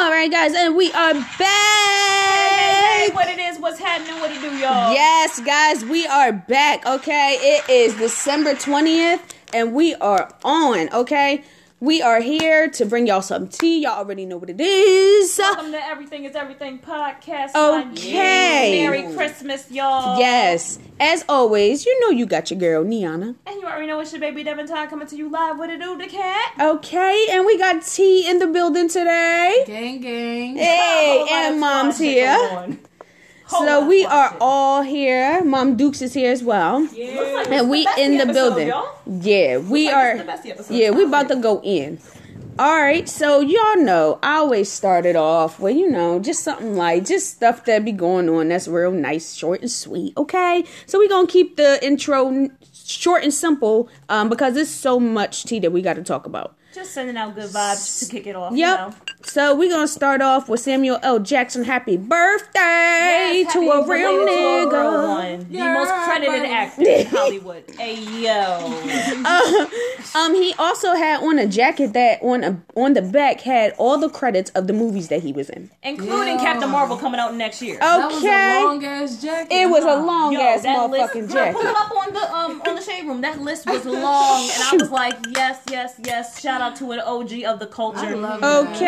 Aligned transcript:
All 0.00 0.12
right, 0.12 0.30
guys, 0.30 0.54
and 0.54 0.76
we 0.76 0.92
are 0.92 1.12
back. 1.12 1.40
Hey, 1.40 3.08
hey, 3.08 3.14
what 3.14 3.26
it 3.26 3.40
is, 3.40 3.58
what's 3.58 3.80
happening, 3.80 4.20
what 4.20 4.30
it 4.30 4.40
do, 4.40 4.46
y'all? 4.56 4.92
Yes, 4.92 5.40
guys, 5.40 5.84
we 5.84 6.06
are 6.06 6.30
back. 6.30 6.86
Okay, 6.86 7.36
it 7.40 7.68
is 7.68 7.96
December 7.96 8.54
twentieth, 8.54 9.20
and 9.52 9.74
we 9.74 9.96
are 9.96 10.32
on. 10.44 10.88
Okay, 10.94 11.42
we 11.80 12.02
are 12.02 12.20
here 12.20 12.68
to 12.68 12.84
bring 12.84 13.06
y'all 13.06 13.22
some 13.22 13.46
tea. 13.46 13.82
Y'all 13.82 13.98
already 13.98 14.26
know 14.26 14.36
what 14.36 14.50
it 14.50 14.60
is. 14.60 15.38
Welcome 15.38 15.70
to 15.72 15.86
Everything 15.86 16.24
is 16.24 16.34
Everything 16.34 16.78
podcast. 16.80 17.54
Okay. 17.54 18.82
Merry 18.82 19.14
Christmas, 19.14 19.70
y'all. 19.70 20.18
Yes, 20.18 20.78
as 20.98 21.24
always, 21.28 21.86
you 21.86 22.00
know 22.00 22.10
you 22.10 22.26
got 22.26 22.50
your 22.50 22.58
girl 22.58 22.84
Niana. 22.84 23.36
And 23.46 23.60
you 23.60 23.66
already 23.66 23.86
know 23.86 24.00
it's 24.00 24.12
your 24.12 24.20
baby 24.20 24.42
Devin 24.42 24.66
Time 24.66 24.88
coming 24.88 25.06
to 25.06 25.16
you 25.16 25.28
live. 25.28 25.58
What 25.58 25.70
it 25.70 25.80
do, 25.80 25.96
the 25.96 26.06
cat? 26.08 26.54
Okay, 26.60 27.26
and 27.30 27.46
we 27.46 27.56
got 27.58 27.82
tea 27.82 28.28
in 28.28 28.38
the 28.38 28.48
building 28.48 28.88
today. 28.88 29.62
Gang, 29.66 30.00
gang. 30.00 30.56
Hey, 30.56 31.18
Whole 31.18 31.28
oh, 31.30 31.48
and 31.50 31.60
mom's 31.60 31.98
here. 31.98 32.76
Going 33.50 33.62
on. 33.62 33.66
Whole 33.66 33.66
So 33.66 33.80
lot 33.80 33.88
we 33.88 34.04
are 34.04 34.28
fun 34.30 34.38
all 34.40 34.82
here. 34.82 35.44
Mom 35.44 35.76
Dukes 35.76 36.02
is 36.02 36.14
here 36.14 36.32
as 36.32 36.42
well. 36.42 36.86
shit. 36.88 37.14
Looks 37.16 37.32
like 37.32 37.50
And 37.50 37.70
we 37.70 37.86
bestie 37.86 37.98
in 37.98 38.12
the 38.16 38.22
episode, 38.24 38.34
building. 38.34 38.68
y'all. 38.68 38.88
Yeah, 39.06 39.58
we 39.58 39.86
like 39.86 39.94
are. 39.94 40.18
the. 40.24 40.66
Yeah, 40.74 40.90
we 40.90 41.04
about 41.04 41.28
to 41.28 41.36
go 41.36 41.60
in. 41.62 41.98
All 42.60 42.80
right, 42.80 43.08
so 43.08 43.38
y'all 43.40 43.76
know 43.76 44.18
I 44.20 44.34
always 44.38 44.68
started 44.68 45.14
off 45.14 45.60
with 45.60 45.76
you 45.76 45.88
know 45.88 46.18
just 46.18 46.42
something 46.42 46.76
like 46.76 47.06
just 47.06 47.30
stuff 47.36 47.64
that 47.66 47.84
be 47.84 47.92
going 47.92 48.28
on 48.28 48.48
that's 48.48 48.66
real 48.66 48.90
nice, 48.90 49.32
short 49.34 49.60
and 49.60 49.70
sweet. 49.70 50.16
Okay, 50.16 50.64
so 50.84 50.98
we 50.98 51.08
gonna 51.08 51.28
keep 51.28 51.56
the 51.56 51.78
intro 51.86 52.48
short 52.74 53.22
and 53.22 53.32
simple 53.32 53.88
um, 54.08 54.28
because 54.28 54.54
there's 54.54 54.68
so 54.70 54.98
much 54.98 55.44
tea 55.44 55.60
that 55.60 55.70
we 55.70 55.82
got 55.82 55.94
to 55.94 56.02
talk 56.02 56.26
about. 56.26 56.56
Just 56.78 56.92
sending 56.94 57.16
out 57.16 57.34
good 57.34 57.50
vibes 57.50 57.98
to 58.06 58.08
kick 58.12 58.28
it 58.28 58.36
off. 58.36 58.54
Yep. 58.54 58.78
You 58.78 58.84
know. 58.86 58.94
So 59.24 59.54
we're 59.56 59.68
gonna 59.68 59.88
start 59.88 60.22
off 60.22 60.48
with 60.48 60.60
Samuel 60.60 61.00
L. 61.02 61.18
Jackson. 61.18 61.64
Happy 61.64 61.96
birthday 61.96 63.42
Yes, 63.42 63.52
to 63.52 63.60
happy 63.60 63.68
a 63.68 63.84
real 63.84 64.24
belated 64.24 64.28
to 64.70 64.76
a 64.76 64.80
real 64.80 64.92
nigga. 64.92 65.08
one. 65.08 65.38
The 65.50 65.54
Yeah, 65.58 65.72
most 65.74 65.90
credited 66.04 66.42
buddy. 66.42 66.52
actor 66.52 66.82
in 66.88 67.06
Hollywood. 67.16 67.64
Hey 67.76 67.94
yo. 68.22 69.66
Um, 70.14 70.34
he 70.34 70.54
also 70.58 70.94
had 70.94 71.22
on 71.22 71.38
a 71.38 71.46
jacket 71.46 71.92
that 71.92 72.22
on 72.22 72.42
a 72.42 72.58
on 72.76 72.94
the 72.94 73.02
back 73.02 73.40
had 73.42 73.74
all 73.76 73.98
the 73.98 74.08
credits 74.08 74.50
of 74.52 74.66
the 74.66 74.72
movies 74.72 75.08
that 75.08 75.22
he 75.22 75.32
was 75.32 75.50
in. 75.50 75.70
Including 75.82 76.36
Yeah. 76.38 76.44
Captain 76.44 76.70
Marvel 76.70 76.96
coming 76.96 77.20
out 77.20 77.34
next 77.34 77.60
year. 77.60 77.74
Okay. 77.76 77.80
That 77.84 78.06
was 78.10 78.14
a 78.14 78.26
Okay, 78.26 78.64
long 78.64 78.84
ass 78.84 79.20
jacket. 79.22 79.52
it 79.54 79.68
was 79.68 79.84
a 79.84 79.96
long 79.96 80.32
Yo, 80.32 80.40
ass 80.40 80.62
that 80.62 80.90
list, 80.90 81.12
motherfucking 81.14 81.32
Girl, 81.32 81.52
pull 81.52 81.60
it 81.62 81.76
up 81.76 81.90
on 81.96 82.12
the 82.14 82.34
um 82.34 82.62
on 82.66 82.74
the 82.76 82.80
shade 82.82 83.06
room. 83.06 83.20
That 83.20 83.40
list 83.40 83.66
was 83.66 83.84
long, 83.84 84.42
and 84.50 84.62
I 84.62 84.76
was 84.80 84.90
like, 84.90 85.16
yes, 85.36 85.60
yes, 85.70 86.00
yes. 86.02 86.40
Shout 86.40 86.60
out 86.62 86.67
to 86.76 86.92
an 86.92 87.00
OG 87.00 87.44
of 87.44 87.58
the 87.58 87.66
culture. 87.66 87.98
I 88.00 88.12
love 88.14 88.40
that. 88.40 88.66
Okay, 88.68 88.78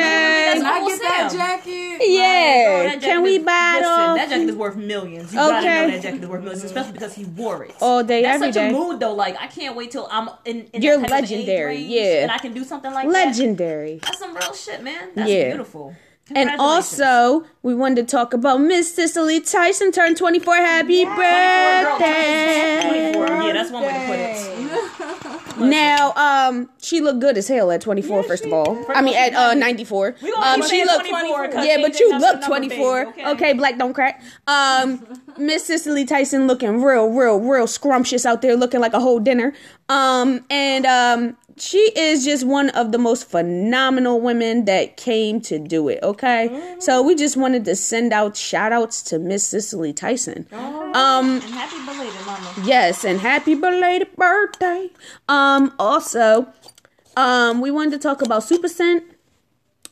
Can 0.54 0.66
I 0.66 0.86
get 0.86 1.00
that 1.00 1.32
jacket? 1.32 1.98
yeah. 2.08 2.64
Girl, 2.64 2.80
oh, 2.80 2.82
that 2.84 2.92
jacket 2.94 3.00
Can 3.06 3.22
we 3.22 3.36
is- 3.36 3.44
buy 3.44 3.72
it 3.76 3.80
listen. 3.80 4.14
That 4.16 4.28
jacket 4.28 4.48
is 4.50 4.56
worth 4.56 4.76
millions. 4.76 5.32
You 5.32 5.38
gotta 5.38 5.58
Okay. 5.58 5.80
know 5.86 5.90
that 5.92 6.02
jacket 6.02 6.22
is 6.22 6.28
worth 6.28 6.42
millions, 6.42 6.64
especially 6.64 6.92
because 6.92 7.14
he 7.14 7.24
wore 7.24 7.64
it. 7.64 7.74
all 7.80 8.02
day, 8.04 8.22
That's 8.22 8.36
every 8.42 8.52
such 8.52 8.70
a 8.70 8.72
mood 8.72 9.00
though. 9.00 9.14
Like 9.14 9.36
I 9.40 9.46
can't 9.46 9.74
wait 9.76 9.90
till 9.90 10.08
I'm 10.10 10.28
in. 10.44 10.66
in 10.72 10.82
You're 10.82 10.98
that 10.98 11.08
type 11.08 11.18
of 11.24 11.24
age 11.24 11.30
legendary, 11.38 11.76
range 11.76 11.90
yeah. 11.90 12.22
and 12.22 12.30
I 12.30 12.38
can 12.38 12.52
do 12.52 12.64
something 12.64 12.92
like 12.92 13.06
that. 13.06 13.12
Legendary. 13.12 14.00
That's 14.02 14.18
some 14.18 14.34
real 14.36 14.52
shit, 14.54 14.82
man. 14.82 15.08
That's 15.14 15.30
Yeah. 15.30 15.48
beautiful. 15.48 15.94
And 16.32 16.48
also, 16.60 17.44
we 17.64 17.74
wanted 17.74 18.06
to 18.06 18.16
talk 18.16 18.32
about 18.32 18.60
Miss 18.60 18.94
Cicely 18.94 19.40
Tyson 19.40 19.90
turned 19.90 20.16
24. 20.16 20.54
Happy 20.54 21.02
24, 21.04 21.16
girl, 21.16 21.98
birthday! 21.98 23.12
24. 23.12 23.26
Yeah, 23.46 23.52
that's 23.52 23.70
one 23.72 23.82
way 23.82 23.88
to 23.92 24.06
put 24.06 24.18
it. 24.20 24.99
Now, 25.60 26.12
um, 26.14 26.70
she 26.80 27.00
looked 27.00 27.20
good 27.20 27.36
as 27.38 27.48
hell 27.48 27.70
at 27.70 27.80
24. 27.80 28.16
Yeah, 28.22 28.22
first 28.28 28.44
of 28.44 28.52
all, 28.52 28.84
I 28.94 29.02
mean 29.02 29.14
at 29.16 29.34
uh 29.34 29.54
94. 29.54 30.16
We 30.22 30.32
Um, 30.32 30.62
she 30.62 30.84
looked 30.84 31.08
24 31.08 31.48
'cause 31.48 31.66
Yeah, 31.66 31.76
but 31.82 31.98
you 32.00 32.18
look 32.18 32.42
24. 32.42 33.04
baby, 33.06 33.20
okay? 33.20 33.30
okay? 33.32 33.52
black 33.52 33.78
don't 33.78 33.92
crack. 33.92 34.22
Um, 34.46 35.04
Miss 35.38 35.66
Cicely 35.66 36.04
Tyson 36.04 36.46
looking 36.46 36.82
real, 36.82 37.08
real, 37.08 37.38
real 37.40 37.66
scrumptious 37.66 38.26
out 38.26 38.42
there, 38.42 38.56
looking 38.56 38.80
like 38.80 38.92
a 38.94 39.00
whole 39.00 39.18
dinner. 39.20 39.52
Um, 39.88 40.44
and 40.50 40.86
um, 40.86 41.36
she 41.60 41.78
is 41.96 42.24
just 42.24 42.44
one 42.46 42.70
of 42.70 42.90
the 42.92 42.98
most 42.98 43.28
phenomenal 43.28 44.20
women 44.20 44.64
that 44.64 44.96
came 44.96 45.40
to 45.42 45.58
do 45.58 45.88
it. 45.88 45.98
Okay, 46.02 46.48
Mm-hmm. 46.50 46.80
so 46.80 47.02
we 47.02 47.14
just 47.14 47.36
wanted 47.36 47.64
to 47.66 47.76
send 47.76 48.12
out 48.12 48.36
shout 48.36 48.72
outs 48.72 49.02
to 49.02 49.18
Miss 49.18 49.46
Cicely 49.46 49.92
Tyson. 49.92 50.46
Um, 50.52 50.94
And 50.94 51.42
happy 51.42 51.76
belated, 51.84 52.26
mama. 52.26 52.54
Yes, 52.64 53.04
and 53.04 53.20
happy 53.20 53.54
belated 53.54 54.14
birthday. 54.16 54.90
Um, 55.28 55.74
also, 55.78 56.48
um, 57.16 57.60
we 57.60 57.70
wanted 57.70 57.92
to 57.92 57.98
talk 57.98 58.22
about 58.22 58.42
Supa 58.42 58.68
Cent 58.68 59.04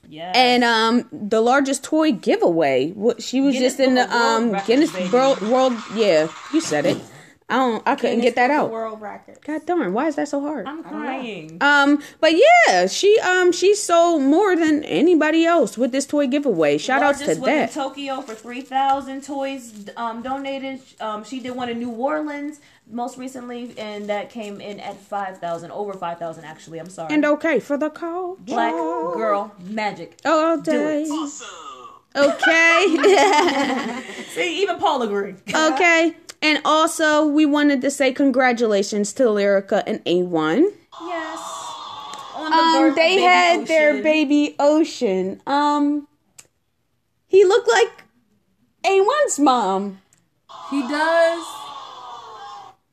Yeah. 0.08 0.32
and 0.34 0.64
um 0.64 1.06
the 1.12 1.40
largest 1.42 1.84
toy 1.84 2.12
giveaway. 2.12 2.90
What 2.92 3.22
she 3.22 3.40
was 3.42 3.52
Guinness 3.54 3.76
just 3.76 3.80
in 3.80 3.94
the 3.94 4.06
um 4.16 4.56
Guinness. 4.66 4.92
World 5.12 5.40
World. 5.42 5.74
Yeah, 5.94 6.28
you 6.52 6.60
said 6.62 6.86
it. 6.86 6.96
I 7.50 7.56
don't. 7.56 7.82
I 7.86 7.94
couldn't 7.94 8.20
get 8.20 8.34
that 8.34 8.50
out. 8.50 8.70
World 8.70 9.00
record. 9.00 9.38
God 9.42 9.64
darn, 9.64 9.94
why 9.94 10.08
is 10.08 10.16
that 10.16 10.28
so 10.28 10.40
hard? 10.40 10.66
I'm 10.66 10.82
crying. 10.84 11.56
Um, 11.62 12.02
but 12.20 12.32
yeah, 12.34 12.86
she 12.86 13.18
um 13.20 13.52
she 13.52 13.74
sold 13.74 14.22
more 14.22 14.54
than 14.54 14.84
anybody 14.84 15.46
else 15.46 15.78
with 15.78 15.90
this 15.90 16.04
toy 16.04 16.26
giveaway. 16.26 16.76
Shout 16.76 17.02
outs 17.02 17.20
to 17.20 17.24
Largest 17.24 17.40
was 17.40 17.48
in 17.48 17.54
that. 17.54 17.72
Tokyo 17.72 18.20
for 18.20 18.34
three 18.34 18.60
thousand 18.60 19.24
toys 19.24 19.88
um, 19.96 20.20
donated. 20.22 20.80
Um, 21.00 21.24
she 21.24 21.40
did 21.40 21.52
one 21.52 21.70
in 21.70 21.78
New 21.78 21.90
Orleans 21.90 22.60
most 22.90 23.16
recently, 23.16 23.72
and 23.78 24.10
that 24.10 24.28
came 24.28 24.60
in 24.60 24.78
at 24.80 24.98
five 24.98 25.38
thousand, 25.38 25.70
over 25.70 25.94
five 25.94 26.18
thousand 26.18 26.44
actually. 26.44 26.78
I'm 26.78 26.90
sorry. 26.90 27.14
And 27.14 27.24
okay 27.24 27.60
for 27.60 27.78
the 27.78 27.88
call. 27.88 28.36
Black 28.36 28.74
girl 28.74 29.54
magic. 29.64 30.18
all 30.26 30.58
Do 30.58 30.70
day. 30.70 31.04
it. 31.04 31.42
Okay. 32.14 34.02
See, 34.34 34.62
even 34.62 34.78
Paul 34.78 35.02
agreed. 35.02 35.36
Okay. 35.54 36.14
And 36.40 36.60
also, 36.64 37.26
we 37.26 37.44
wanted 37.46 37.80
to 37.82 37.90
say 37.90 38.12
congratulations 38.12 39.12
to 39.14 39.24
Lyrica 39.24 39.82
and 39.86 40.04
A1. 40.04 40.66
Yes. 41.02 41.40
On 42.34 42.50
the 42.50 42.56
Um, 42.56 42.94
they 42.94 43.20
had 43.20 43.66
their 43.66 44.02
baby 44.02 44.54
Ocean. 44.60 45.42
Um, 45.46 46.06
he 47.26 47.44
looked 47.44 47.68
like 47.68 48.04
A1's 48.84 49.38
mom. 49.40 50.00
He 50.70 50.80
does. 50.82 51.44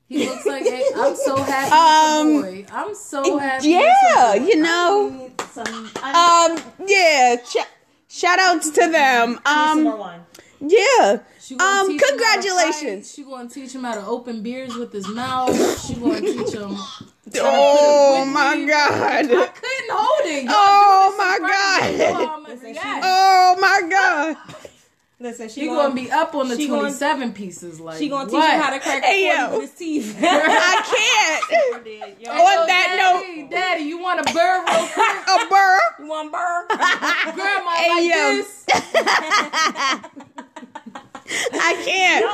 He 0.08 0.28
looks 0.28 0.46
like 0.46 0.66
I'm 0.96 1.16
so 1.16 1.36
happy 1.38 1.72
Um, 1.72 2.42
boy. 2.42 2.66
I'm 2.72 2.94
so 2.96 3.38
happy. 3.38 3.70
Yeah, 3.70 4.34
it's 4.34 4.36
a 4.36 4.40
boy. 4.40 4.46
you 4.48 4.62
know. 4.62 5.32
Some, 5.52 5.90
I 6.02 6.58
Um, 6.58 6.88
yeah. 6.88 7.36
Sh- 7.44 7.68
shout 8.08 8.40
outs 8.40 8.70
to 8.72 8.88
them. 8.90 9.32
need 9.34 9.40
some 9.46 9.84
more 9.84 9.94
Um. 10.02 10.26
Yeah. 10.60 11.20
She 11.40 11.56
gonna 11.56 11.82
Um, 11.82 11.88
teach 11.88 12.02
him 12.02 12.08
how 12.08 12.16
to 12.16 12.18
congratulations. 12.18 13.14
She 13.14 13.24
gonna 13.24 13.50
teach 13.50 13.74
him 13.74 13.84
how 13.84 13.96
to 13.96 14.06
open 14.06 14.42
beers 14.42 14.76
with 14.76 14.92
his 14.94 15.08
mouth. 15.08 15.56
She 15.86 15.96
gonna 15.96 16.22
teach 16.22 16.52
him. 16.54 16.78
Oh 17.38 18.26
my 18.26 18.66
god. 18.68 19.26
I 19.26 19.48
couldn't 19.48 19.92
hold 19.92 20.26
it. 20.26 20.44
Y'all 20.46 20.54
Oh, 20.56 21.16
my 21.18 21.36
in 21.36 21.40
front 21.40 21.44
of 21.44 21.50
me. 21.50 21.54
God. 21.56 21.92
You 21.92 21.98
know 22.14 22.30
I'ma. 22.30 23.00
Oh 23.04 23.58
my 23.60 23.82
god. 23.90 24.38
Listen, 25.20 25.48
she 25.48 25.62
He 25.62 25.68
gonna 25.68 25.96
be 25.96 26.12
up 26.12 26.36
on 26.36 26.50
the 26.50 26.68
27 26.68 27.32
pieces. 27.34 27.80
Like 27.80 27.98
She 27.98 28.10
gonna 28.10 28.26
teach 28.30 28.34
what? 28.34 28.54
him 28.54 28.60
how 28.62 28.70
to 28.72 28.80
crack 28.80 29.04
Hey, 29.04 29.30
a 29.32 29.34
yo. 29.38 29.52
with 29.52 29.62
his 29.62 29.72
teeth. 29.80 30.18
I 30.22 30.82
can't. 30.86 31.44
Yo, 32.20 32.32
On 32.32 32.38
Yo, 32.38 32.44
that 32.68 32.68
Daddy, 32.68 33.42
note, 33.44 33.50
Daddy, 33.52 33.84
you 33.84 33.98
want 33.98 34.20
a 34.20 34.24
bird 34.34 34.66
real 34.68 34.88
quick? 34.88 35.28
a 35.28 35.50
burr. 35.50 35.80
you 36.00 36.08
want 36.08 36.32
burr? 36.32 36.68
Grandma 37.34 37.72
Hey, 37.72 37.90
like 37.90 38.04
yo. 38.04 38.36
this. 38.38 38.66
I 41.28 41.74
can't. 41.84 42.26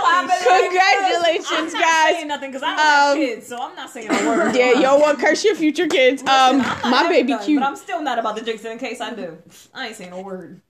Congratulations, 0.63 1.47
I'm 1.52 1.66
not 1.66 1.81
guys. 1.81 2.16
saying 2.16 2.28
nothing 2.28 2.52
because 2.52 2.63
I 2.63 2.69
don't 2.75 2.79
Um, 2.79 2.85
have 2.85 3.16
kids, 3.35 3.47
so 3.47 3.57
I'm 3.62 3.75
not 3.75 3.90
saying 3.90 4.09
a 4.09 4.28
word. 4.28 4.56
Yeah, 4.62 4.74
don't 4.74 5.18
to 5.18 5.25
curse 5.25 5.44
your 5.46 5.56
future 5.56 5.88
kids. 5.88 6.22
Um, 6.24 6.57
my 6.59 7.07
baby 7.07 7.34
none, 7.34 7.44
cute. 7.44 7.59
but 7.62 7.68
I'm 7.68 7.75
still 7.75 8.02
not 8.02 8.19
about 8.19 8.35
the 8.35 8.41
jinx 8.41 8.66
in 8.66 8.78
case 8.78 9.00
I 9.00 9.13
do. 9.13 9.38
I 9.74 9.88
ain't 9.88 9.96
saying 9.96 10.11
a 10.11 10.22
word. 10.22 10.61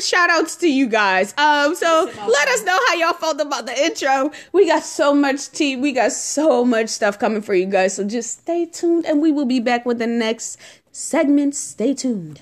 Shout 0.00 0.30
outs 0.30 0.56
to 0.56 0.70
you 0.70 0.86
guys. 0.86 1.34
Um, 1.38 1.74
so 1.74 2.10
let 2.28 2.48
us 2.48 2.62
know 2.64 2.78
how 2.88 2.94
y'all 2.94 3.12
felt 3.14 3.40
about 3.40 3.66
the 3.66 3.76
intro. 3.84 4.30
We 4.52 4.66
got 4.66 4.82
so 4.84 5.14
much 5.14 5.50
tea. 5.50 5.74
We 5.76 5.92
got 5.92 6.12
so 6.12 6.64
much 6.64 6.88
stuff 6.90 7.18
coming 7.18 7.42
for 7.42 7.54
you 7.54 7.66
guys. 7.66 7.96
So 7.96 8.04
just 8.04 8.40
stay 8.42 8.66
tuned, 8.66 9.06
and 9.06 9.20
we 9.22 9.32
will 9.32 9.46
be 9.46 9.60
back 9.60 9.84
with 9.86 9.98
the 9.98 10.06
next 10.06 10.58
segment. 10.92 11.54
Stay 11.56 11.94
tuned. 11.94 12.40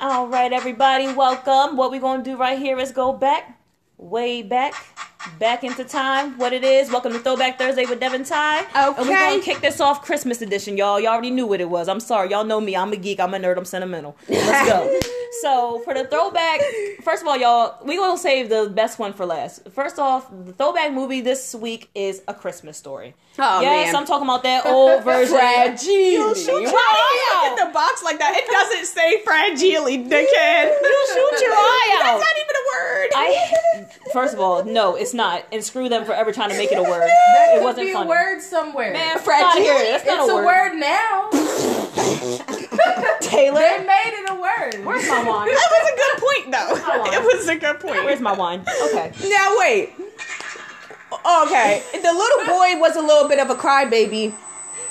All 0.00 0.28
right, 0.28 0.52
everybody, 0.52 1.12
welcome. 1.12 1.76
What 1.76 1.90
we're 1.90 2.00
gonna 2.00 2.22
do 2.22 2.36
right 2.36 2.56
here 2.56 2.78
is 2.78 2.92
go 2.92 3.12
back, 3.12 3.58
way 3.96 4.42
back, 4.42 4.72
back 5.40 5.64
into 5.64 5.82
time. 5.82 6.38
What 6.38 6.52
it 6.52 6.62
is? 6.62 6.88
Welcome 6.88 7.14
to 7.14 7.18
Throwback 7.18 7.58
Thursday 7.58 7.84
with 7.84 7.98
Devin 7.98 8.22
Ty. 8.22 8.60
Okay. 8.60 8.76
And 8.76 8.96
we're 9.08 9.16
gonna 9.16 9.42
kick 9.42 9.60
this 9.60 9.80
off 9.80 10.02
Christmas 10.04 10.40
edition, 10.40 10.76
y'all. 10.76 11.00
Y'all 11.00 11.14
already 11.14 11.32
knew 11.32 11.48
what 11.48 11.60
it 11.60 11.68
was. 11.68 11.88
I'm 11.88 11.98
sorry, 11.98 12.30
y'all 12.30 12.44
know 12.44 12.60
me. 12.60 12.76
I'm 12.76 12.92
a 12.92 12.96
geek. 12.96 13.18
I'm 13.18 13.34
a 13.34 13.38
nerd. 13.38 13.58
I'm 13.58 13.64
sentimental. 13.64 14.16
Let's 14.28 14.68
go. 14.70 15.00
So 15.42 15.80
for 15.84 15.94
the 15.94 16.04
throwback, 16.04 16.60
first 17.02 17.22
of 17.22 17.28
all, 17.28 17.36
y'all, 17.36 17.76
we 17.84 17.96
gonna 17.96 18.18
save 18.18 18.48
the 18.48 18.70
best 18.74 18.98
one 18.98 19.12
for 19.12 19.26
last. 19.26 19.68
First 19.70 19.98
off, 19.98 20.26
the 20.46 20.52
throwback 20.52 20.92
movie 20.92 21.20
this 21.20 21.54
week 21.54 21.90
is 21.94 22.22
A 22.28 22.34
Christmas 22.34 22.76
Story. 22.76 23.14
Oh, 23.38 23.60
yes, 23.60 23.86
man. 23.92 23.96
I'm 23.96 24.06
talking 24.06 24.26
about 24.26 24.42
that 24.42 24.66
old 24.66 25.04
version. 25.04 25.36
Fragile. 25.36 26.34
shoot 26.34 26.46
your 26.62 26.72
Why 26.72 26.82
eye 26.88 27.08
do 27.12 27.16
you 27.16 27.38
out. 27.38 27.50
look 27.50 27.60
at 27.60 27.66
the 27.68 27.72
box 27.72 28.02
like 28.02 28.18
that? 28.18 28.34
It 28.36 28.50
doesn't 28.50 28.86
say 28.86 29.22
fragile, 29.22 29.84
dickhead. 29.86 30.80
You 30.82 31.06
shoot 31.12 31.40
your 31.42 31.52
eye 31.54 32.00
out. 32.02 32.18
That's 32.18 32.24
not 32.24 32.36
even 32.42 32.56
a 32.56 32.64
word. 32.74 33.08
I 33.14 33.86
first 34.12 34.34
of 34.34 34.40
all, 34.40 34.64
no, 34.64 34.96
it's 34.96 35.14
not, 35.14 35.44
and 35.52 35.62
screw 35.62 35.88
them 35.88 36.04
for 36.04 36.12
ever 36.14 36.32
trying 36.32 36.50
to 36.50 36.56
make 36.56 36.72
it 36.72 36.78
a 36.78 36.82
word. 36.82 37.02
That 37.08 37.48
It 37.52 37.58
could 37.58 37.64
wasn't 37.64 37.86
be 37.86 37.92
funny. 37.92 38.06
a 38.06 38.08
word 38.08 38.40
somewhere. 38.40 38.92
Man, 38.92 39.18
Fragile. 39.18 39.62
fragile. 39.64 39.92
That's 39.92 40.06
not 40.06 40.18
it's 40.20 40.28
a 40.28 40.32
a 40.32 40.36
word. 40.36 40.44
word 40.46 40.74
now. 40.80 41.84
Taylor, 43.20 43.60
They 43.60 43.84
made 43.84 44.14
it 44.14 44.30
a 44.30 44.34
word. 44.34 44.84
where's 44.84 45.08
my 45.08 45.22
wine? 45.22 45.48
that 45.48 45.70
was 45.70 45.92
a 45.92 45.96
good 45.96 46.16
point, 46.22 46.52
though. 46.52 47.02
on. 47.02 47.14
It 47.14 47.22
was 47.22 47.48
a 47.48 47.56
good 47.56 47.80
point. 47.80 48.04
Where's 48.04 48.20
my 48.20 48.32
wine? 48.32 48.64
Okay. 48.84 49.12
Now 49.28 49.56
wait. 49.58 49.92
Okay, 51.12 51.82
the 51.92 52.12
little 52.12 52.46
boy 52.46 52.78
was 52.78 52.96
a 52.96 53.00
little 53.02 53.28
bit 53.28 53.38
of 53.38 53.50
a 53.50 53.54
crybaby 53.54 54.34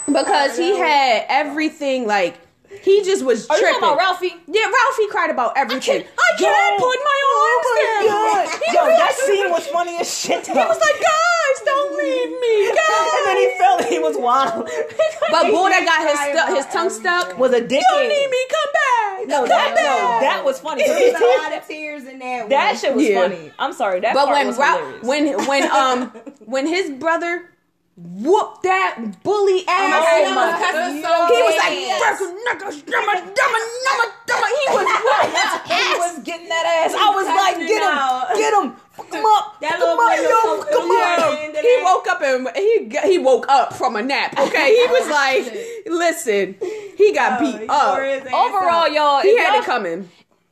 because 0.08 0.58
he 0.58 0.74
oh, 0.74 0.78
had 0.78 1.26
everything 1.30 2.06
like 2.06 2.40
he 2.84 3.04
just 3.04 3.24
was 3.26 3.48
Are 3.50 3.56
you 3.58 3.62
tripping. 3.64 3.80
talking 3.82 3.96
about 3.96 3.98
Ralphie? 3.98 4.36
Yeah, 4.48 4.66
Ralphie 4.66 5.08
cried 5.10 5.30
about 5.30 5.58
everything. 5.58 6.04
I 6.06 6.28
Yo. 6.40 6.46
can't 6.46 6.80
put 6.80 6.98
my 7.04 7.20
arms 7.38 7.68
down. 7.78 8.60
He 8.68 8.74
Yo, 8.76 8.84
was- 8.86 8.98
that 8.98 9.14
scene 9.26 9.50
was 9.52 9.68
funny 9.68 9.98
as 9.98 10.08
shit. 10.20 10.46
He 10.48 10.54
was 10.54 10.80
like, 10.80 11.00
guys, 11.02 11.58
don't 11.66 11.98
leave 11.98 12.30
me, 12.40 12.68
guys. 12.76 13.10
and 13.16 13.26
then 13.28 13.38
he 13.38 13.58
fell 13.58 13.84
he 13.84 14.00
was 14.00 14.18
wild. 14.18 14.66
but 15.32 15.44
boy, 15.52 15.70
that 15.70 15.84
got 15.86 16.02
his 16.08 16.20
stu- 16.20 16.56
his 16.56 16.66
tongue 16.74 16.90
stuck. 16.90 17.38
was 17.38 17.52
a 17.54 17.62
You 17.62 17.68
don't 17.68 18.10
need 18.10 18.30
me, 18.30 18.46
come 18.50 18.72
back. 18.74 19.28
No, 19.28 19.40
come 19.40 19.48
that 19.50 19.76
back. 19.76 19.84
no, 19.84 20.20
that 20.28 20.42
was 20.46 20.60
funny. 20.60 20.86
There's 20.86 21.16
a 21.20 21.38
lot 21.42 21.54
of 21.58 21.68
tears 21.68 22.06
in 22.06 22.20
that. 22.20 22.50
That 22.50 22.68
one. 22.72 22.78
shit 22.78 22.96
was 22.96 23.08
Yeah. 23.08 23.22
funny. 23.24 23.52
I'm 23.60 23.74
sorry. 23.74 24.00
That 24.02 24.14
But 24.14 24.26
part 24.26 24.38
when 24.38 24.48
was 24.48 24.58
Ra- 24.58 24.78
hilarious. 24.78 25.04
when 25.06 25.48
when 25.48 25.72
um 25.72 26.12
when 26.46 26.68
his 26.68 26.90
brother 26.92 27.50
whooped 27.98 28.62
that 28.64 29.02
bully 29.24 29.66
ass, 29.68 30.06
Oh 30.06 30.36
my 30.36 30.52
God. 30.54 30.94
he 31.34 31.42
was 31.42 31.58
like, 31.58 31.74
Yes. 31.82 31.98
"Freckle 31.98 32.38
knuckles, 32.46 32.84
dumma, 32.84 33.14
dumma, 33.34 33.60
numma, 33.86 34.06
dumma." 34.30 34.48
He 34.54 34.64
was 34.70 34.86
whooping 35.04 35.34
his 35.34 35.52
he 35.66 35.98
was 35.98 36.20
getting 36.24 36.48
that 36.50 36.66
ass. 36.86 36.94
I 36.94 37.10
was 37.10 37.26
like, 37.26 37.58
get 37.68 37.82
him, 37.82 38.38
get 38.38 38.54
him, 38.54 38.76
fuck 38.94 39.12
him 39.14 39.26
up, 39.26 39.60
That 39.62 39.80
fuck 39.80 39.82
him 39.82 39.98
up, 39.98 40.18
yo, 40.18 40.30
so 40.44 40.62
fuck 40.62 40.70
him 40.70 40.92
up. 40.94 41.64
He 41.64 41.78
woke 41.84 42.08
up 42.08 42.22
and 42.22 42.50
he 42.56 43.10
he 43.12 43.18
woke 43.18 43.48
up 43.50 43.74
from 43.74 43.96
a 43.96 44.02
nap. 44.04 44.36
Okay, 44.48 44.76
he 44.76 44.88
was 44.92 45.10
like, 45.10 45.86
"Listen, 45.88 46.56
he 46.98 47.14
got 47.14 47.42
Oh, 47.42 47.46
beat 47.52 47.62
he 47.62 47.68
up. 47.68 47.96
tore 47.96 48.04
his 48.06 48.22
ass 48.22 48.34
Overall, 48.34 48.86
up. 48.86 48.92
y'all, 48.94 49.22
He 49.22 49.38
had 49.38 49.54
y'all- 49.54 49.62
it 49.62 49.66
coming." 49.66 50.10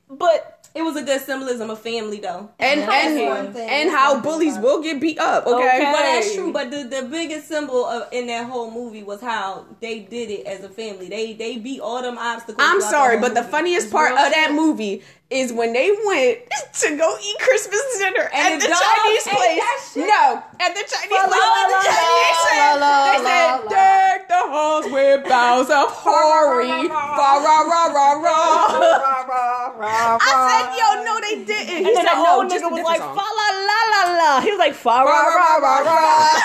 But 0.09 0.54
it 0.75 0.81
was 0.81 0.97
a 0.97 1.03
good 1.03 1.21
symbolism 1.21 1.69
of 1.69 1.79
family, 1.79 2.19
though. 2.19 2.49
And 2.59 2.81
That's 2.81 2.91
one 3.29 3.45
and 3.45 3.53
thing. 3.55 3.69
and 3.69 3.89
how 3.89 4.19
bullies 4.19 4.59
will 4.59 4.83
get 4.83 4.99
beat 4.99 5.17
up. 5.17 5.47
Okay, 5.47 5.55
Okay. 5.55 5.79
Well, 5.83 6.03
that's 6.03 6.35
true. 6.35 6.51
But 6.51 6.69
the, 6.69 6.83
the 6.83 7.07
biggest 7.09 7.47
symbol 7.47 7.85
of 7.85 8.11
in 8.11 8.27
that 8.27 8.47
whole 8.49 8.69
movie 8.69 9.01
was 9.03 9.21
how 9.21 9.65
they 9.79 9.99
did 9.99 10.29
it 10.29 10.45
as 10.45 10.63
a 10.63 10.69
family. 10.69 11.07
They 11.07 11.33
they 11.33 11.57
beat 11.57 11.79
all 11.79 12.01
them 12.01 12.17
obstacles. 12.17 12.57
I'm 12.59 12.81
sorry, 12.81 13.17
whole 13.17 13.29
but 13.29 13.35
the 13.35 13.43
funniest 13.43 13.85
It's 13.85 13.91
part 13.93 14.11
real 14.11 14.19
of 14.19 14.31
that 14.31 14.51
movie 14.53 15.01
is 15.31 15.51
when 15.51 15.73
they 15.73 15.89
went 16.05 16.39
to 16.73 16.97
go 16.97 17.17
eat 17.17 17.37
Christmas 17.39 17.81
dinner 17.97 18.29
And 18.31 18.53
at 18.55 18.61
the 18.61 18.67
the 18.67 18.77
Chinese 18.77 19.23
place. 19.23 19.95
No, 19.97 20.43
at 20.59 20.75
the 20.75 20.85
Chinese 20.85 21.11
La, 21.11 21.25
place. 21.25 21.41
la, 21.41 21.65
the 21.65 21.79
Chinese 21.81 22.45
la, 22.45 22.75
la, 22.77 22.93
they 23.09 23.17
said, 23.25 23.69
deck 23.69 24.27
the 24.29 24.37
halls 24.37 24.85
with 24.85 25.27
boughs 25.27 25.69
of 25.69 25.89
hori. 25.89 26.67
Rah, 26.67 27.41
rah, 27.41 27.61
rah, 27.61 27.87
rah, 27.87 28.13
rah. 28.21 30.17
I 30.21 30.29
said, 30.45 30.65
yo, 30.77 31.03
no, 31.03 31.19
they 31.21 31.43
didn't. 31.43 31.67
He 31.69 31.77
and 31.77 31.97
then 31.97 32.05
said, 32.05 32.13
no, 32.13 32.37
old 32.37 32.45
oh, 32.45 32.49
just 32.49 32.63
nigga 32.63 32.71
was 32.71 32.83
like, 32.83 33.01
fa 33.01 33.05
la 33.15 33.49
la 33.65 33.79
la 33.91 34.17
la. 34.17 34.41
He 34.41 34.51
was 34.51 34.59
like, 34.59 34.73
fa 34.75 34.89
ra 34.89 35.03
ra 35.05 35.55
ra 35.57 35.79
ra. 35.79 36.41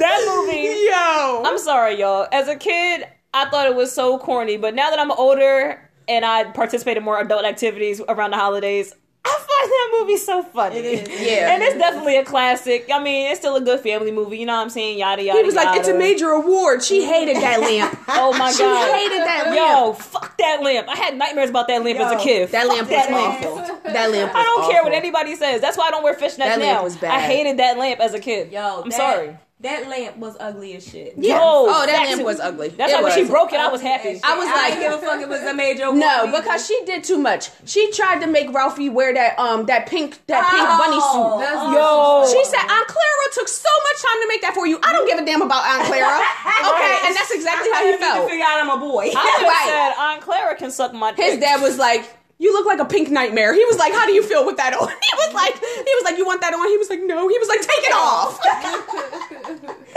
That 0.00 0.24
movie. 0.26 0.88
Yo. 0.88 1.42
I'm 1.44 1.58
sorry, 1.58 1.98
y'all. 2.00 2.26
As 2.32 2.48
a 2.48 2.56
kid, 2.56 3.06
I 3.34 3.48
thought 3.50 3.66
it 3.66 3.74
was 3.74 3.92
so 3.92 4.18
corny, 4.18 4.56
but 4.56 4.74
now 4.74 4.90
that 4.90 4.98
I'm 4.98 5.10
older 5.12 5.89
and 6.10 6.24
I 6.24 6.44
participate 6.44 6.96
in 6.96 7.02
more 7.04 7.18
adult 7.20 7.44
activities 7.44 8.00
around 8.08 8.32
the 8.32 8.36
holidays, 8.36 8.92
I 9.24 9.28
find 9.28 9.70
that 9.70 9.98
movie 10.00 10.16
so 10.16 10.42
funny. 10.42 10.76
It 10.78 11.08
is. 11.08 11.20
Yeah. 11.30 11.52
And 11.54 11.62
it's 11.62 11.76
definitely 11.76 12.16
a 12.16 12.24
classic. 12.24 12.88
I 12.92 13.02
mean, 13.02 13.30
it's 13.30 13.38
still 13.40 13.54
a 13.56 13.60
good 13.60 13.80
family 13.80 14.10
movie. 14.10 14.38
You 14.38 14.46
know 14.46 14.56
what 14.56 14.62
I'm 14.62 14.70
saying? 14.70 14.98
Yada 14.98 15.22
yada. 15.22 15.38
He 15.38 15.44
was 15.44 15.54
like, 15.54 15.66
yada. 15.66 15.78
it's 15.80 15.88
a 15.88 15.94
major 15.96 16.30
award. 16.30 16.82
She 16.82 17.04
hated 17.04 17.36
that 17.36 17.60
lamp. 17.60 17.98
Oh 18.08 18.32
my 18.32 18.50
god. 18.50 18.56
She 18.56 18.64
hated 18.64 19.20
that 19.26 19.44
lamp. 19.46 19.56
Yo, 19.56 19.92
fuck 19.92 20.36
that 20.38 20.62
lamp. 20.62 20.88
I 20.88 20.96
had 20.96 21.16
nightmares 21.16 21.50
about 21.50 21.68
that 21.68 21.84
lamp 21.84 22.00
as 22.00 22.12
a 22.12 22.16
kid. 22.24 22.48
That 22.50 22.66
Fuck 22.66 22.76
lamp 22.76 22.88
was 22.88 22.96
that 22.96 23.10
lamp. 23.10 23.44
awful. 23.44 23.92
That 23.92 24.10
lamp 24.10 24.32
was 24.34 24.42
I 24.42 24.42
don't 24.44 24.70
care 24.70 24.82
what 24.82 24.92
anybody 24.94 25.36
says. 25.36 25.60
That's 25.60 25.76
why 25.78 25.88
I 25.88 25.90
don't 25.90 26.02
wear 26.02 26.14
fishnets 26.14 26.38
That 26.38 26.58
now. 26.58 26.64
lamp 26.72 26.84
was 26.84 26.96
bad. 26.96 27.12
I 27.12 27.20
hated 27.20 27.58
that 27.58 27.76
lamp 27.78 28.00
as 28.00 28.14
a 28.14 28.18
kid. 28.20 28.50
Yo, 28.52 28.82
I'm 28.82 28.88
that- 28.90 28.96
sorry. 28.96 29.36
That 29.62 29.88
lamp 29.88 30.16
was 30.16 30.38
ugly 30.40 30.74
as 30.74 30.88
shit. 30.88 31.12
Yeah. 31.18 31.34
Yo, 31.36 31.40
oh, 31.42 31.66
that 31.84 31.86
that's 31.86 32.10
lamp 32.16 32.24
was 32.24 32.40
ugly. 32.40 32.68
That's 32.70 32.92
It 32.92 32.96
why 32.96 33.02
when 33.02 33.12
she 33.12 33.24
broke 33.28 33.52
it, 33.52 33.60
I 33.60 33.68
was 33.68 33.82
happy. 33.82 34.18
I 34.24 34.32
was 34.38 34.48
I 34.48 34.52
like- 34.56 34.72
didn't 34.72 34.80
give 34.90 34.92
a 35.02 35.06
fuck. 35.06 35.20
It 35.20 35.28
was 35.28 35.42
a 35.42 35.52
major. 35.52 35.92
No, 35.92 36.24
either. 36.24 36.40
because 36.40 36.66
she 36.66 36.80
did 36.86 37.04
too 37.04 37.18
much. 37.18 37.50
She 37.66 37.92
tried 37.92 38.20
to 38.20 38.26
make 38.26 38.50
Ralphie 38.54 38.88
wear 38.88 39.12
that 39.12 39.38
um 39.38 39.66
that 39.66 39.84
pink 39.86 40.16
that 40.28 40.48
pink 40.48 40.64
bunny 40.64 40.96
Oh, 40.96 41.36
suit. 41.36 41.44
That's 41.44 41.60
Yo. 41.76 42.40
She 42.40 42.42
said 42.48 42.64
Aunt 42.64 42.86
Clara 42.88 43.26
took 43.34 43.48
so 43.48 43.68
much 43.84 43.98
time 44.02 44.18
to 44.22 44.28
make 44.28 44.40
that 44.42 44.54
for 44.54 44.66
you. 44.66 44.80
I 44.82 44.92
don't 44.94 45.06
give 45.06 45.18
a 45.18 45.26
damn 45.26 45.42
about 45.42 45.62
Aunt 45.66 45.84
Clara. 45.84 46.08
Okay, 46.60 46.96
and 47.06 47.16
that's 47.16 47.30
exactly 47.30 47.70
how 47.70 47.80
he 47.80 47.88
I 47.88 47.90
need 47.92 47.98
to 47.98 48.02
felt. 48.04 48.28
figure 48.30 48.44
out 48.44 48.60
I'm 48.60 48.70
a 48.70 48.76
boy. 48.80 49.04
I 49.04 49.08
would 49.08 49.14
have 49.14 49.42
Right. 49.42 49.66
said 49.66 50.02
Aunt 50.02 50.20
Clara 50.22 50.56
can 50.56 50.70
suck 50.70 50.92
my 50.94 51.12
dick. 51.12 51.24
His 51.24 51.38
dad 51.38 51.60
was 51.62 51.78
like, 51.78 52.08
"You 52.40 52.52
look 52.52 52.66
like 52.66 52.80
a 52.80 52.84
pink 52.84 53.10
nightmare." 53.10 53.52
He 53.54 53.64
was 53.66 53.78
like, 53.78 53.92
"How 53.92 54.04
do 54.06 54.12
you 54.12 54.22
feel 54.24 54.44
with 54.44 54.56
that 54.56 54.72
on?" 54.74 54.88
He 55.08 55.12
was 55.24 55.34
like, 55.34 55.54
"He 55.60 55.92
was 55.98 56.04
like, 56.04 56.16
you 56.18 56.24
want 56.26 56.40
that 56.40 56.52
on?" 56.54 56.66
He 56.68 56.76
was 56.76 56.88
like, 56.90 57.00
"No." 57.04 57.28
He 57.28 57.38
was 57.38 57.48
like, 57.48 57.60
"Take 57.60 57.84
it 57.84 57.94
off." 57.94 58.40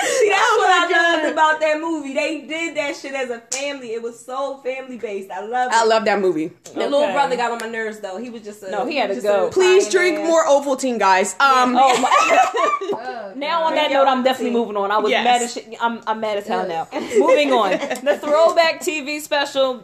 See, 0.04 0.30
that's 0.30 0.42
Oh 0.52 0.58
what 0.60 0.70
I 0.70 0.88
God. 0.92 1.14
loved 1.24 1.34
about 1.34 1.60
that 1.62 1.80
movie. 1.80 2.14
They 2.14 2.42
did 2.42 2.76
that 2.78 2.96
shit 2.96 3.14
as 3.14 3.30
a 3.30 3.40
family. 3.56 3.94
It 3.94 4.02
was 4.02 4.20
so 4.24 4.58
family 4.58 4.98
based. 4.98 5.32
I 5.32 5.42
love 5.46 5.72
it. 5.72 5.76
I 5.76 5.86
love 5.86 6.04
that 6.06 6.20
movie. 6.20 6.52
The 6.74 6.80
little 6.90 7.12
brother 7.14 7.36
got 7.38 7.52
on 7.52 7.60
my 7.60 7.70
nerves 7.70 8.00
though. 8.00 8.18
He 8.18 8.30
was 8.30 8.42
just 8.42 8.64
a 8.64 8.72
No, 8.72 8.86
he 8.86 8.98
had 8.98 9.08
to 9.10 9.16
was 9.16 9.24
go. 9.24 9.50
Please 9.50 9.90
drink 9.90 10.20
ass. 10.20 10.28
more 10.28 10.46
Ovaltine, 10.46 11.00
guys. 11.00 11.34
Um, 11.40 11.76
Oh 11.80 11.98
my. 12.02 12.10
Oh, 13.06 13.34
Now 13.36 13.64
on 13.64 13.76
that 13.76 13.92
note, 13.92 14.08
I'm 14.08 14.24
definitely 14.24 14.52
moving 14.54 14.76
on. 14.78 14.92
I 14.92 14.98
was 14.98 15.10
Yes. 15.12 15.24
mad 15.24 15.42
as 15.42 15.54
shit. 15.54 15.68
I'm, 15.82 16.02
I'm 16.06 16.20
mad 16.20 16.38
as 16.38 16.48
hell 16.48 16.68
now. 16.68 16.88
Moving 17.18 17.52
on. 17.54 17.72
The 17.72 18.18
throwback 18.22 18.82
TV 18.82 19.20
special. 19.22 19.84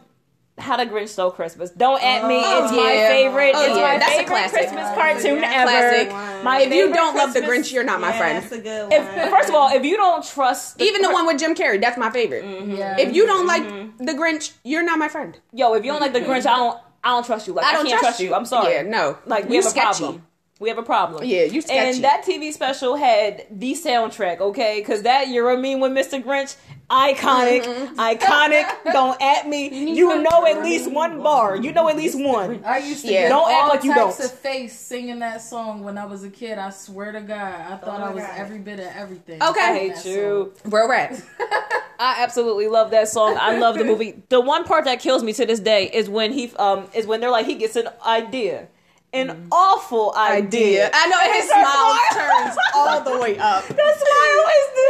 How 0.60 0.78
the 0.78 0.86
Grinch 0.86 1.10
Stole 1.10 1.32
Christmas. 1.32 1.70
Don't 1.72 2.02
at 2.04 2.28
me. 2.28 2.36
Oh, 2.44 2.64
it's 2.64 2.72
my 2.72 3.08
favorite. 3.08 3.54
Oh, 3.56 3.66
it's 3.66 3.76
yeah. 3.78 3.82
my 3.82 3.98
That's 3.98 4.06
a 4.06 4.18
favorite 4.18 4.28
classic. 4.28 4.60
Christmas 4.60 4.90
cartoon 4.96 5.42
Yeah. 5.42 5.62
ever. 5.62 6.10
Classic. 6.10 6.44
My 6.44 6.62
if 6.62 6.74
you 6.74 6.94
don't 6.94 7.16
love 7.16 7.34
the 7.34 7.42
Grinch, 7.42 7.72
you're 7.72 7.84
not 7.84 8.00
my 8.02 8.12
friend. 8.12 8.44
That's 8.44 8.52
a 8.54 8.60
good 8.62 8.94
If, 8.94 9.30
first 9.30 9.50
of 9.50 9.56
all, 9.56 9.70
if 9.76 9.84
you 9.84 9.98
don't 9.98 10.24
trust, 10.26 10.82
Even 10.82 11.02
the 11.02 11.12
one 11.12 11.26
with 11.26 11.40
Jim 11.40 11.56
Carrey, 11.56 11.80
that's 11.82 11.98
my 11.98 12.10
favorite. 12.12 12.44
Mm-hmm. 12.44 12.76
Yeah. 12.76 12.98
If 13.00 13.16
you 13.16 13.26
don't 13.26 13.48
mm-hmm. 13.48 13.98
like 13.98 14.08
the 14.08 14.14
Grinch, 14.14 14.54
you're 14.64 14.84
not 14.84 15.00
my 15.00 15.10
friend. 15.10 15.38
yo, 15.54 15.74
if 15.74 15.84
you 15.86 15.92
don't 15.92 16.02
like 16.02 16.14
the 16.14 16.22
Grinch, 16.22 16.46
I 16.46 16.56
don't, 16.58 16.78
I 17.04 17.10
don't 17.12 17.26
trust 17.26 17.48
you. 17.48 17.54
Like 17.54 17.66
I, 17.66 17.70
I 17.70 17.74
don't 17.74 17.86
can't 17.88 18.00
trust 18.00 18.04
trust 18.04 18.20
you. 18.22 18.30
you. 18.30 18.36
I'm 18.36 18.46
sorry. 18.46 18.74
Yeah, 18.74 18.82
no. 18.84 19.18
Like 19.26 19.46
we 19.50 19.56
You 19.56 19.62
have 19.62 19.68
a 19.68 19.70
sketchy. 19.70 20.00
problem. 20.00 20.26
We 20.60 20.68
have 20.68 20.78
a 20.78 20.84
problem. 20.84 21.24
Yeah, 21.24 21.44
you 21.44 21.62
sketchy. 21.62 21.80
And 21.98 22.04
that 22.04 22.24
TV 22.26 22.52
special 22.52 22.98
had 22.98 23.46
the 23.50 23.72
soundtrack, 23.74 24.40
okay? 24.42 24.82
Because 24.82 25.04
that 25.04 25.30
You're 25.30 25.52
a 25.52 25.58
Mean 25.58 25.80
with 25.80 25.94
Mr. 25.94 26.22
Grinch, 26.22 26.58
iconic, 26.90 27.64
Mm-hmm. 27.64 27.98
iconic. 27.98 28.70
Don't 28.92 29.22
at 29.22 29.48
me. 29.48 29.94
You, 29.96 30.22
know 30.22 30.46
at 30.46 30.62
least 30.62 30.92
one 30.92 31.24
bar. 31.24 31.56
You 31.56 31.72
know 31.72 31.88
at 31.88 31.96
least 31.96 32.20
one. 32.20 32.62
I 32.66 32.80
used 32.80 33.06
to 33.06 33.12
Yeah. 33.12 33.22
get 33.24 33.30
Don't 33.30 33.50
act 33.50 33.62
all 33.64 33.70
like 33.70 33.84
you 33.86 33.94
types 33.94 34.18
don't. 34.18 34.26
of 34.26 34.40
face 34.40 34.78
singing 34.78 35.20
that 35.20 35.42
song 35.42 35.82
when 35.82 35.98
I 35.98 36.06
was 36.06 36.26
a 36.26 36.30
kid. 36.30 36.58
I 36.58 36.72
swear 36.72 37.14
to 37.14 37.22
God, 37.22 37.38
I 37.62 37.78
thought 37.78 38.00
my 38.02 38.08
I 38.08 38.14
was 38.14 38.24
God. 38.26 38.34
every 38.38 38.60
bit 38.60 38.80
of 38.82 38.88
everything. 38.88 39.42
Okay. 39.42 39.62
I 39.62 39.70
I 39.70 39.74
hate 39.78 39.96
That 39.96 40.06
you. 40.06 40.54
Bro, 40.66 40.90
rat. 40.90 41.22
I 42.02 42.16
absolutely 42.24 42.68
love 42.68 42.92
that 42.92 43.08
song. 43.08 43.38
I 43.40 43.58
love 43.60 43.78
the 43.78 43.86
movie. 43.86 44.22
The 44.30 44.42
one 44.42 44.64
part 44.66 44.84
that 44.86 45.00
kills 45.00 45.24
me 45.24 45.32
to 45.34 45.46
this 45.46 45.60
day 45.62 45.86
is 45.90 46.10
when 46.10 46.34
he 46.34 46.52
um 46.58 46.88
is 46.94 47.06
when 47.08 47.22
they're 47.22 47.30
like 47.32 47.46
he 47.46 47.56
gets 47.56 47.78
an 47.78 47.88
idea. 48.06 48.68
An 49.12 49.48
awful 49.52 50.14
idea. 50.16 50.86
Idea. 50.86 50.92
I 50.94 51.08
know 51.08 51.18
And 51.20 51.34
his 51.34 51.44
he 51.46 51.50
smile 51.50 51.98
smiling. 52.12 52.46
turns 52.46 52.58
all 52.76 53.02
the 53.02 53.20
way 53.20 53.38
up. 53.40 53.66
That 53.68 53.96
smile 53.98 54.46
is 54.60 54.68
the 54.76 54.90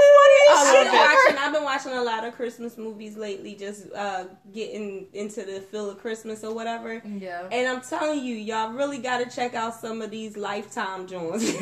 I 0.52 0.56
funniest 0.56 0.60
love 0.60 0.68
shit 0.74 0.88
I've 0.88 0.92
been, 0.92 1.00
watching, 1.00 1.38
I've 1.48 1.54
been 1.54 1.64
watching 1.64 1.94
a 1.94 2.02
lot 2.04 2.26
of 2.28 2.36
Christmas 2.36 2.78
movies 2.78 3.16
lately, 3.16 3.56
just 3.56 3.86
uh, 3.96 4.26
getting 4.54 5.08
into 5.14 5.44
the 5.44 5.62
feel 5.62 5.90
of 5.90 6.00
Christmas 6.00 6.44
or 6.44 6.54
whatever. 6.54 7.02
Yeah. 7.06 7.48
And 7.52 7.68
I'm 7.68 7.82
telling 7.82 8.24
you, 8.24 8.36
y'all 8.36 8.74
really 8.74 8.98
got 8.98 9.20
to 9.20 9.34
check 9.34 9.54
out 9.54 9.76
some 9.80 10.02
of 10.02 10.12
these 10.12 10.36
Lifetime 10.36 11.08
joints. 11.08 11.46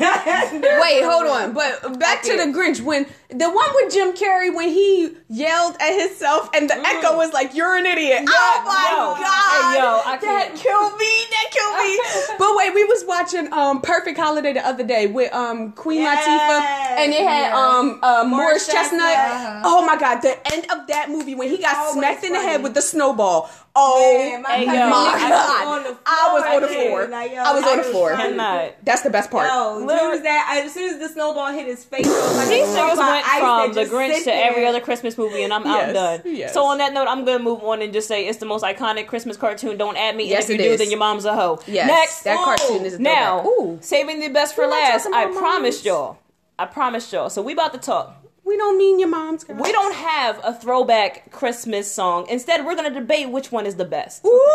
hold 1.04 1.26
on. 1.28 1.52
But 1.52 1.98
back 1.98 2.22
to 2.22 2.36
the 2.36 2.44
Grinch 2.52 2.80
when 2.80 3.06
the 3.30 3.48
one 3.50 3.70
with 3.74 3.92
Jim 3.92 4.14
Carrey 4.14 4.54
when 4.54 4.68
he 4.70 5.14
yelled 5.28 5.76
at 5.80 5.96
himself 6.08 6.50
and 6.54 6.68
the 6.68 6.74
echo 6.76 7.16
was 7.16 7.32
like, 7.32 7.54
"You're 7.54 7.76
an 7.76 7.86
idiot." 7.86 8.24
oh 8.26 8.62
my 8.64 8.88
yo. 8.90 9.22
god, 9.22 9.74
Hey, 9.74 9.78
yo, 9.78 10.02
I 10.04 10.16
that 10.16 10.20
can't. 10.48 10.56
killed 10.58 10.96
me. 10.98 11.12
That 11.30 11.48
killed 11.50 11.76
me. 11.78 12.36
but 12.38 12.56
wait, 12.56 12.74
we 12.74 12.84
was 12.84 12.97
watching 13.08 13.52
um 13.52 13.80
Perfect 13.80 14.18
Holiday 14.18 14.52
the 14.52 14.64
other 14.64 14.84
day 14.84 15.06
with 15.06 15.32
um 15.32 15.72
Queen 15.72 16.02
Yes. 16.02 16.24
Latifah 16.24 17.02
and 17.02 17.12
it 17.12 17.26
had 17.26 17.52
um 17.52 17.98
uh, 18.02 18.24
Morris 18.26 18.66
Chestnut. 18.66 19.00
Chestnut. 19.00 19.18
Uh-huh. 19.18 19.62
Oh 19.64 19.86
my 19.86 19.96
god, 19.96 20.20
the 20.20 20.36
end 20.52 20.70
of 20.70 20.86
that 20.88 21.10
movie 21.10 21.34
when 21.34 21.48
he 21.48 21.58
got 21.58 21.76
Always 21.76 21.94
smacked 21.94 22.24
in 22.24 22.32
the 22.32 22.40
head 22.40 22.62
with 22.62 22.74
the 22.74 22.82
snowball. 22.82 23.50
Oh 23.80 24.18
Man, 24.18 24.42
my 24.42 24.48
Hey, 24.50 24.64
yo, 24.66 24.72
my 24.72 25.04
was 25.04 25.22
God. 25.22 25.96
I 26.04 26.30
was 26.34 26.42
on 26.42 26.62
the 26.62 26.68
floor. 26.68 27.06
Like, 27.08 27.30
yo, 27.32 27.38
I 27.38 27.54
was 27.54 27.64
on 27.64 27.76
the 27.78 27.84
floor. 27.84 28.16
Cannot. 28.16 28.72
That's 28.82 29.02
the 29.02 29.10
best 29.10 29.30
part. 29.30 29.48
Yo, 29.48 29.84
as 29.88 29.98
soon 30.00 30.14
as 30.14 30.22
that, 30.22 30.62
as 30.64 30.74
soon 30.74 30.94
as 30.94 30.98
the 30.98 31.08
snowball 31.08 31.52
hit 31.52 31.66
his 31.66 31.84
face, 31.84 32.06
it 32.06 32.08
was 32.08 32.36
like 32.36 32.48
These 32.48 32.74
a 32.74 32.78
niggas 32.78 32.94
block 32.94 33.08
went 33.08 33.26
from 33.26 33.72
the 33.74 33.84
Grinch 33.84 34.14
sit 34.14 34.24
to 34.24 34.34
every 34.34 34.66
other 34.66 34.80
Christmas 34.80 35.16
movie, 35.16 35.42
and 35.44 35.52
I'm 35.52 35.64
Yes, 35.64 35.96
outdone. 35.96 36.32
yes. 36.34 36.54
So 36.54 36.64
on 36.64 36.78
that 36.78 36.92
note, 36.92 37.06
I'm 37.08 37.24
gonna 37.24 37.38
move 37.42 37.62
on 37.62 37.80
and 37.82 37.92
just 37.92 38.08
say 38.08 38.26
it's 38.26 38.38
the 38.38 38.46
most 38.46 38.64
iconic 38.64 39.06
Christmas 39.06 39.36
cartoon. 39.36 39.76
Don't 39.76 39.96
add 39.96 40.16
me. 40.16 40.28
Yes, 40.28 40.46
and 40.50 40.54
if 40.54 40.60
it 40.60 40.64
you 40.64 40.70
is. 40.72 40.78
do, 40.78 40.84
then 40.84 40.90
your 40.90 40.98
mom's 40.98 41.24
a 41.24 41.34
hoe. 41.34 41.60
Yes, 41.66 41.86
Next, 41.86 42.22
that 42.24 42.36
Oh, 42.40 42.44
cartoon 42.44 42.84
is 42.84 42.94
a 42.94 42.98
now. 42.98 43.44
Ooh, 43.46 43.78
saving 43.80 44.18
the 44.20 44.28
best 44.28 44.54
for 44.56 44.64
We're 44.64 44.70
last. 44.72 45.06
I 45.06 45.24
about 45.24 45.36
promised 45.38 45.84
y'all. 45.84 46.18
I 46.58 46.66
promised 46.66 47.12
y'all. 47.12 47.30
So 47.30 47.40
we 47.42 47.52
about 47.52 47.72
to 47.74 47.78
talk. 47.78 48.17
We 48.48 48.56
don't 48.56 48.78
mean 48.78 48.98
your 48.98 49.08
mom's. 49.08 49.44
Girl. 49.44 49.56
We 49.56 49.70
don't 49.70 49.94
have 49.94 50.40
a 50.42 50.54
throwback 50.54 51.30
Christmas 51.30 51.92
song. 51.92 52.26
Instead, 52.28 52.64
we're 52.64 52.74
gonna 52.74 52.90
debate 52.90 53.30
which 53.30 53.52
one 53.52 53.66
is 53.66 53.76
the 53.76 53.84
best. 53.84 54.24
Ooh. 54.24 54.50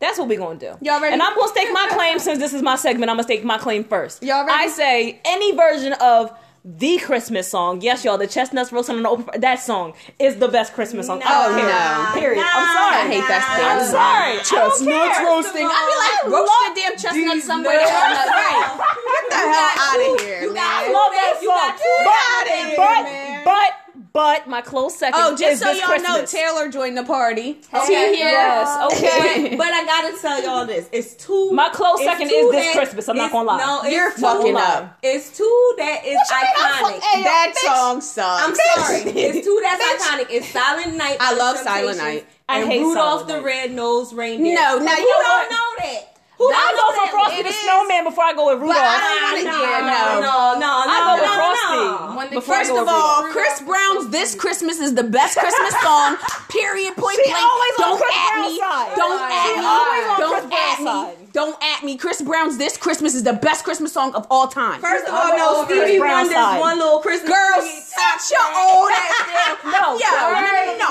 That's 0.00 0.18
what 0.18 0.28
we're 0.28 0.38
gonna 0.38 0.58
do. 0.58 0.76
Y'all 0.80 1.00
ready? 1.00 1.12
And 1.12 1.22
I'm 1.22 1.34
gonna 1.34 1.48
stake 1.48 1.68
my 1.72 1.88
claim 1.90 2.18
since 2.18 2.38
this 2.38 2.52
is 2.54 2.62
my 2.62 2.76
segment. 2.76 3.10
I'm 3.10 3.16
gonna 3.16 3.24
stake 3.24 3.44
my 3.44 3.58
claim 3.58 3.84
first. 3.84 4.22
Y'all 4.22 4.46
ready? 4.46 4.64
I 4.64 4.68
say 4.68 5.20
any 5.24 5.56
version 5.56 5.94
of 5.94 6.32
the 6.66 6.96
Christmas 6.98 7.46
song. 7.50 7.82
Yes, 7.82 8.04
y'all. 8.06 8.16
The 8.16 8.26
chestnuts 8.26 8.72
roasting 8.72 8.96
on 8.96 9.02
the 9.02 9.08
open. 9.10 9.40
That 9.40 9.60
song 9.60 9.92
is 10.18 10.36
the 10.36 10.48
best 10.48 10.72
Christmas 10.72 11.06
song. 11.08 11.20
I 11.22 11.28
don't 11.44 11.52
Oh, 11.52 11.60
care. 11.60 11.68
no. 11.68 12.20
Period. 12.20 12.40
I'm 12.40 12.64
Nah, 12.64 12.72
sorry. 12.72 12.96
I 12.96 13.04
hate 13.12 13.28
that 13.28 13.44
Nah, 13.44 13.56
thing. 13.56 13.68
I'm 13.68 13.84
sorry. 13.84 14.34
Chestnuts 14.48 15.18
roasting. 15.20 15.68
I'd 15.68 15.86
be 15.92 15.96
like, 16.00 16.32
roast 16.32 16.52
the 16.64 16.72
damn 16.80 16.96
chestnuts 16.96 17.44
somewhere. 17.46 17.76
nuts. 17.84 17.92
Right. 18.34 18.80
Get 18.80 19.28
the 19.28 19.36
hell 19.36 19.70
out 19.76 20.00
of 20.00 20.20
here, 20.24 20.40
You 20.42 20.54
man. 20.54 20.64
I 20.64 20.88
love 20.88 21.12
that 21.12 21.38
You 21.42 21.48
got 21.48 21.76
two 21.76 21.98
But, 22.00 22.16
outta 22.32 22.56
here, 22.64 22.76
but, 22.80 23.02
man. 23.04 23.44
but, 23.44 23.70
but, 24.14 24.46
my 24.48 24.62
close 24.62 24.96
second 24.96 25.20
Oh, 25.20 25.36
just 25.36 25.60
so 25.60 25.70
y'all 25.72 26.00
know, 26.00 26.24
Taylor 26.24 26.68
joined 26.70 26.96
the 26.96 27.02
party. 27.04 27.58
Okay. 27.74 27.84
See 27.84 27.94
here? 28.16 28.30
Yes, 28.30 28.92
okay. 28.94 29.50
But, 29.50 29.58
but 29.58 29.66
I 29.74 29.84
gotta 29.84 30.16
tell 30.20 30.42
y'all 30.42 30.64
this: 30.64 30.88
it's 30.92 31.14
two. 31.14 31.50
My 31.52 31.68
close 31.68 31.98
second 32.02 32.28
is 32.28 32.50
this 32.52 32.64
that- 32.66 32.74
Christmas. 32.74 33.08
I'm 33.08 33.16
not 33.16 33.32
gonna 33.32 33.46
lie. 33.48 33.58
No, 33.58 33.80
it's 33.84 33.92
You're 33.92 34.10
fucking 34.12 34.56
up. 34.56 34.98
It's 35.02 35.36
two 35.36 35.74
that 35.78 36.06
is 36.06 36.16
iconic. 36.30 37.00
that 37.24 37.52
song 37.56 38.00
sucks. 38.00 38.42
I'm 38.48 38.54
sorry. 38.54 39.10
It's 39.20 39.44
two 39.44 39.60
that's 39.62 39.82
iconic. 40.04 40.26
It's 40.30 40.48
Silent 40.48 40.96
Night. 40.96 41.16
I 41.20 41.34
love 41.34 41.58
Silent 41.58 41.98
Night. 41.98 42.26
I 42.48 42.60
and 42.60 42.70
hate 42.70 42.82
Rudolph 42.82 43.26
the 43.26 43.42
Red-Nosed 43.42 44.12
Reindeer. 44.14 44.54
No, 44.54 44.78
now 44.78 44.96
you 44.96 45.06
don't 45.22 45.50
know 45.50 45.68
that? 45.78 46.10
Who 46.36 46.50
Don't 46.50 46.58
I 46.58 46.72
know 46.72 46.90
go 46.90 47.06
for 47.06 47.10
Frosty 47.12 47.42
the. 47.44 47.52
Snowman 47.52 48.04
before 48.04 48.24
I 48.24 48.32
go 48.34 48.46
with 48.50 48.58
Rudolph. 48.60 48.74
But 48.74 48.84
I 48.84 48.98
don't 49.06 49.22
want 49.22 49.36
to 49.38 49.54
hear 49.54 49.80
no, 49.80 49.86
no. 49.86 50.18
no, 50.18 50.58
no, 50.58 50.66
no. 50.66 50.70
I 50.90 50.98
go 51.06 51.14
with 51.14 51.30
no, 51.30 51.34
Frosty. 51.38 51.78
no. 51.78 52.16
When 52.18 52.23
the 52.23 52.23
Before 52.34 52.56
First 52.56 52.70
of 52.72 52.88
all. 52.88 53.22
Chris 53.30 53.60
Brown's 53.62 54.10
"This 54.10 54.34
Christmas" 54.34 54.80
is 54.80 54.94
the 54.94 55.04
best 55.04 55.38
Christmas 55.38 55.74
song. 55.82 56.16
Period. 56.50 56.94
Point 56.96 57.16
She 57.22 57.30
blank. 57.30 57.44
always 57.44 57.72
Don't 57.78 57.98
Chris 58.00 58.14
at 58.14 58.32
Brown's 58.32 58.52
me. 58.52 58.58
side. 58.60 58.92
Don't 58.96 59.18
She 59.18 59.34
at 59.34 59.56
me. 59.56 59.64
always 59.64 60.04
on 60.08 60.18
Don't 60.20 60.32
Chris 60.34 60.46
Brown's 60.46 60.54
at 60.54 60.78
me. 60.80 60.84
side. 60.86 61.16
Don't 61.34 61.56
at 61.64 61.82
me. 61.82 61.96
Chris 61.96 62.22
Brown's 62.22 62.58
"This 62.58 62.76
Christmas" 62.76 63.14
is 63.14 63.22
the 63.24 63.32
best 63.32 63.64
Christmas 63.64 63.92
song 63.92 64.14
of 64.14 64.26
all 64.30 64.46
time. 64.46 64.80
First 64.80 65.06
of 65.08 65.14
all, 65.14 65.36
no, 65.36 65.64
Stevie 65.64 65.98
Wonder's 65.98 66.34
one 66.60 66.78
little 66.78 67.00
Christmas 67.00 67.28
Girl, 67.30 67.58
tree 67.58 67.80
sit 67.82 68.30
your 68.30 68.46
old 68.54 68.90
ass 68.90 69.18
down. 69.26 69.56
No, 69.74 69.98
Yo, 69.98 70.06
Alright. 70.06 70.78
no. 70.78 70.90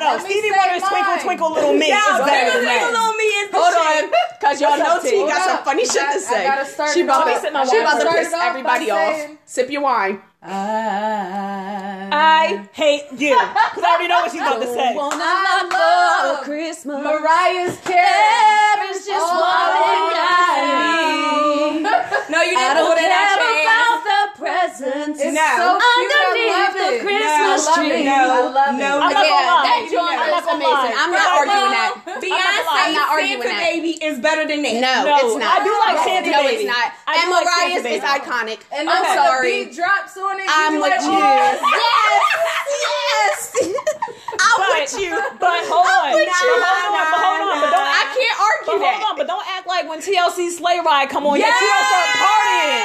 No, 0.00 0.18
Stevie 0.24 0.50
Wonder's 0.56 0.82
Twinkle. 0.88 1.16
Twinkle 1.22 1.52
Little 1.52 1.74
Me 1.74 1.86
is 1.92 2.18
better 2.24 2.62
Twinkle. 2.62 2.88
Little 2.88 3.12
Me 3.14 3.24
is 3.24 3.50
the 3.50 3.56
Hold 3.58 3.74
on, 3.74 4.10
cause 4.40 4.60
y'all 4.60 4.78
know 4.78 4.98
T 5.00 5.10
T? 5.10 5.16
got 5.26 5.42
some 5.42 5.64
funny 5.64 5.84
shit 5.84 5.94
got- 5.94 6.12
to 6.14 6.20
say. 6.20 6.64
start 6.72 6.90
She 6.94 7.00
it 7.00 7.04
about 7.04 7.24
to, 7.24 7.30
she 7.70 7.78
about 7.78 7.98
to 8.00 8.06
piss 8.06 8.14
first. 8.14 8.30
Start 8.30 8.32
it 8.32 8.34
off 8.34 8.48
everybody 8.50 8.90
off. 8.90 8.98
saying- 9.16 9.38
Sip 9.46 9.70
your 9.70 9.82
wine. 9.82 10.20
I, 10.42 12.08
I 12.12 12.68
hate 12.72 13.06
you. 13.18 13.34
Because 13.34 13.82
I 13.82 13.84
already 13.90 14.06
know 14.08 14.20
what 14.22 14.30
she's 14.30 14.40
about 14.40 14.60
to 14.62 14.66
say. 14.68 14.94
I 14.96 15.62
love 15.66 16.44
Christmas. 16.44 17.02
Mariah's 17.02 17.76
Carey. 17.82 18.90
is 18.94 19.04
just 19.06 19.26
one 19.26 19.42
I 19.42 19.44
No, 22.30 22.42
you 22.42 22.50
didn't 22.54 22.76
don't 22.76 22.86
pull 22.86 22.96
it 22.98 23.10
out 23.10 23.38
care 23.38 23.62
your 23.62 23.70
ass. 23.70 23.86
about 23.86 24.02
the 24.06 24.20
presents. 24.38 25.18
It's 25.20 25.34
No. 25.34 25.50
so 25.56 25.78
cute. 25.78 26.12
Underneath 26.14 26.54
I 26.54 26.56
the 26.76 26.86
it. 26.94 27.00
Christmas 27.02 27.34
I 27.34 27.36
love 27.66 27.74
tree. 27.76 27.90
it. 27.96 28.04
No, 28.06 28.12
I 28.12 28.14
love 28.46 28.74
no, 28.76 28.86
it. 28.86 29.02
I'm 29.02 29.10
not 29.12 29.26
yeah, 29.26 29.34
gonna 29.34 29.50
lie. 29.50 29.66
that 29.66 29.82
joint 29.90 30.14
I'm 30.20 30.30
is 30.30 30.46
amazing. 30.46 30.94
I'm 30.94 31.10
not 31.10 31.26
arguing 31.42 31.74
that. 31.74 31.90
Beyonce, 32.22 32.66
I'm 32.66 32.94
not 32.94 33.08
arguing 33.12 33.42
Santa 33.42 33.54
that. 33.56 33.72
Baby 33.72 33.92
is 34.02 34.18
better 34.20 34.44
than 34.46 34.62
that. 34.62 34.76
No, 34.80 34.94
No, 35.06 35.14
it's 35.22 35.36
not. 35.40 35.50
I 35.52 35.64
do 35.64 35.72
like 35.84 35.96
Santa 36.04 36.30
no, 36.30 36.40
Baby. 36.42 36.54
it's 36.56 36.66
not. 36.68 36.86
I 37.06 37.12
and 37.16 37.24
do 37.24 37.30
like 37.32 37.48
Santa 37.48 37.82
Baby. 37.82 37.96
is 37.96 38.04
iconic. 38.04 38.60
And 38.72 38.84
I'm 38.88 39.02
then 39.02 39.16
sorry. 39.16 39.46
the 39.46 39.64
beat 39.66 39.76
drops 39.76 40.14
on 40.16 40.34
it, 40.40 40.46
I'm 40.48 40.72
you 40.74 40.80
with 40.82 40.96
be 40.96 41.06
you. 41.06 41.20
like, 41.20 41.60
Yes, 41.60 42.56
yes. 42.76 43.40
I'm 44.36 44.58
But, 44.60 44.68
with 44.84 44.94
you. 45.00 45.12
but 45.40 45.60
hold 45.68 45.86
on. 45.88 46.12
with 46.16 46.28
you. 46.28 46.52
hold 46.60 46.92
on, 46.92 47.06
but 47.08 47.20
hold 47.20 47.40
on. 47.46 47.56
But 47.64 47.70
don't 47.72 47.88
I 47.88 48.04
can't 48.12 48.36
but 48.66 48.76
argue 48.76 48.84
hold 48.84 49.04
on, 49.06 49.14
but 49.16 49.26
don't 49.26 49.46
act 49.48 49.66
like 49.66 49.84
when 49.88 50.00
TLC 50.00 50.50
Sleigh 50.52 50.80
Ride 50.84 51.08
come 51.08 51.24
on, 51.26 51.38
that 51.40 51.46
you 51.48 51.68
don't 51.72 51.86
start 51.88 52.08
partying. 52.20 52.84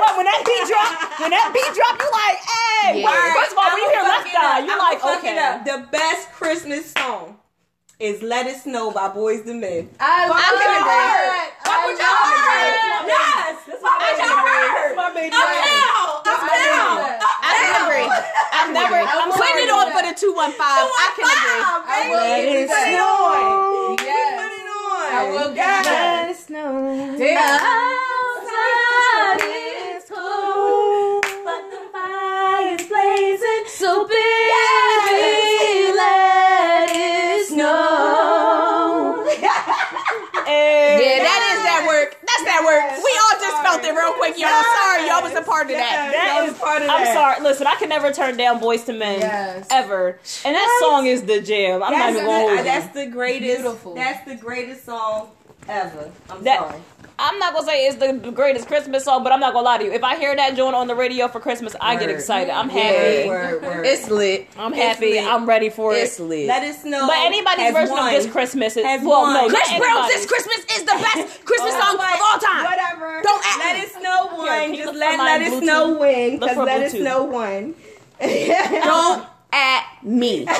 What, 0.00 0.12
when 0.16 0.26
that 0.28 0.40
beat 0.44 0.64
drop, 0.68 0.92
when 1.20 1.30
that 1.32 1.48
beat 1.52 1.72
drop, 1.76 1.96
you 2.00 2.08
like, 2.12 2.38
hey. 2.40 3.00
Yeah. 3.00 3.34
First 3.36 3.52
of 3.52 3.58
all, 3.58 3.68
when 3.72 3.80
you 3.84 3.88
hear 3.92 4.02
Left 4.02 4.28
Eye, 4.28 4.60
you 4.64 4.72
I'ma 4.72 4.82
like, 4.82 5.00
okay. 5.20 5.36
up. 5.38 5.64
The 5.64 5.78
best 5.92 6.32
Christmas 6.32 6.92
song 6.92 7.36
is 8.00 8.22
"Let 8.22 8.46
It 8.46 8.56
Snow" 8.56 8.90
by 8.90 9.08
Boyz 9.12 9.46
II 9.46 9.60
Men. 9.60 9.88
I 10.00 10.26
love 10.26 10.40
I'm 10.40 10.54
gonna 10.56 10.80
agree. 10.80 11.28
it. 11.36 11.52
Fuck 11.60 11.76
I 11.76 11.86
with 11.86 12.00
your 12.00 12.08
love 12.08 12.24
heart. 12.24 12.72
it. 12.72 13.12
Yes. 13.12 13.54
Fuck 13.80 13.98
with 14.00 14.18
your 14.18 14.34
heart. 14.40 14.96
my 14.96 15.08
baby. 15.14 15.30
I'm 15.36 15.52
down. 15.60 16.24
I'm 16.24 16.40
I 16.40 16.56
down. 16.56 16.96
love 16.96 17.20
that. 17.20 17.20
I 17.20 17.52
can 17.60 17.72
agree. 17.84 18.08
I've 18.08 18.72
never. 18.72 18.96
I'm 19.04 19.28
will 19.28 19.36
putting 19.36 19.62
it 19.62 19.68
agree 19.68 19.76
on 19.76 19.84
with 19.86 19.94
for 19.94 20.02
that. 20.02 20.16
the 20.16 20.20
two 20.20 20.32
one 20.34 20.52
five. 20.56 20.88
I 20.88 21.06
can 21.14 21.28
agree. 21.28 21.62
I 21.84 21.98
will 22.08 22.16
Let 22.24 22.40
agree 22.40 22.50
it 22.50 22.60
with 22.64 22.70
that. 22.72 22.88
snow. 22.88 23.96
Yes. 24.00 24.32
Put 24.40 24.52
it 24.56 24.68
on. 24.72 25.08
I 25.12 25.22
will 25.30 25.48
give 25.52 25.56
Yes. 25.60 25.84
that. 25.86 26.24
Let 26.24 26.30
it 26.32 26.38
snow. 26.40 27.16
Damn. 27.20 27.99
Felt 44.32 44.38
it 44.38 44.44
real 44.44 44.48
y'all. 44.48 44.62
Sorry, 44.62 45.06
y'all 45.08 45.22
was 45.22 45.32
a 45.34 45.42
part 45.48 45.66
of 45.66 45.72
that. 45.72 46.10
That 46.12 46.42
was 46.42 46.52
is 46.54 46.58
part 46.58 46.82
of 46.82 46.88
I'm 46.90 47.04
that. 47.04 47.14
sorry. 47.14 47.42
Listen, 47.42 47.66
I 47.66 47.74
can 47.76 47.88
never 47.88 48.12
turn 48.12 48.36
down 48.36 48.60
Boyz 48.60 48.88
II 48.88 48.98
Men 48.98 49.20
Yes. 49.20 49.66
ever, 49.70 50.18
and 50.44 50.54
that 50.54 50.80
song 50.84 51.06
is 51.06 51.22
the 51.22 51.40
jam. 51.40 51.82
I'm 51.82 51.92
not 51.92 52.12
That's, 52.12 52.16
even 52.16 52.26
gonna 52.26 52.56
the, 52.58 52.62
that's 52.62 52.94
the 52.94 53.06
greatest. 53.06 53.62
Beautiful. 53.62 53.94
That's 53.94 54.24
the 54.28 54.34
greatest 54.36 54.84
song 54.84 55.30
ever. 55.70 56.10
I'm 56.30 56.44
That- 56.44 56.58
sorry. 56.60 56.80
I'm 57.22 57.38
not 57.38 57.52
gonna 57.52 57.66
say 57.66 57.84
it's 57.86 57.96
the 57.96 58.14
greatest 58.32 58.66
Christmas 58.66 59.04
song, 59.04 59.22
but 59.22 59.30
I'm 59.30 59.40
not 59.40 59.52
gonna 59.52 59.66
lie 59.66 59.76
to 59.76 59.84
you. 59.84 59.92
If 59.92 60.02
I 60.02 60.16
hear 60.16 60.34
that 60.34 60.56
joint 60.56 60.74
on 60.74 60.86
the 60.86 60.94
radio 60.94 61.28
for 61.28 61.38
Christmas, 61.38 61.76
I 61.78 61.96
get 61.96 62.08
excited. 62.08 62.50
I'm 62.50 62.70
happy. 62.70 63.28
Word, 63.28 63.62
word. 63.62 63.84
It's 63.86 64.08
lit. 64.08 64.48
I'm 64.58 64.72
happy. 64.72 65.10
lit. 65.12 65.24
I'm 65.26 65.44
ready 65.44 65.68
for 65.68 65.92
it. 65.92 65.98
It's 65.98 66.18
it. 66.18 66.22
lit. 66.22 66.46
Let 66.48 66.64
it 66.64 66.76
snow. 66.76 67.06
But 67.06 67.18
anybody's 67.18 67.64
has 67.66 67.74
version 67.74 67.94
won. 67.94 68.14
of 68.14 68.22
this 68.22 68.32
Christmas 68.32 68.74
is 68.74 68.86
Has 68.86 69.02
well, 69.02 69.20
won. 69.20 69.34
no, 69.34 69.48
Chris 69.50 69.68
Brown's. 69.78 70.08
This 70.08 70.24
Christmas 70.24 70.58
is 70.78 70.80
the 70.84 70.96
best 70.96 71.44
Christmas 71.44 71.74
Oh, 71.76 71.80
song 71.80 71.96
But 71.98 72.14
of 72.14 72.20
all 72.24 72.38
time. 72.38 72.64
Whatever. 72.64 73.20
Don't 73.22 73.44
act 73.46 73.58
let 73.58 73.76
me. 73.76 73.82
it 73.82 73.90
snow 73.92 74.28
Here, 74.28 74.38
one. 74.38 74.46
can 74.70 74.74
Just 74.76 74.94
let 74.94 75.18
let 75.18 75.42
it 75.42 75.52
Bluetooth? 75.52 75.62
snow 75.62 75.98
win. 75.98 76.38
Because 76.38 76.54
for 76.56 76.64
let 76.64 76.80
it 76.80 76.92
Bluetooth. 76.92 77.00
snow 77.02 77.24
one. 77.24 77.74
Don't 78.18 79.26
at 79.52 79.84
me. 80.02 80.46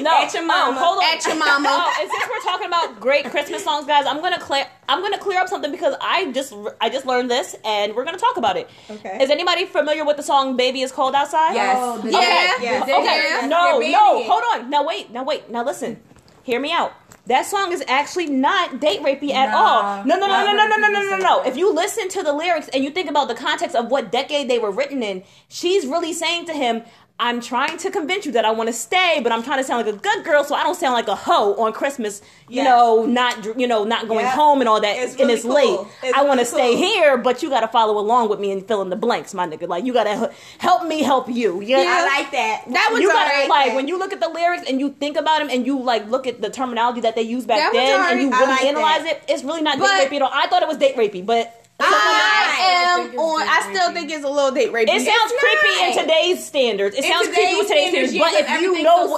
No, 0.00 0.22
At 0.22 0.32
your 0.32 0.46
mama. 0.46 0.78
Oh, 0.80 0.84
hold 0.84 0.98
on. 0.98 1.04
At 1.04 1.26
your 1.26 1.36
mama. 1.36 1.68
Oh, 1.72 2.00
and 2.00 2.10
since 2.10 2.24
we're 2.30 2.40
talking 2.50 2.66
about 2.68 3.00
great 3.00 3.26
Christmas 3.30 3.62
songs, 3.62 3.86
guys, 3.86 4.06
I'm 4.06 4.20
gonna 4.22 4.38
clear. 4.40 4.66
I'm 4.88 5.02
gonna 5.02 5.18
clear 5.18 5.40
up 5.40 5.48
something 5.48 5.70
because 5.70 5.94
I 6.00 6.30
just 6.32 6.54
I 6.80 6.88
just 6.88 7.04
learned 7.04 7.30
this, 7.30 7.54
and 7.64 7.94
we're 7.94 8.04
gonna 8.04 8.16
talk 8.18 8.36
about 8.38 8.56
it. 8.56 8.70
Okay. 8.88 9.18
Is 9.22 9.28
anybody 9.30 9.66
familiar 9.66 10.04
with 10.06 10.16
the 10.16 10.22
song 10.22 10.56
"Baby 10.56 10.80
Is 10.82 10.90
Cold 10.92 11.14
Outside"? 11.14 11.54
Yes. 11.54 11.76
Oh, 11.78 11.98
the- 11.98 12.10
Yeah. 12.12 12.18
Yes. 12.62 12.82
Okay. 12.84 13.40
Yeah. 13.42 13.46
No, 13.48 13.78
no. 13.78 14.22
Hold 14.24 14.42
on. 14.54 14.70
Now 14.70 14.86
wait. 14.86 15.10
Now 15.10 15.24
wait. 15.24 15.50
Now 15.50 15.64
listen. 15.64 16.00
Hear 16.42 16.60
me 16.60 16.72
out. 16.72 16.92
That 17.26 17.44
song 17.44 17.70
is 17.72 17.84
actually 17.86 18.26
not 18.26 18.80
date 18.80 19.02
rapey 19.02 19.30
at 19.32 19.50
Nah. 19.50 19.56
all. 19.58 20.04
No, 20.04 20.16
no, 20.18 20.26
no, 20.26 20.44
no, 20.46 20.52
no, 20.54 20.66
no, 20.66 20.76
no, 20.78 20.88
no, 20.88 21.10
no, 21.10 21.16
no. 21.18 21.42
If 21.42 21.56
you 21.56 21.72
listen 21.72 22.08
to 22.08 22.22
the 22.22 22.32
lyrics 22.32 22.68
and 22.68 22.82
you 22.82 22.90
think 22.90 23.10
about 23.10 23.28
the 23.28 23.34
context 23.34 23.76
of 23.76 23.90
what 23.90 24.10
decade 24.10 24.48
they 24.48 24.58
were 24.58 24.70
written 24.70 25.02
in, 25.02 25.22
she's 25.48 25.86
really 25.86 26.12
saying 26.14 26.46
to 26.46 26.54
him, 26.54 26.82
I'm 27.22 27.40
trying 27.40 27.76
to 27.76 27.90
convince 27.90 28.24
you 28.24 28.32
that 28.32 28.44
I 28.46 28.50
want 28.50 28.68
to 28.68 28.72
stay, 28.72 29.20
but 29.22 29.30
I'm 29.30 29.42
trying 29.42 29.58
to 29.58 29.64
sound 29.64 29.86
like 29.86 29.94
a 29.94 29.98
good 29.98 30.24
girl, 30.24 30.42
so 30.42 30.54
I 30.54 30.62
don't 30.62 30.74
sound 30.74 30.94
like 30.94 31.06
a 31.06 31.14
hoe 31.14 31.54
on 31.56 31.72
Christmas. 31.74 32.22
You 32.48 32.56
Yes. 32.62 32.64
know, 32.64 33.04
not 33.04 33.58
you 33.60 33.66
know, 33.68 33.84
not 33.84 34.08
going 34.08 34.24
Yep. 34.24 34.34
home 34.34 34.60
and 34.60 34.68
all 34.68 34.80
that. 34.80 34.96
It's 34.96 35.12
and 35.12 35.20
really 35.20 35.34
it's 35.34 35.42
cool. 35.44 35.52
late. 35.54 35.78
It's 36.02 36.18
I 36.18 36.22
want 36.22 36.40
to 36.40 36.44
really 36.56 36.72
stay 36.72 36.74
cool. 36.74 36.82
here, 36.82 37.16
but 37.18 37.42
you 37.42 37.50
got 37.50 37.60
to 37.60 37.68
follow 37.68 37.98
along 37.98 38.30
with 38.30 38.40
me 38.40 38.50
and 38.50 38.66
fill 38.66 38.80
in 38.82 38.88
the 38.88 38.96
blanks, 38.96 39.34
my 39.34 39.46
nigga. 39.46 39.68
Like 39.68 39.84
you 39.84 39.92
got 39.92 40.04
to 40.04 40.32
help 40.58 40.84
me 40.86 41.02
help 41.02 41.28
you. 41.28 41.60
You 41.60 41.76
know? 41.76 41.84
I 41.86 42.04
like 42.06 42.30
that. 42.32 42.62
That 42.68 42.88
was 42.90 43.02
you 43.02 43.08
gotta 43.08 43.30
alright. 43.30 43.48
like 43.50 43.74
when 43.74 43.86
you 43.86 43.98
look 43.98 44.12
at 44.14 44.20
the 44.20 44.28
lyrics 44.30 44.64
and 44.68 44.80
you 44.80 44.88
think 44.98 45.16
about 45.18 45.40
them 45.40 45.50
and 45.50 45.66
you 45.66 45.78
like 45.78 46.08
look 46.08 46.26
at 46.26 46.40
the 46.40 46.48
terminology 46.50 47.02
that 47.02 47.14
they 47.16 47.22
used 47.22 47.46
back 47.46 47.58
That 47.58 47.72
then 47.74 48.00
and 48.12 48.20
you 48.22 48.30
really 48.30 48.46
like 48.46 48.64
analyze 48.64 49.02
that. 49.04 49.16
it. 49.16 49.22
It's 49.28 49.44
really 49.44 49.62
not 49.62 49.78
But- 49.78 49.86
date 49.98 50.10
rapey 50.10 50.16
at 50.16 50.22
all. 50.22 50.30
I 50.32 50.46
thought 50.48 50.62
it 50.62 50.68
was 50.68 50.78
date 50.78 50.96
rapey, 50.96 51.24
but 51.24 51.54
I 51.82 53.00
think 53.00 53.14
am 53.14 53.18
on. 53.18 53.42
I 53.42 53.60
still 53.72 53.90
rapey. 53.90 53.94
think 53.94 54.10
it's 54.10 54.24
a 54.24 54.28
little 54.28 54.50
date 54.50 54.72
rapey. 54.72 54.88
It 54.88 55.06
sounds 55.06 55.32
creepy 55.40 55.84
in 55.84 55.98
today's 56.04 56.44
standards. 56.46 56.96
It 56.96 57.04
In 57.04 57.10
sounds 57.10 57.28
creepy 57.28 57.54
with 57.56 57.68
today's 57.68 57.90
today's 57.92 58.10
standards. 58.10 58.12
standards, 58.12 58.48
But 58.48 58.54
if 58.56 58.60
you 58.60 58.82
know, 58.82 59.06
so 59.06 59.10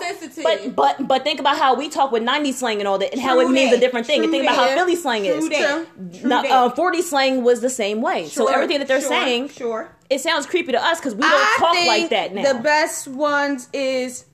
what, 0.42 0.74
but 0.76 0.76
but 0.98 1.08
but 1.08 1.24
think 1.24 1.40
about 1.40 1.56
how 1.58 1.74
we 1.74 1.88
talk 1.88 2.12
with 2.12 2.22
'90s 2.22 2.54
slang 2.54 2.78
and 2.78 2.88
all 2.88 2.98
that, 2.98 3.12
and 3.12 3.20
how 3.20 3.40
it 3.40 3.48
means 3.50 3.70
that. 3.70 3.78
a 3.78 3.80
different 3.80 4.06
thing. 4.06 4.22
And 4.22 4.32
True 4.32 4.32
think 4.40 4.44
about 4.50 4.56
how. 4.68 4.74
Philly 4.76 4.96
slang 4.96 5.24
True 5.24 5.32
is. 5.34 5.48
that. 5.50 5.86
True 6.20 6.28
Now, 6.28 6.42
uh, 6.44 6.70
40 6.70 7.02
slang 7.02 7.42
was 7.44 7.60
the 7.60 7.70
same 7.70 8.00
way. 8.02 8.28
so 8.28 8.46
everything 8.48 8.78
that 8.78 8.88
they're 8.88 9.00
sure, 9.00 9.08
saying, 9.08 9.48
sure. 9.50 9.90
it 10.10 10.20
sounds 10.20 10.46
creepy 10.46 10.72
to 10.72 10.82
us 10.82 10.98
because 10.98 11.14
we 11.14 11.22
don't 11.22 11.30
I 11.32 11.56
talk 11.58 11.74
think 11.74 11.88
like 11.88 12.10
that 12.10 12.34
now. 12.34 12.52
The 12.52 12.60
best 12.60 13.08
ones 13.08 13.68
is 13.72 14.24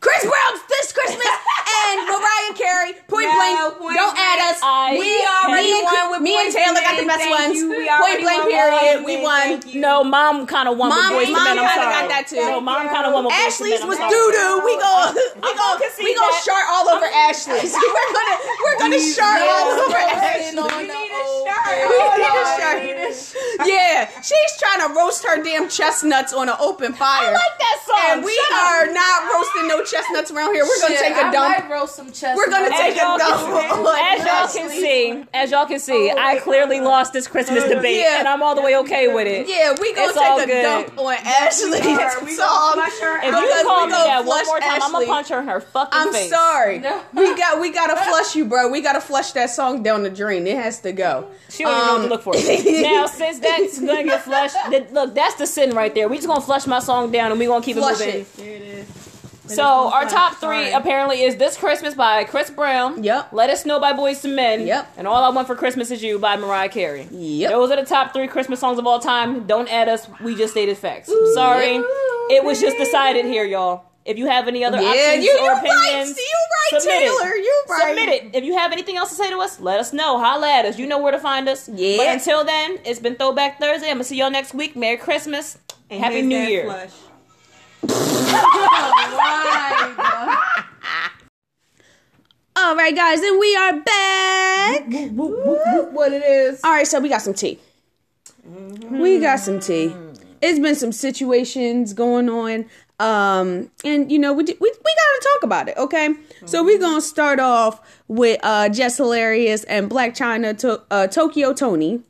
Chris 0.00 0.22
Brown's 0.22 0.60
this 0.68 0.92
Christmas 0.92 1.26
and 1.88 1.96
Mariah 2.06 2.54
Carey. 2.54 2.92
Point 3.08 3.26
No, 3.26 3.34
blank. 3.34 3.58
point 3.80 3.96
don't 3.96 4.14
blank. 4.14 4.28
add 4.28 4.38
us. 4.52 4.58
I 4.62 4.94
we 5.00 5.10
already 5.24 5.72
me, 5.72 5.78
and- 5.80 5.84
won 5.88 6.10
with 6.14 6.22
me 6.22 6.34
and 6.36 6.52
Taylor 6.52 6.80
got 6.84 6.94
the 7.00 7.06
best 7.08 7.24
thank 7.26 7.32
ones. 7.34 7.58
Point 7.64 8.20
blank. 8.22 8.42
Period. 8.46 9.04
We 9.04 9.18
won. 9.22 9.60
no, 9.80 10.04
mom 10.04 10.46
kind 10.46 10.68
of 10.68 10.76
won 10.78 10.90
Mom- 10.90 11.16
with 11.16 11.28
Boyz 11.28 11.32
mom 11.32 11.56
kinda 11.56 11.64
got 11.90 12.06
that 12.12 12.24
too. 12.28 12.36
No, 12.36 12.60
mom 12.60 12.86
kind 12.88 13.06
of 13.08 13.12
won 13.16 13.24
with 13.24 13.34
Ashley's 13.34 13.82
was 13.82 13.98
doo 13.98 14.26
doo. 14.36 14.52
We 14.62 14.74
go. 14.78 14.94
We 15.42 15.50
go. 15.56 15.68
We 15.98 16.12
go 16.14 16.22
that. 16.28 16.44
shart 16.44 16.66
all 16.70 16.86
over 16.92 17.06
Ashley's. 17.08 17.72
We're 17.96 18.12
gonna. 18.14 18.36
We're 18.62 18.78
gonna 18.78 19.00
shart 19.02 19.42
all 19.42 19.80
over 19.80 19.96
Ashley's. 19.96 20.54
We 20.54 20.86
need 20.86 21.10
a 21.10 21.22
old 21.24 21.48
shirt. 21.48 21.76
We 21.88 21.96
need 21.96 22.30
a 22.30 22.36
Lord, 22.36 22.60
shirt. 22.60 22.76
we 22.78 22.86
need 22.94 23.00
a 23.00 23.12
shirt. 23.14 23.66
Yeah, 23.66 24.06
she's 24.22 24.52
trying 24.60 24.86
to 24.86 24.94
roast 24.94 25.24
her 25.26 25.42
damn 25.42 25.68
chestnuts 25.68 26.32
on 26.32 26.48
an 26.48 26.56
open 26.60 26.92
fire. 26.92 27.28
I 27.28 27.32
like 27.32 27.56
that 27.58 27.78
song. 27.82 27.96
And 28.06 28.24
we 28.24 28.36
are 28.52 28.92
not 28.92 29.32
roasting 29.32 29.66
no 29.68 29.80
chestnuts 29.82 29.95
around 30.30 30.54
here. 30.54 30.64
We're 30.64 30.80
gonna 30.80 30.94
Shit, 30.94 31.00
take 31.00 31.16
a 31.16 31.26
I 31.26 31.32
dump. 31.32 31.58
might 31.58 31.70
roast 31.70 31.96
some 31.96 32.06
chestnuts. 32.08 32.36
We're 32.36 32.50
gonna 32.50 32.66
As 32.74 32.80
take 32.80 32.94
a 32.94 32.98
y'all, 32.98 33.18
dump. 33.18 33.40
can, 33.40 33.86
on 33.86 33.98
as 33.98 34.18
y'all 34.18 34.26
can 34.48 34.66
Ashley's. 34.70 34.80
see, 34.82 35.24
as 35.34 35.50
y'all 35.50 35.66
can 35.66 35.78
see, 35.78 36.10
I 36.10 36.38
clearly 36.38 36.80
lost 36.80 37.12
this 37.12 37.26
Christmas 37.28 37.64
debate, 37.64 37.96
Yeah. 38.00 38.18
and 38.18 38.28
I'm 38.28 38.42
all 38.42 38.54
the 38.54 38.62
way 38.62 38.76
okay 38.78 39.12
with 39.12 39.26
it. 39.26 39.48
Yeah, 39.48 39.74
we 39.80 39.92
gonna 39.94 40.08
It's 40.08 40.16
all 40.16 40.38
take 40.38 40.48
a 40.48 40.52
good. 40.52 40.62
dump 40.62 40.98
on 40.98 41.14
Ashley. 41.24 41.78
are. 41.80 41.84
We 42.24 42.36
gonna 42.36 42.36
song. 42.36 42.72
flush 42.74 42.98
her 43.00 43.18
If 43.18 43.34
out. 43.34 43.40
you 43.40 43.46
Because 43.48 43.62
call 43.64 43.80
we 43.80 43.86
me 43.86 43.92
gonna 43.92 44.04
that 44.04 44.16
one 44.18 44.24
flush 44.26 44.46
more 44.46 44.60
time, 44.60 44.70
I'm 44.70 44.76
Ashley. 44.82 44.92
gonna 44.92 45.06
punch 45.06 45.28
her 45.28 45.40
in 45.40 45.46
her 45.48 45.60
fucking 45.60 45.90
I'm 46.00 46.12
face. 46.12 46.30
sorry. 46.30 46.78
No. 46.78 47.00
We 47.14 47.36
got 47.36 47.60
we 47.60 47.70
gotta 47.72 47.96
flush 48.08 48.34
you, 48.36 48.44
bro. 48.44 48.68
We 48.68 48.80
gotta 48.80 49.00
flush 49.00 49.32
that 49.32 49.50
song 49.50 49.82
down 49.82 50.02
the 50.02 50.10
drain. 50.10 50.46
It 50.46 50.56
has 50.56 50.80
to 50.80 50.92
go. 50.92 51.28
She 51.48 51.62
don't 51.64 51.72
even 51.72 51.86
know 51.86 51.92
what 51.92 51.98
to 51.98 52.04
Um, 52.04 52.10
look 52.10 52.22
for. 52.22 52.32
It. 52.36 52.82
Now, 52.82 53.06
since 53.06 53.38
that's 53.38 53.78
gonna 53.78 54.04
get 54.04 54.22
flushed, 54.22 54.56
then, 54.70 54.86
look, 54.92 55.14
that's 55.14 55.34
the 55.36 55.46
sin 55.46 55.74
right 55.74 55.94
there. 55.94 56.08
We 56.08 56.16
just 56.16 56.28
gonna 56.28 56.40
flush 56.40 56.66
my 56.66 56.80
song 56.80 57.10
down, 57.12 57.30
and 57.30 57.38
we 57.40 57.46
gonna 57.46 57.64
keep 57.64 57.76
Flush 57.76 58.00
it 58.00 58.06
moving. 58.06 58.20
it. 58.20 58.36
There 58.36 58.54
it 58.56 58.62
is. 58.62 59.05
So 59.48 59.64
our 59.92 60.04
top 60.08 60.34
three 60.34 60.40
Sorry. 60.70 60.72
apparently 60.72 61.22
is 61.22 61.36
"This 61.36 61.56
Christmas" 61.56 61.94
by 61.94 62.24
Chris 62.24 62.50
Brown. 62.50 63.02
Yep. 63.02 63.28
Let 63.32 63.50
Us 63.50 63.64
Know 63.66 63.78
by 63.80 63.92
Boyz 63.92 64.24
II 64.24 64.34
Men. 64.34 64.66
Yep. 64.66 64.92
And 64.96 65.06
All 65.06 65.22
I 65.22 65.28
Want 65.34 65.46
for 65.46 65.54
Christmas 65.54 65.90
Is 65.90 66.02
You 66.02 66.18
by 66.18 66.36
Mariah 66.36 66.68
Carey. 66.68 67.06
Yep. 67.10 67.50
Those 67.50 67.70
are 67.70 67.76
the 67.76 67.84
top 67.86 68.12
three 68.12 68.26
Christmas 68.28 68.60
songs 68.60 68.78
of 68.78 68.86
all 68.86 68.98
time. 69.00 69.46
Don't 69.46 69.68
add 69.72 69.88
us. 69.88 70.08
We 70.20 70.34
just 70.34 70.52
stated 70.52 70.76
facts. 70.78 71.10
Sorry, 71.34 71.74
Yep. 71.74 71.84
it 72.30 72.44
was 72.44 72.60
just 72.60 72.76
decided 72.78 73.24
here, 73.26 73.44
y'all. 73.44 73.84
If 74.04 74.18
you 74.18 74.26
have 74.26 74.46
any 74.46 74.64
other 74.64 74.80
Yeah, 74.80 74.88
options 74.88 75.24
you, 75.24 75.32
or 75.32 75.46
you 75.46 75.50
right. 75.50 75.64
You 75.64 75.72
right, 75.72 76.80
submit 76.80 77.02
it. 77.02 77.08
Taylor. 77.08 77.34
You 77.34 77.62
right. 77.68 77.82
Submit 77.88 78.08
it. 78.08 78.34
If 78.36 78.44
you 78.44 78.56
have 78.56 78.70
anything 78.70 78.96
else 78.96 79.08
to 79.08 79.16
say 79.16 79.30
to 79.30 79.38
us, 79.38 79.58
let 79.58 79.80
us 79.80 79.92
know. 79.92 80.20
Holla 80.20 80.48
at 80.48 80.64
us. 80.64 80.78
You 80.78 80.86
know 80.86 80.98
where 81.00 81.10
to 81.10 81.18
find 81.18 81.48
us. 81.48 81.68
Yeah. 81.68 81.96
But 81.96 82.06
until 82.08 82.44
then, 82.44 82.78
it's 82.84 83.00
been 83.00 83.16
Throwback 83.16 83.58
Thursday. 83.58 83.88
I'm 83.88 83.94
gonna 83.96 84.04
see 84.04 84.16
y'all 84.16 84.30
next 84.30 84.54
week. 84.54 84.76
Merry 84.76 84.96
Christmas. 84.96 85.58
And 85.90 86.02
Happy 86.02 86.22
New 86.22 86.38
Year. 86.38 86.88
All 92.58 92.74
right, 92.74 92.94
guys, 92.96 93.20
and 93.20 93.38
we 93.38 93.54
are 93.54 93.80
back. 93.80 94.86
what 95.92 96.12
it 96.12 96.24
is? 96.24 96.60
All 96.64 96.72
right, 96.72 96.86
so 96.86 97.00
we 97.00 97.08
got 97.08 97.22
some 97.22 97.34
tea. 97.34 97.58
We 98.90 99.20
got 99.20 99.40
some 99.40 99.60
tea. 99.60 99.94
It's 100.40 100.58
been 100.58 100.74
some 100.74 100.92
situations 100.92 101.92
going 101.92 102.28
on, 102.28 102.64
um, 102.98 103.70
and 103.84 104.10
you 104.10 104.18
know 104.18 104.32
we 104.32 104.42
we 104.44 104.54
we 104.58 104.70
gotta 104.70 105.28
talk 105.34 105.42
about 105.44 105.68
it. 105.68 105.76
Okay, 105.76 106.08
so 106.44 106.64
we're 106.64 106.78
gonna 106.78 107.00
start 107.00 107.40
off 107.40 107.80
with 108.08 108.40
uh, 108.42 108.68
Jess 108.70 108.96
Hilarious 108.96 109.64
and 109.64 109.90
Blac 109.90 110.16
Chyna 110.16 110.56
to, 110.58 110.82
uh, 110.90 111.06
Tokyo 111.06 111.52
Toni. 111.52 112.02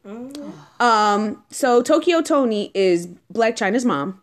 Um, 0.81 1.43
so 1.51 1.83
Tokyo 1.83 2.23
Toni 2.23 2.71
is 2.75 3.09
Blac 3.33 3.57
Chyna's 3.57 3.85
mom. 3.85 4.23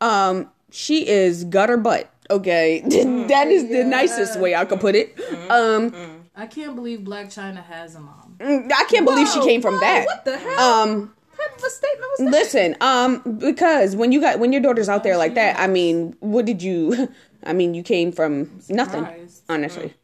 Um, 0.00 0.50
she 0.72 1.06
is 1.08 1.44
gutter 1.44 1.76
butt. 1.76 2.08
Okay, 2.30 2.80
that 3.28 3.48
is 3.48 3.68
the 3.68 3.84
nicest 3.84 4.40
way 4.40 4.54
I 4.54 4.64
could 4.64 4.80
put 4.80 4.94
it. 4.94 5.18
Um, 5.50 5.94
I 6.34 6.46
can't 6.46 6.74
believe 6.74 7.00
Blac 7.00 7.26
Chyna 7.26 7.62
has 7.64 7.94
a 7.94 8.00
mom. 8.00 8.36
I 8.40 8.84
can't 8.88 9.04
believe 9.04 9.28
she 9.28 9.40
came 9.42 9.60
from 9.60 9.78
that. 9.80 10.06
What 10.06 10.24
the 10.24 10.38
hell? 10.38 10.60
Um, 10.60 11.14
what 11.36 11.48
type 11.48 11.58
of 11.58 11.64
a 11.64 11.70
statement 11.70 12.10
was 12.18 12.30
listen, 12.30 12.76
um, 12.80 13.38
because 13.38 13.94
when 13.96 14.12
you 14.12 14.20
got 14.20 14.38
when 14.38 14.52
your 14.52 14.62
daughter's 14.62 14.88
out 14.88 15.02
there 15.04 15.16
like 15.16 15.34
that, 15.34 15.58
I 15.58 15.66
mean, 15.66 16.16
what 16.20 16.44
did 16.46 16.62
you? 16.62 17.08
I 17.44 17.52
mean, 17.52 17.74
you 17.74 17.82
came 17.82 18.12
from 18.12 18.62
nothing, 18.68 19.04
Surprised. 19.04 19.42
honestly. 19.48 19.94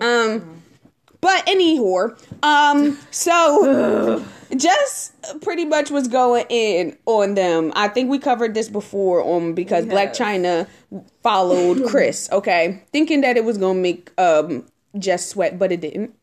Um, 0.00 0.57
but 1.20 1.48
anyhow, 1.48 2.14
um, 2.42 2.98
so 3.10 4.24
Jess 4.56 5.12
pretty 5.42 5.64
much 5.64 5.90
was 5.90 6.08
going 6.08 6.46
in 6.48 6.96
on 7.06 7.34
them. 7.34 7.72
I 7.74 7.88
think 7.88 8.10
we 8.10 8.18
covered 8.18 8.54
this 8.54 8.68
before 8.68 9.22
on 9.22 9.54
because 9.54 9.84
Blac 9.86 10.10
Chyna 10.16 10.66
followed 11.22 11.86
Chris. 11.90 12.28
Okay, 12.32 12.82
thinking 12.92 13.20
that 13.22 13.36
it 13.36 13.44
was 13.44 13.58
gonna 13.58 13.78
make 13.78 14.10
um 14.18 14.64
Jess 14.98 15.26
sweat, 15.28 15.58
but 15.58 15.72
it 15.72 15.80
didn't. 15.80 16.14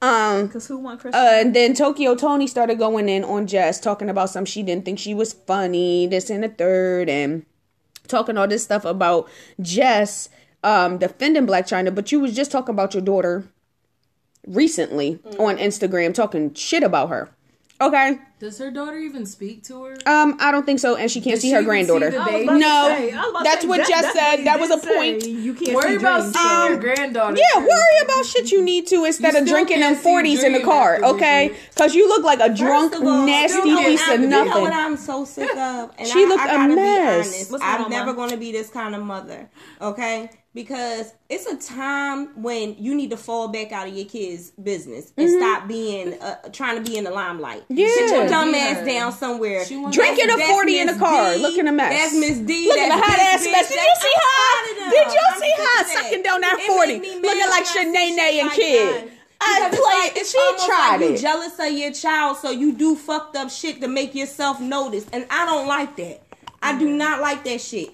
Um, 0.00 0.46
Because 0.46 0.68
who 0.68 0.78
won 0.78 0.96
Chris? 0.96 1.12
uh, 1.14 1.30
and 1.40 1.54
then 1.56 1.74
Tokyo 1.74 2.14
Toni 2.14 2.46
started 2.46 2.78
going 2.78 3.08
in 3.08 3.24
on 3.24 3.48
Jess, 3.48 3.80
talking 3.80 4.08
about 4.08 4.30
some 4.30 4.44
she 4.44 4.62
didn't 4.62 4.84
think 4.84 4.98
she 4.98 5.12
was 5.12 5.32
funny, 5.32 6.06
this 6.06 6.30
and 6.30 6.44
the 6.44 6.48
third, 6.48 7.08
and 7.08 7.44
talking 8.06 8.38
all 8.38 8.46
this 8.46 8.62
stuff 8.62 8.84
about 8.84 9.28
Jess 9.60 10.28
um, 10.62 10.98
defending 10.98 11.46
Blac 11.48 11.64
Chyna. 11.64 11.92
But 11.92 12.12
you 12.12 12.20
was 12.20 12.34
just 12.34 12.52
talking 12.52 12.74
about 12.74 12.94
your 12.94 13.02
daughter 13.02 13.44
recently 14.46 15.18
on 15.38 15.56
Instagram, 15.58 16.14
talking 16.14 16.54
shit 16.54 16.82
about 16.82 17.08
her. 17.10 17.28
Okay, 17.80 18.18
Does 18.40 18.58
her 18.58 18.72
daughter 18.72 18.98
even 18.98 19.24
speak 19.24 19.62
to 19.68 19.84
her? 19.84 19.96
um, 20.04 20.36
I 20.40 20.50
don't 20.50 20.66
think 20.66 20.80
so, 20.80 20.96
and 20.96 21.08
she 21.08 21.20
can't 21.20 21.36
Did 21.36 21.42
see 21.42 21.48
she 21.50 21.54
her 21.54 21.62
granddaughter. 21.62 22.10
see 22.10 22.16
the 22.16 22.22
I 22.22 22.24
was 22.24 22.32
baby? 22.32 22.42
about 22.42 22.52
to 22.54 22.58
No, 22.58 22.88
say- 22.88 23.12
I 23.12 23.20
was 23.20 23.30
about 23.30 23.38
to 23.38 23.44
that's 23.44 23.64
what 23.66 23.76
that- 23.76 23.88
Jess 23.88 24.02
that's 24.02 24.18
said. 24.18 24.44
That 24.46 24.58
was 24.58 24.68
did 24.70 24.78
a 24.78 24.82
say. 24.82 24.96
point. 24.96 25.26
You 25.28 25.54
can't 25.54 25.74
Worry 25.76 25.90
see 25.90 25.94
about 25.96 26.20
dreams. 26.22 26.36
seeing 26.36 26.50
Um, 26.56 26.68
your 26.72 26.80
granddaughter. 26.80 27.36
Yeah, 27.38 27.60
worry 27.60 27.98
about 28.02 28.26
shit 28.26 28.50
you 28.50 28.62
need 28.64 28.88
to 28.88 29.04
instead 29.04 29.36
of 29.36 29.46
drinking 29.46 29.78
them 29.78 29.94
forties 29.94 30.42
in 30.42 30.54
the 30.54 30.60
car, 30.60 30.98
okay? 31.04 31.54
Because 31.72 31.94
you 31.94 32.08
look 32.08 32.24
like 32.24 32.40
a 32.40 32.48
drunk, 32.52 32.96
all, 32.96 33.24
nasty 33.24 33.60
piece 33.62 34.02
of 34.02 34.08
I'm- 34.08 34.22
You 34.22 34.28
know 34.28 34.42
nothing. 34.44 34.62
what 34.62 34.72
I'm 34.72 34.96
so 34.96 35.24
sick 35.24 35.48
of? 35.56 35.92
And 35.98 36.08
She 36.08 36.24
I, 36.24 36.26
looked 36.26 36.42
I 36.42 36.48
a 36.48 36.56
gotta 36.56 36.74
mess. 36.74 37.28
Be 37.48 37.54
honest. 37.54 37.64
I'm 37.64 37.90
never 37.90 38.12
going 38.12 38.30
to 38.30 38.36
be 38.36 38.50
this 38.50 38.70
kind 38.70 38.96
of 38.96 39.02
mother, 39.04 39.48
okay? 39.80 40.30
Because 40.58 41.14
it's 41.28 41.46
a 41.46 41.54
time 41.72 42.42
when 42.42 42.74
you 42.82 42.92
need 42.92 43.10
to 43.10 43.16
fall 43.16 43.46
back 43.46 43.70
out 43.70 43.86
of 43.86 43.94
your 43.94 44.06
kids' 44.06 44.50
business 44.60 45.12
and 45.16 45.30
stop 45.30 45.68
being 45.68 46.20
uh, 46.20 46.34
trying 46.52 46.82
to 46.82 46.90
be 46.90 46.98
in 46.98 47.04
the 47.04 47.12
limelight. 47.12 47.62
Mm-hmm. 47.70 47.76
Yeah. 47.78 47.86
Sit 47.94 48.10
your 48.10 48.26
dumb 48.28 48.50
Yeah. 48.52 48.74
ass 48.74 48.84
down 48.84 49.12
somewhere. 49.12 49.64
Drinking 49.64 50.24
a 50.30 50.36
That's 50.36 50.50
40 50.50 50.80
in 50.80 50.86
the 50.88 50.94
car, 50.98 51.34
D. 51.34 51.42
looking 51.42 51.68
a 51.68 51.70
mess. 51.72 51.92
That's 51.92 52.14
Miss 52.16 52.38
D. 52.38 52.66
Looking 52.66 52.88
that's 52.88 53.00
a 53.00 53.04
hot 53.06 53.18
ass 53.20 53.46
bitch. 53.46 53.52
mess. 53.52 53.68
Did 53.68 53.76
you 53.78 53.94
see 54.00 54.10
I'm 54.16 54.18
her? 54.18 54.34
tired 54.34 54.70
of 54.72 54.78
them. 54.82 54.90
Did 54.90 55.12
you 55.14 55.20
I'm 55.30 55.38
see 55.40 55.46
sick 55.48 55.58
her 55.60 55.84
sucking 56.02 56.22
down 56.24 56.40
that 56.40 56.64
40? 56.66 56.92
make 56.94 57.02
me 57.02 57.14
mad 57.14 57.22
Looking 57.22 57.50
like 57.50 57.60
I 57.60 57.62
see 57.62 57.78
Shanae 57.78 58.42
and 58.42 58.50
Kid. 58.50 58.94
that. 59.06 59.08
I 59.40 59.68
Because 59.70 59.72
it's 59.78 59.80
played- 59.80 60.02
like, 60.02 60.16
it's 60.16 60.30
she 60.32 60.66
tried 60.66 60.90
like 60.96 61.00
you 61.02 61.14
it. 61.14 61.20
jealous 61.20 61.56
of 61.60 61.70
your 61.70 61.92
child, 61.92 62.36
so 62.38 62.50
you 62.50 62.72
do 62.72 62.96
fucked 62.96 63.36
up 63.36 63.48
shit 63.48 63.80
to 63.80 63.86
make 63.86 64.12
yourself 64.16 64.60
notice, 64.60 65.06
and 65.12 65.24
I 65.30 65.46
don't 65.46 65.68
like 65.68 65.94
that. 65.98 66.22
I 66.60 66.76
do 66.76 66.88
not 66.90 67.20
like 67.20 67.44
that 67.44 67.60
shit. 67.60 67.90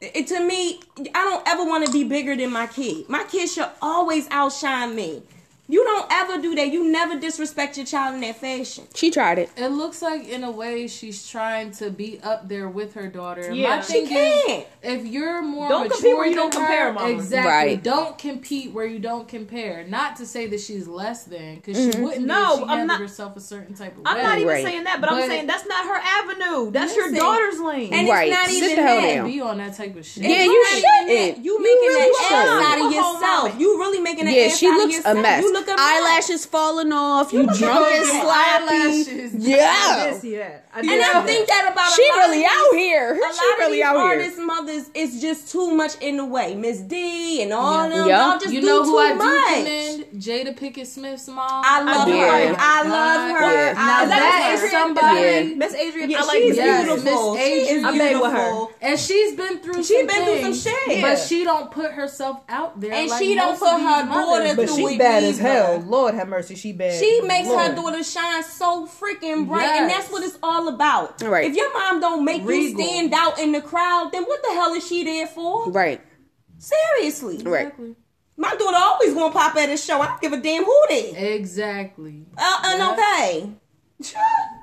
It, 0.00 0.28
to 0.28 0.46
me, 0.46 0.80
I 1.14 1.24
don't 1.24 1.48
ever 1.48 1.64
want 1.64 1.86
to 1.86 1.92
be 1.92 2.04
bigger 2.04 2.36
than 2.36 2.52
my 2.52 2.68
kid. 2.68 3.08
My 3.08 3.24
kid 3.24 3.48
should 3.48 3.68
always 3.82 4.28
outshine 4.30 4.94
me. 4.94 5.22
You 5.70 5.84
don't 5.84 6.10
ever 6.10 6.40
do 6.40 6.54
that. 6.54 6.72
You 6.72 6.90
never 6.90 7.18
disrespect 7.18 7.76
your 7.76 7.84
child 7.84 8.14
in 8.14 8.22
that 8.22 8.36
fashion. 8.36 8.84
She 8.94 9.10
tried 9.10 9.38
it. 9.38 9.50
It 9.54 9.68
looks 9.68 10.00
like 10.00 10.26
in 10.26 10.42
a 10.42 10.50
way 10.50 10.86
she's 10.88 11.28
trying 11.28 11.72
to 11.72 11.90
be 11.90 12.18
up 12.22 12.48
there 12.48 12.68
with 12.70 12.94
her 12.94 13.06
daughter. 13.08 13.52
Yeah. 13.52 13.76
My 13.76 13.82
She 13.82 14.06
can't. 14.06 14.66
if 14.82 15.04
you're 15.04 15.42
more 15.42 15.68
Don't 15.68 15.82
mature 15.88 15.96
compete 15.98 16.16
where 16.16 16.26
you 16.26 16.34
don't 16.36 16.50
compare, 16.52 16.86
her, 16.86 16.92
mama. 16.94 17.10
exactly. 17.10 17.52
Right. 17.52 17.82
Don't 17.82 18.16
compete 18.16 18.72
where 18.72 18.86
you 18.86 18.98
don't 18.98 19.28
compare. 19.28 19.84
Not 19.86 20.16
to 20.16 20.24
say 20.26 20.46
that 20.46 20.60
she's 20.60 20.88
less 20.88 21.24
than, 21.24 21.56
because 21.56 21.76
she 21.76 21.90
mm-hmm. 21.90 22.02
wouldn't. 22.02 22.26
No, 22.26 22.56
she 22.58 22.64
I'm 22.64 22.86
not- 22.86 22.98
herself 23.00 23.36
a 23.36 23.40
certain 23.40 23.74
type 23.74 23.94
of 23.98 24.04
I'm 24.06 24.16
way. 24.16 24.22
not 24.22 24.36
even 24.38 24.48
Right. 24.48 24.64
saying 24.64 24.84
that, 24.84 25.02
but, 25.02 25.12
I'm 25.12 25.20
saying 25.28 25.46
that's 25.46 25.66
not 25.66 25.84
her 25.84 26.00
avenue. 26.02 26.70
That's 26.70 26.96
your 26.96 27.12
daughter's 27.12 27.60
lane. 27.60 27.92
And 27.92 28.08
Right. 28.08 28.28
it's 28.28 28.36
not 28.38 28.46
Sit 28.48 28.56
even 28.64 28.76
the 28.76 28.82
hell 28.82 29.00
that. 29.02 29.14
down. 29.16 29.26
be 29.26 29.40
on 29.42 29.58
that 29.58 29.76
type 29.76 29.94
of 29.96 30.06
shit. 30.06 30.22
Yeah, 30.22 30.30
It's 30.30 30.44
you 30.46 30.62
not 30.62 30.72
even 30.72 30.80
shouldn't. 30.80 31.36
that. 31.36 31.44
You 31.44 31.52
You 31.52 31.62
making 31.62 31.88
really 31.88 32.08
an 32.08 32.14
ass 32.24 32.32
out 32.32 32.86
of 32.86 32.92
You 32.92 32.98
a 32.98 33.02
whole 33.02 33.12
yourself. 33.20 33.60
You 33.60 33.78
really 33.78 34.00
making 34.00 34.26
an 34.28 34.34
Yeah, 34.34 34.42
ass 34.44 34.56
she 34.58 34.66
out 34.66 34.70
of 34.72 34.76
looks 34.78 34.94
a 34.94 34.96
yourself. 34.98 35.18
mess. 35.18 35.44
You 35.58 35.66
look 35.66 35.68
a 35.68 35.76
mess. 35.76 35.80
Eyelashes 35.80 36.46
falling 36.46 36.92
off. 36.92 37.32
You 37.32 37.44
drunk 37.46 37.86
and 37.92 38.06
sloppy. 38.06 38.74
Eyelashes. 38.74 39.34
Yeah. 39.34 40.58
And 40.74 40.90
I 40.90 41.22
think 41.26 41.48
that 41.48 41.70
about 41.72 41.92
She 41.92 42.02
a 42.08 42.12
lot 42.12 42.16
really 42.28 42.44
of 42.44 42.50
out 42.50 42.66
these- 42.72 42.80
here. 42.80 43.12
A 43.12 43.16
She 43.16 43.22
lot 43.22 43.32
of 43.32 43.58
really 43.58 43.72
these 43.78 43.84
out 43.84 43.96
here. 43.96 44.04
artist 44.04 44.38
mothers 44.38 44.84
is 44.94 45.20
just 45.20 45.50
too 45.52 45.70
much 45.72 45.96
in 46.00 46.16
the 46.18 46.24
way. 46.24 46.54
Miss 46.54 46.78
D 46.78 47.42
and 47.42 47.52
all 47.52 47.84
Yeah. 47.84 47.96
them, 47.96 48.08
Yeah. 48.08 48.28
y'all 48.30 48.38
just 48.38 48.52
You 48.52 48.60
do 48.60 48.66
know 48.66 48.82
too 48.84 48.90
who 48.90 48.98
I 48.98 49.08
do 49.10 49.14
much. 49.16 49.54
commend 49.54 49.97
Jada 50.14 50.56
Pinkett 50.58 50.86
Smith's 50.86 51.28
mom? 51.28 51.46
I 51.64 51.82
love 51.82 52.08
Yeah. 52.08 52.48
her. 52.48 52.56
I 52.58 52.82
love 52.82 53.30
her. 53.30 53.52
Yeah. 53.52 53.72
Now 53.74 54.00
love 54.00 54.08
that 54.10 54.56
her. 54.58 54.64
is 54.66 54.70
somebody. 54.70 55.20
Yeah. 55.20 55.54
Miss 55.56 55.74
Adrian, 55.74 56.10
Yeah, 56.10 56.18
I 56.20 56.24
like 56.24 56.36
she's 56.42 56.56
Yes, 56.56 56.84
beautiful. 56.86 57.34
Miss 57.34 57.42
She 57.44 57.52
is 57.52 57.68
Adrian. 57.68 57.84
I 57.84 57.98
beg 57.98 58.20
with 58.20 58.32
her. 58.32 58.66
And 58.80 58.98
she's 59.00 59.36
been 59.36 59.58
through 59.58 59.82
She 59.84 59.98
some 59.98 60.06
been 60.06 60.24
through 60.42 60.54
some 60.54 60.72
shit. 60.72 61.02
But 61.02 61.18
she 61.18 61.44
don't 61.44 61.70
put 61.70 61.92
herself 61.92 62.40
out 62.48 62.80
there. 62.80 62.92
And 62.92 63.08
like 63.10 63.22
she 63.22 63.34
don't 63.34 63.58
put 63.58 63.70
her 63.70 63.76
these 63.78 63.86
daughter 63.86 64.06
mothers 64.08 64.56
But 64.56 64.66
do. 64.68 64.74
through 64.74 64.88
she 64.88 64.94
it 64.94 64.98
bad 64.98 65.22
as 65.24 65.40
either. 65.40 65.48
hell. 65.48 65.78
Lord 65.86 66.14
have 66.14 66.28
mercy, 66.28 66.54
she 66.54 66.72
bad. 66.72 66.98
She 66.98 67.20
makes 67.22 67.48
Lord. 67.48 67.66
her 67.70 67.74
daughter 67.74 68.02
shine 68.02 68.42
so 68.44 68.86
freaking 68.86 69.46
bright, 69.48 69.68
and 69.68 69.90
that's 69.90 70.10
what 70.10 70.22
it's 70.22 70.38
all 70.42 70.68
about. 70.68 71.20
Right. 71.22 71.50
If 71.50 71.56
your 71.56 71.72
mom 71.72 72.00
don't 72.00 72.24
make 72.24 72.42
Regal. 72.44 72.80
you 72.80 72.88
stand 72.88 73.14
out 73.14 73.38
in 73.38 73.52
the 73.52 73.60
crowd, 73.60 74.10
then 74.12 74.24
what 74.24 74.42
the 74.42 74.50
hell 74.54 74.72
is 74.74 74.86
she 74.86 75.04
there 75.04 75.26
for? 75.26 75.70
Right. 75.70 76.00
Seriously. 76.58 77.38
Right. 77.44 77.72
My 78.38 78.54
daughter 78.54 78.76
always 78.76 79.12
gonna 79.14 79.32
pop 79.32 79.56
at 79.56 79.68
a 79.68 79.76
show. 79.76 80.00
I 80.00 80.06
don't 80.06 80.20
give 80.20 80.32
a 80.32 80.36
damn 80.40 80.64
who 80.64 80.80
they. 80.88 81.10
Exactly. 81.34 82.24
Uh, 82.36 82.62
and 82.66 82.78
Yeah. 82.78 82.92
okay. 82.92 83.50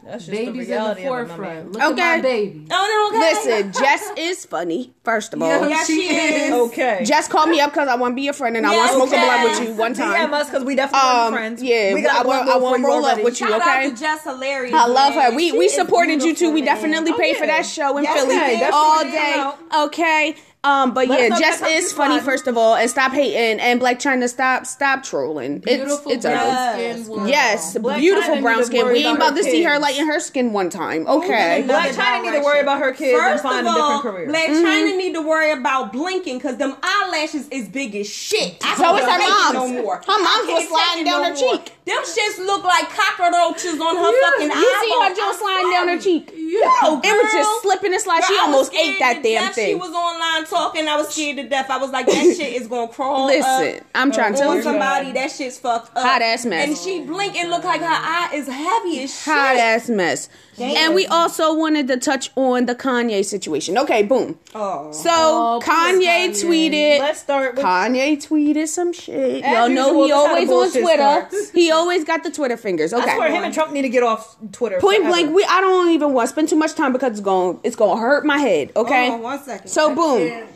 That's 0.05 0.25
just 0.27 0.31
Babies 0.31 0.45
the 0.45 0.49
in 0.49 0.55
the 0.55 0.63
reality 0.63 1.01
of 1.01 1.07
it, 1.07 1.09
my 1.09 1.15
man. 1.17 1.27
forefront. 1.37 1.71
Look 1.73 1.83
Okay. 1.91 2.01
at 2.01 2.15
my 2.17 2.21
baby. 2.21 2.67
Oh, 2.71 3.09
no, 3.11 3.17
okay. 3.19 3.33
Listen, 3.33 3.71
Jess 3.73 4.09
is 4.15 4.45
funny. 4.45 4.93
First 5.03 5.33
of 5.33 5.41
all, 5.41 5.49
Yeah. 5.49 5.67
Yes, 5.67 5.87
she 5.87 6.07
is. 6.07 6.53
Okay. 6.53 7.01
Jess 7.03 7.27
called 7.27 7.49
me 7.49 7.59
up 7.59 7.71
because 7.73 7.89
I 7.89 7.95
want 7.95 8.13
to 8.13 8.15
be 8.15 8.21
your 8.21 8.33
friend 8.33 8.55
and 8.55 8.65
I 8.65 8.73
want 8.73 8.91
to 8.91 8.95
smoke 8.95 9.07
a 9.09 9.11
blunt 9.11 9.43
with 9.59 9.67
you 9.67 9.73
one 9.75 9.93
time. 9.93 10.13
DM 10.13 10.15
time. 10.29 10.33
us 10.35 10.49
because 10.49 10.63
we 10.63 10.75
definitely 10.75 11.05
want 11.05 11.17
Um, 11.17 11.25
to 11.25 11.31
be 11.31 11.37
friends. 11.37 11.63
yeah, 11.63 11.93
we 11.93 12.01
got 12.01 12.15
I 12.15 12.21
a 12.21 12.23
blunt 12.23 12.45
want- 12.45 12.49
I 12.49 12.53
roll 12.53 12.61
want 12.61 12.75
for 12.75 12.79
you 12.79 12.87
roll 12.87 13.05
up 13.05 13.23
with 13.23 13.41
you. 13.41 13.47
Shout 13.49 13.61
okay? 13.61 13.69
out 13.87 13.89
to 13.89 13.99
Jess 14.01 14.23
Hilarious. 14.23 14.73
I 14.73 14.85
love 14.87 15.13
her. 15.15 15.31
We 15.35 15.49
She 15.51 15.57
we 15.57 15.67
supported 15.69 16.23
you 16.23 16.33
too. 16.33 16.51
We 16.51 16.61
definitely 16.61 17.11
Oh, 17.11 17.17
paid 17.17 17.35
for 17.35 17.45
that 17.47 17.65
show 17.65 17.97
in 17.97 18.05
Yes, 18.05 18.17
Philly 18.21 18.37
okay, 18.37 18.69
all 18.71 19.03
day. 19.03 19.51
Okay. 19.83 20.35
Um, 20.65 20.93
but 20.93 21.07
Let 21.07 21.19
yeah, 21.31 21.37
Jess 21.39 21.55
if 21.55 21.59
that 21.61 21.69
is 21.71 21.83
comes 21.85 21.93
funny 21.93 22.15
fun. 22.17 22.25
first 22.25 22.47
of 22.47 22.57
all, 22.57 22.75
and 22.75 22.89
stop 22.89 23.11
hating 23.11 23.59
and 23.59 23.79
Blac 23.79 23.97
Chyna 24.01 24.27
stop 24.27 24.65
stop 24.65 25.03
trolling. 25.03 25.59
Beautiful 25.59 26.11
it's 26.11 26.25
it's 26.25 26.25
brown 26.25 26.47
ugly. 26.49 26.83
Yes. 26.83 26.97
skin 27.01 27.09
woman. 27.11 27.27
Yes, 27.29 27.77
Black 27.77 27.99
beautiful 27.99 28.29
China 28.35 28.41
brown 28.41 28.63
skin. 28.65 28.87
We 28.87 28.93
ain't 29.05 29.15
about 29.17 29.31
about 29.31 29.37
to 29.37 29.43
her 29.45 29.51
see 29.51 29.63
her 29.63 29.71
kids. 29.73 29.81
lighten 29.81 30.07
her 30.07 30.19
skin 30.19 30.53
one 30.53 30.69
time. 30.69 31.07
Okay. 31.07 31.51
Moving 31.61 31.67
Black 31.67 31.89
another 31.93 32.01
China 32.01 32.31
need 32.31 32.37
to 32.37 32.43
worry 32.43 32.59
about 32.61 32.79
her 32.79 32.91
kids 32.93 33.13
and 33.13 33.31
First 33.31 33.43
find 33.43 33.67
of 33.67 33.75
a 33.75 33.77
all, 33.79 33.97
different 33.97 34.15
career. 34.15 34.27
Black 34.27 34.49
Mm-hmm. 34.49 34.63
China 34.63 34.97
need 34.97 35.13
to 35.13 35.21
worry 35.21 35.51
about 35.51 35.91
blinking 35.93 36.37
because 36.37 36.57
them 36.57 36.75
eyelashes 36.81 37.47
is 37.49 37.67
big 37.69 37.95
as 37.95 38.09
shit. 38.09 38.57
I 38.63 38.75
So 38.75 38.83
can't 38.83 38.99
is 38.99 39.05
her 39.05 39.17
take 39.19 39.29
mom's. 39.29 39.53
No 39.53 39.81
more. 39.83 39.95
Her 39.97 40.03
I 40.07 40.17
mom's 40.17 40.47
can't 40.49 40.59
was 40.59 40.67
sliding 40.69 41.05
down 41.05 41.21
no 41.21 41.27
her 41.29 41.33
more. 41.35 41.57
cheek. 41.57 41.71
Them 41.85 42.01
shits 42.01 42.37
look 42.45 42.63
like 42.63 42.89
cockroaches 42.89 43.79
on 43.79 43.95
her 43.97 44.11
fucking 44.21 44.49
You 44.49 44.81
see 44.81 44.89
her 44.89 45.05
eyeball. 45.05 45.15
just 45.15 45.39
sliding 45.39 45.71
down 45.71 45.87
her 45.87 45.99
sorry. 46.01 46.19
cheek. 46.19 46.33
Yo, 46.35 47.01
It 47.03 47.13
was 47.13 47.31
girl. 47.31 47.31
just 47.33 47.61
slipping 47.61 47.93
and 47.93 48.01
sliding. 48.01 48.25
She 48.27 48.33
Girl, 48.33 48.41
I 48.41 48.47
was 48.47 48.69
almost 48.69 48.73
ate 48.75 48.99
that 48.99 49.21
damn 49.23 49.53
thing. 49.53 49.67
She 49.69 49.75
was 49.75 49.91
online 49.91 50.45
talking. 50.55 50.87
I 50.87 50.97
was 50.97 51.09
scared 51.09 51.37
to 51.37 51.47
death. 51.47 51.69
I 51.69 51.77
was 51.77 51.91
like, 51.91 52.05
that 52.07 52.35
shit 52.37 52.53
is 52.61 52.67
gonna 52.67 52.87
crawl. 52.91 53.25
Listen, 53.27 53.77
up 53.77 53.83
I'm 53.93 54.11
trying 54.11 54.33
to 54.33 54.39
tell 54.39 54.61
somebody. 54.61 55.11
That 55.11 55.31
shit's 55.31 55.59
fucked 55.59 55.95
up. 55.95 56.03
Hot 56.03 56.21
ass 56.21 56.45
mess. 56.45 56.67
And 56.67 56.77
she 56.77 57.01
blink 57.03 57.35
and 57.35 57.49
look 57.49 57.63
like 57.63 57.81
her 57.81 57.87
eye 57.87 58.31
is 58.33 58.47
heavy 58.47 59.03
as 59.03 59.13
shit. 59.13 59.33
hot 59.33 59.57
ass 59.57 59.89
mess. 59.89 60.29
And 60.59 60.95
we 60.95 61.05
also 61.07 61.53
wanted 61.53 61.87
to 61.89 61.97
touch 61.97 62.31
on 62.35 62.65
the 62.65 62.75
Kanye 62.75 63.23
situation. 63.25 63.77
Okay, 63.77 64.03
boom. 64.03 64.39
Oh. 64.53 64.91
So 64.91 65.09
Oh, 65.11 65.59
Kanye, 65.63 66.29
Kanye. 66.29 66.43
tweeted. 66.43 66.99
Let's 66.99 67.19
start 67.19 67.55
with 67.55 67.65
Kanye 67.65 68.17
tweeted 68.25 68.67
some 68.67 68.93
shit. 68.93 69.43
As 69.43 69.51
Y'all 69.53 69.69
know 69.69 69.87
usual, 69.87 70.03
he 70.05 70.11
that's 70.11 70.27
how 70.27 70.45
the 70.45 70.51
always 70.53 70.75
on 70.75 70.81
Twitter. 70.81 71.27
starts. 71.29 71.49
He 71.51 71.71
always 71.71 72.03
got 72.03 72.23
the 72.23 72.31
Twitter 72.31 72.57
fingers. 72.57 72.93
Okay. 72.93 73.09
I 73.09 73.15
swear 73.15 73.31
him 73.31 73.43
and 73.43 73.53
Trump 73.53 73.73
need 73.73 73.81
to 73.83 73.89
get 73.89 74.03
off 74.03 74.35
Twitter. 74.51 74.79
Point 74.79 74.97
forever. 75.03 75.09
blank, 75.09 75.35
we 75.35 75.43
I 75.43 75.61
don't 75.61 75.89
even 75.91 76.13
want 76.13 76.27
to 76.27 76.31
spend 76.33 76.49
too 76.49 76.55
much 76.55 76.73
time 76.73 76.93
because 76.93 77.11
it's 77.11 77.21
going 77.21 77.59
it's 77.63 77.75
going 77.75 77.97
to 77.97 78.01
hurt 78.01 78.25
my 78.25 78.37
head. 78.37 78.71
Okay. 78.75 79.07
Hold 79.09 79.15
on 79.19 79.21
one 79.23 79.43
second. 79.43 79.67
So 79.67 79.93
boom. 79.93 80.47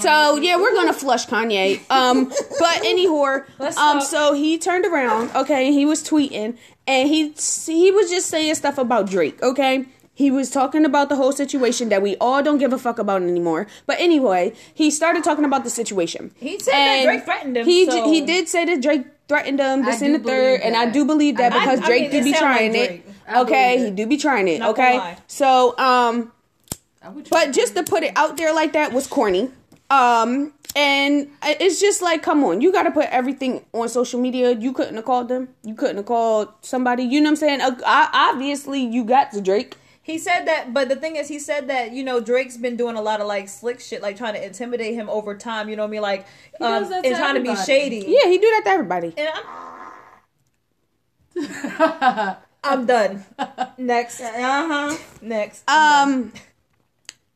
So 0.00 0.36
yeah, 0.36 0.56
we're 0.56 0.74
gonna 0.74 0.92
flush 0.92 1.26
Kanye. 1.26 1.80
Um, 1.90 2.32
but 2.58 2.84
anyhow, 2.84 3.42
um, 3.76 4.00
so 4.00 4.34
he 4.34 4.58
turned 4.58 4.84
around. 4.86 5.30
Okay, 5.34 5.72
he 5.72 5.84
was 5.86 6.02
tweeting 6.02 6.56
and 6.86 7.08
he 7.08 7.30
he 7.66 7.90
was 7.90 8.10
just 8.10 8.28
saying 8.28 8.54
stuff 8.54 8.78
about 8.78 9.08
Drake. 9.08 9.42
Okay. 9.42 9.86
He 10.14 10.30
was 10.30 10.48
talking 10.48 10.86
about 10.86 11.10
the 11.10 11.16
whole 11.16 11.32
situation 11.32 11.90
that 11.90 12.00
we 12.00 12.16
all 12.16 12.42
don't 12.42 12.56
give 12.56 12.72
a 12.72 12.78
fuck 12.78 12.98
about 12.98 13.20
anymore. 13.20 13.66
But 13.84 14.00
anyway, 14.00 14.54
he 14.72 14.90
started 14.90 15.22
talking 15.22 15.44
about 15.44 15.62
the 15.62 15.68
situation. 15.68 16.32
He 16.36 16.58
said 16.58 16.72
that 16.72 17.04
Drake 17.04 17.24
threatened 17.26 17.54
him, 17.58 17.66
He 17.66 17.84
so- 17.84 18.10
he 18.10 18.22
did 18.22 18.48
say 18.48 18.64
that 18.64 18.80
Drake 18.80 19.04
threatened 19.28 19.60
him. 19.60 19.84
This 19.84 20.00
I 20.00 20.06
and 20.06 20.14
the 20.14 20.18
third, 20.20 20.24
believe 20.24 20.60
and 20.64 20.74
I 20.74 20.86
do 20.90 21.04
believe 21.04 21.36
that 21.36 21.52
I- 21.52 21.58
because 21.60 21.80
I 21.80 21.86
Drake 21.86 22.02
mean, 22.04 22.10
do 22.12 22.16
it 22.16 22.24
be 22.24 22.32
trying 22.32 22.72
like 22.72 22.90
it. 22.90 23.06
I 23.28 23.40
Okay, 23.42 23.84
he 23.84 23.90
do 23.90 24.06
be 24.06 24.16
trying 24.16 24.48
it. 24.48 24.60
Not 24.60 24.70
okay, 24.70 25.16
so 25.26 25.76
um. 25.78 26.32
I 27.06 27.08
would 27.10 27.30
But 27.30 27.52
just 27.52 27.76
to 27.76 27.84
put 27.84 28.02
it 28.02 28.12
out 28.16 28.36
there 28.36 28.52
like 28.52 28.72
that 28.72 28.92
was 28.92 29.06
corny. 29.06 29.50
Um, 29.88 30.52
and 30.74 31.30
it's 31.44 31.80
just 31.80 32.02
like, 32.02 32.20
come 32.22 32.42
on, 32.42 32.60
you 32.60 32.72
got 32.72 32.82
to 32.82 32.90
put 32.90 33.06
everything 33.10 33.64
on 33.72 33.88
social 33.88 34.20
media. 34.20 34.50
You 34.50 34.72
couldn't 34.72 34.96
have 34.96 35.04
called 35.04 35.28
them. 35.28 35.50
You 35.62 35.74
couldn't 35.74 35.98
have 35.98 36.06
called 36.06 36.48
somebody. 36.62 37.04
You 37.04 37.20
know 37.20 37.26
what 37.30 37.42
I'm 37.42 37.60
saying? 37.60 37.60
Uh, 37.60 37.76
obviously, 37.84 38.80
you 38.84 39.04
got 39.04 39.30
to 39.32 39.40
Drake. 39.40 39.76
He 40.02 40.18
said 40.18 40.46
that, 40.46 40.74
but 40.74 40.88
the 40.88 40.96
thing 40.96 41.14
is, 41.16 41.28
he 41.28 41.38
said 41.38 41.68
that 41.68 41.92
you 41.92 42.04
know 42.04 42.20
Drake's 42.20 42.56
been 42.56 42.76
doing 42.76 42.96
a 42.96 43.02
lot 43.02 43.20
of 43.20 43.26
like 43.26 43.48
slick 43.48 43.80
shit, 43.80 44.02
like 44.02 44.16
trying 44.16 44.34
to 44.34 44.44
intimidate 44.44 44.94
him 44.94 45.08
over 45.08 45.36
time. 45.36 45.68
You 45.68 45.76
know 45.76 45.82
what 45.82 45.88
I 45.88 45.92
mean? 45.92 46.02
Like, 46.02 46.26
um, 46.60 46.82
does 46.82 46.90
that 46.90 47.04
and 47.06 47.14
to 47.14 47.20
trying 47.20 47.34
to 47.36 47.40
be 47.40 47.56
shady. 47.56 48.04
Yeah, 48.06 48.30
he 48.30 48.38
do 48.38 48.48
that 48.50 48.62
to 48.66 48.70
everybody. 48.70 49.14
And 49.16 49.28
I'm, 51.36 52.36
I'm 52.64 52.86
done. 52.86 53.24
Next, 53.78 54.20
Uh 54.24 54.30
huh. 54.32 54.96
next. 55.22 55.64
I'm 55.66 56.30
done. 56.32 56.32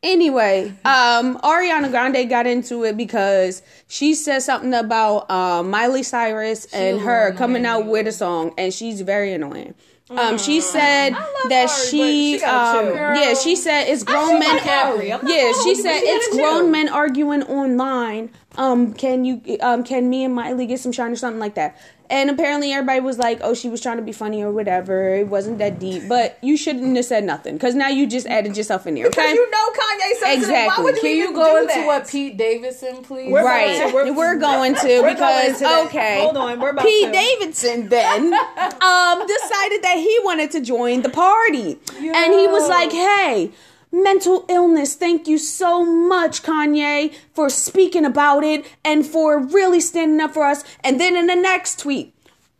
Anyway, 0.02 0.68
um, 0.86 1.38
Ariana 1.40 1.90
Grande 1.90 2.26
got 2.28 2.46
into 2.46 2.84
it 2.84 2.96
because 2.96 3.62
she 3.86 4.14
said 4.14 4.38
something 4.38 4.72
about 4.72 5.30
um, 5.30 5.68
Miley 5.68 6.02
Cyrus 6.02 6.64
and 6.72 7.00
her 7.00 7.34
coming 7.34 7.66
out 7.66 7.84
with 7.86 8.06
a 8.06 8.12
song, 8.12 8.54
and 8.56 8.72
she's 8.72 9.02
very 9.02 9.34
annoying. 9.34 9.74
Um, 10.08 10.38
she 10.38 10.60
said 10.60 11.10
that 11.50 11.68
Ari, 11.68 11.88
she, 11.88 12.38
she 12.38 12.44
um, 12.44 12.86
yeah, 12.94 13.34
she 13.34 13.54
said 13.54 13.84
it's 13.84 14.02
grown 14.02 14.40
men. 14.40 14.56
like 14.56 14.66
Ari. 14.66 15.08
Yeah, 15.08 15.52
she 15.62 15.74
said 15.76 16.00
she 16.00 16.06
it's 16.06 16.34
grown 16.34 16.72
men 16.72 16.88
arguing 16.88 17.44
online. 17.44 18.30
Um, 18.56 18.92
can 18.92 19.24
you, 19.24 19.40
um, 19.60 19.84
can 19.84 20.10
me 20.10 20.24
and 20.24 20.34
Miley 20.34 20.66
get 20.66 20.80
some 20.80 20.90
shine 20.90 21.12
or 21.12 21.16
something 21.16 21.38
like 21.38 21.54
that? 21.54 21.78
And 22.10 22.28
apparently 22.28 22.72
everybody 22.72 22.98
was 23.00 23.18
like, 23.18 23.38
oh, 23.42 23.54
she 23.54 23.68
was 23.68 23.80
trying 23.80 23.98
to 23.98 24.02
be 24.02 24.10
funny 24.12 24.42
or 24.42 24.50
whatever. 24.50 25.14
It 25.14 25.28
wasn't 25.28 25.58
that 25.58 25.78
deep, 25.78 26.08
but 26.08 26.36
you 26.42 26.56
shouldn't 26.56 26.96
have 26.96 27.04
said 27.04 27.22
nothing 27.22 27.54
because 27.54 27.76
now 27.76 27.88
you 27.88 28.06
just 28.08 28.26
added 28.26 28.56
yourself 28.56 28.86
in 28.88 28.96
there. 28.96 29.06
Okay, 29.06 29.20
Because 29.22 29.34
you 29.34 29.50
know 29.50 29.68
Kanye 29.70 30.12
sensitive. 30.18 30.38
Exactly. 30.42 30.66
Why 30.66 30.84
would 30.84 30.96
you 30.96 31.00
Can 31.02 31.16
you 31.16 31.32
go 31.32 31.56
into 31.58 31.68
that? 31.74 31.86
what 31.86 32.08
Pete 32.08 32.36
Davidson, 32.36 33.02
please? 33.04 33.30
We're 33.30 33.44
right. 33.44 33.78
going 33.78 33.88
to- 33.88 33.94
we're- 33.94 34.10
We're, 34.10 34.36
going 34.38 34.74
to 34.74 35.00
We're 35.02 35.12
because 35.14 35.60
going 35.60 35.82
to 35.84 35.88
okay. 35.88 36.20
Hold 36.20 36.36
on, 36.36 36.58
we're 36.60 36.70
about 36.70 36.84
Pete 36.84 37.06
to. 37.06 37.12
Davidson 37.12 37.88
then 37.88 38.34
um 38.34 39.26
decided 39.26 39.82
that 39.82 39.94
he 39.96 40.18
wanted 40.24 40.50
to 40.50 40.60
join 40.60 41.02
the 41.02 41.10
party. 41.10 41.78
And 41.96 42.34
he 42.34 42.46
was 42.48 42.68
like, 42.68 42.90
"Hey, 42.90 43.50
mental 43.92 44.44
illness. 44.48 44.94
Thank 44.94 45.26
you 45.26 45.38
so 45.38 45.84
much, 45.84 46.42
Kanye, 46.42 47.14
for 47.34 47.50
speaking 47.50 48.04
about 48.04 48.44
it 48.44 48.64
and 48.84 49.06
for 49.06 49.38
really 49.38 49.80
standing 49.80 50.20
up 50.20 50.34
for 50.34 50.44
us." 50.44 50.64
And 50.82 51.00
then 51.00 51.16
in 51.16 51.26
the 51.26 51.36
next 51.36 51.78
tweet, 51.80 52.14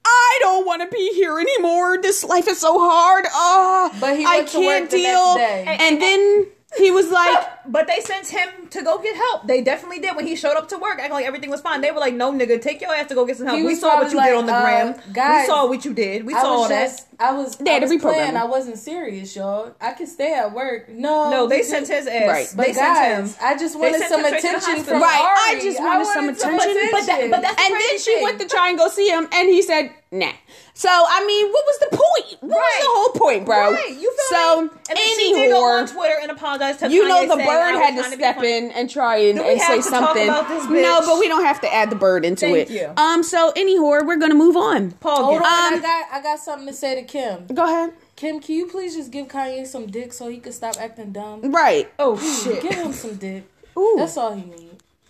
I 0.04 0.38
don't 0.40 0.66
want 0.66 0.82
to 0.82 0.88
be 0.88 1.12
here 1.14 1.38
anymore. 1.38 1.98
This 2.00 2.24
life 2.24 2.48
is 2.48 2.58
so 2.58 2.78
hard. 2.78 3.26
Ah, 3.32 3.90
But 4.00 4.16
he 4.16 4.24
I 4.24 4.38
went 4.38 4.50
to 4.50 4.58
work 4.58 4.66
can't 4.66 4.90
the 4.90 5.02
next 5.02 5.34
deal. 5.34 5.76
And 5.88 6.02
then 6.02 6.46
he 6.78 6.90
was 6.90 7.10
like, 7.20 7.48
But 7.66 7.86
they 7.86 8.00
sent 8.00 8.26
him 8.28 8.68
to 8.70 8.82
go 8.82 8.98
get 8.98 9.16
help. 9.16 9.46
They 9.46 9.60
definitely 9.62 9.98
did 10.00 10.14
when 10.16 10.26
he 10.26 10.36
showed 10.36 10.56
up 10.56 10.68
to 10.68 10.78
work, 10.78 10.98
acting 10.98 11.12
like 11.12 11.26
everything 11.26 11.50
was 11.50 11.60
fine. 11.60 11.80
They 11.80 11.90
were 11.90 11.98
like, 12.00 12.14
"No, 12.14 12.32
nigga, 12.32 12.60
take 12.62 12.80
your 12.80 12.94
ass 12.94 13.08
to 13.08 13.14
go 13.14 13.24
get 13.26 13.36
some 13.36 13.46
help." 13.46 13.58
He 13.58 13.64
We 13.64 13.70
was 13.72 13.80
saw 13.80 13.88
what 14.00 14.10
probably 14.10 14.18
you 14.18 14.24
did 14.24 14.34
like, 14.34 14.38
on 14.38 14.46
the 14.46 14.54
uh, 14.54 14.62
gram. 14.94 15.12
guys, 15.12 15.42
we 15.42 15.46
saw 15.46 15.66
what 15.68 15.84
you 15.84 15.92
did. 15.94 16.24
We 16.26 16.34
I 16.34 16.40
saw 16.42 16.46
all 16.48 16.60
was 16.60 16.68
that. 16.70 17.06
I 17.18 17.32
was, 17.34 17.56
They 17.56 17.70
I 17.70 17.74
had 17.74 17.80
to 17.82 17.86
was 17.88 17.96
reprogram 17.96 18.00
playing. 18.00 18.28
him. 18.30 18.36
I 18.38 18.44
wasn't 18.44 18.78
serious, 18.78 19.36
y'all. 19.36 19.74
I 19.80 19.92
could 19.92 20.08
stay 20.08 20.32
at 20.32 20.54
work. 20.54 20.88
No, 20.88 21.30
No, 21.30 21.46
they 21.46 21.58
you 21.58 21.64
sent 21.64 21.86
his 21.88 22.06
ass. 22.06 22.26
Right. 22.28 22.48
But 22.56 22.66
They 22.68 22.72
sent 22.72 22.94
guys, 22.94 23.36
him. 23.36 23.44
I 23.46 23.58
just 23.58 23.74
They 23.74 23.80
wanted 23.80 23.98
sent 23.98 24.10
some 24.10 24.20
him 24.20 24.26
straight 24.26 24.40
to 24.40 24.42
the 24.42 24.48
attention 24.56 24.74
hospital. 24.76 24.84
from 25.00 25.02
Right, 25.02 25.20
I 25.20 25.52
Ari. 25.52 25.60
just 25.62 25.80
wanted 25.80 26.06
some 26.06 26.24
wanted 26.26 26.36
attention. 26.38 26.88
But 26.92 27.06
that- 27.06 27.30
but 27.30 27.42
that's 27.42 27.60
and 27.62 27.74
crazy 27.74 27.88
then 27.90 27.98
she 27.98 28.14
thing. 28.14 28.22
went 28.24 28.40
to 28.40 28.46
try 28.48 28.68
and 28.70 28.78
go 28.78 28.88
see 28.88 29.08
him, 29.10 29.28
and 29.32 29.48
he 29.50 29.60
said, 29.60 29.90
"Nah." 30.10 30.32
So 30.72 30.88
I 30.88 31.26
mean, 31.26 31.52
what 31.52 31.64
was 31.66 31.78
the 31.80 31.90
point? 31.92 32.42
What 32.42 32.56
Right. 32.56 32.80
was 32.80 32.80
the 32.80 32.94
whole 32.96 33.12
point, 33.28 33.44
bro? 33.44 33.72
Right, 33.72 33.90
you 33.90 34.09
feel 34.09 34.09
so 34.30 34.62
me? 34.62 34.68
And 34.88 34.96
then 34.98 35.18
she 35.18 35.32
did 35.34 35.50
go 35.50 35.64
on 35.64 35.86
Twitter 35.86 36.14
and 36.22 36.30
apologize 36.30 36.76
to 36.78 36.90
you 36.90 37.06
know 37.06 37.26
the 37.26 37.34
saying, 37.36 37.46
bird 37.48 37.74
had 37.74 37.96
to 37.96 38.16
step 38.16 38.36
funny." 38.36 38.56
in 38.56 38.70
and 38.72 38.88
try 38.88 39.16
and, 39.16 39.38
Do 39.38 39.44
we 39.44 39.50
and 39.52 39.60
have 39.60 39.68
say 39.68 39.82
to 39.82 39.90
talk 39.90 40.06
something. 40.06 40.28
about 40.28 40.48
this 40.48 40.64
No, 40.68 41.00
but 41.04 41.18
we 41.20 41.28
don't 41.28 41.44
have 41.44 41.60
to 41.62 41.72
add 41.74 41.90
the 41.90 41.96
bird 41.96 42.24
into 42.24 42.46
Thank 42.46 42.70
it. 42.70 42.70
you. 42.70 42.92
Um. 42.96 43.22
So 43.22 43.52
anyhow, 43.56 44.00
we're 44.04 44.16
gonna 44.16 44.34
move 44.34 44.56
on. 44.56 44.92
Paul, 44.92 45.24
Hold 45.24 45.36
on, 45.36 45.42
get- 45.42 45.48
I 45.50 45.74
Um, 45.74 45.80
got 45.82 46.04
I 46.12 46.22
got 46.22 46.38
something 46.38 46.66
to 46.68 46.74
say 46.74 46.94
to 46.94 47.02
Kim. 47.02 47.46
Go 47.52 47.64
ahead. 47.64 47.92
Kim, 48.16 48.40
can 48.40 48.54
you 48.54 48.66
please 48.66 48.94
just 48.96 49.10
give 49.10 49.28
Kanye 49.28 49.66
some 49.66 49.86
dick 49.86 50.12
so 50.12 50.28
he 50.28 50.38
could 50.38 50.52
stop 50.54 50.76
acting 50.78 51.12
dumb? 51.12 51.50
Right. 51.52 51.90
oh 51.98 52.18
shit. 52.18 52.62
Give 52.62 52.74
him 52.74 52.92
some 52.92 53.14
dick. 53.16 53.44
Ooh. 53.78 53.94
That's 53.98 54.16
all 54.16 54.34
he 54.34 54.42
needs. 54.42 54.66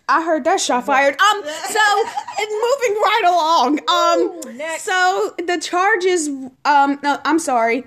I 0.09 0.25
heard 0.25 0.43
that 0.45 0.61
shot 0.61 0.87
fired. 0.87 1.15
Um, 1.21 1.43
so 1.45 1.81
and 2.39 2.49
moving 2.51 3.01
right 3.01 3.23
along. 3.27 3.81
Um, 3.89 4.57
next. 4.57 4.83
so 4.83 5.35
the 5.39 5.57
charges. 5.59 6.29
Um, 6.65 6.99
no, 7.03 7.19
I'm 7.25 7.39
sorry. 7.39 7.85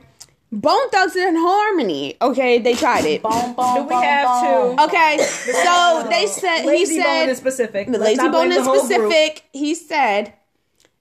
Bone 0.53 0.87
Thugs-n-Harmony. 0.91 2.15
Okay, 2.21 2.59
they 2.59 2.75
tried 2.75 3.05
it. 3.05 3.23
Boom, 3.23 3.55
boom, 3.55 3.75
Do 3.75 3.81
we 3.83 3.89
boom, 3.89 4.03
have 4.03 4.43
boom. 4.43 4.77
to- 4.77 4.83
Okay, 4.83 5.17
so 5.19 6.05
they 6.09 6.27
said 6.27 6.61
he 6.61 6.67
Lazy 6.67 6.97
said 7.01 7.21
bone 7.21 7.29
is 7.29 7.37
specific. 7.39 7.91
the 7.91 7.97
Let's 7.97 8.19
Layzie 8.19 8.31
Bone 8.31 8.49
blame 8.49 8.51
is 8.51 8.57
the 8.65 8.71
group. 8.71 8.79
specific. 8.85 9.43
He 9.51 9.73
said 9.73 10.33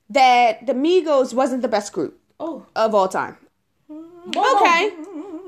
that 0.08 0.66
the 0.66 0.72
Migos 0.72 1.34
wasn't 1.34 1.60
the 1.60 1.68
best 1.68 1.92
group 1.92 2.18
Oh. 2.40 2.64
of 2.74 2.94
all 2.94 3.08
time. 3.08 3.36
Okay. 3.90 4.90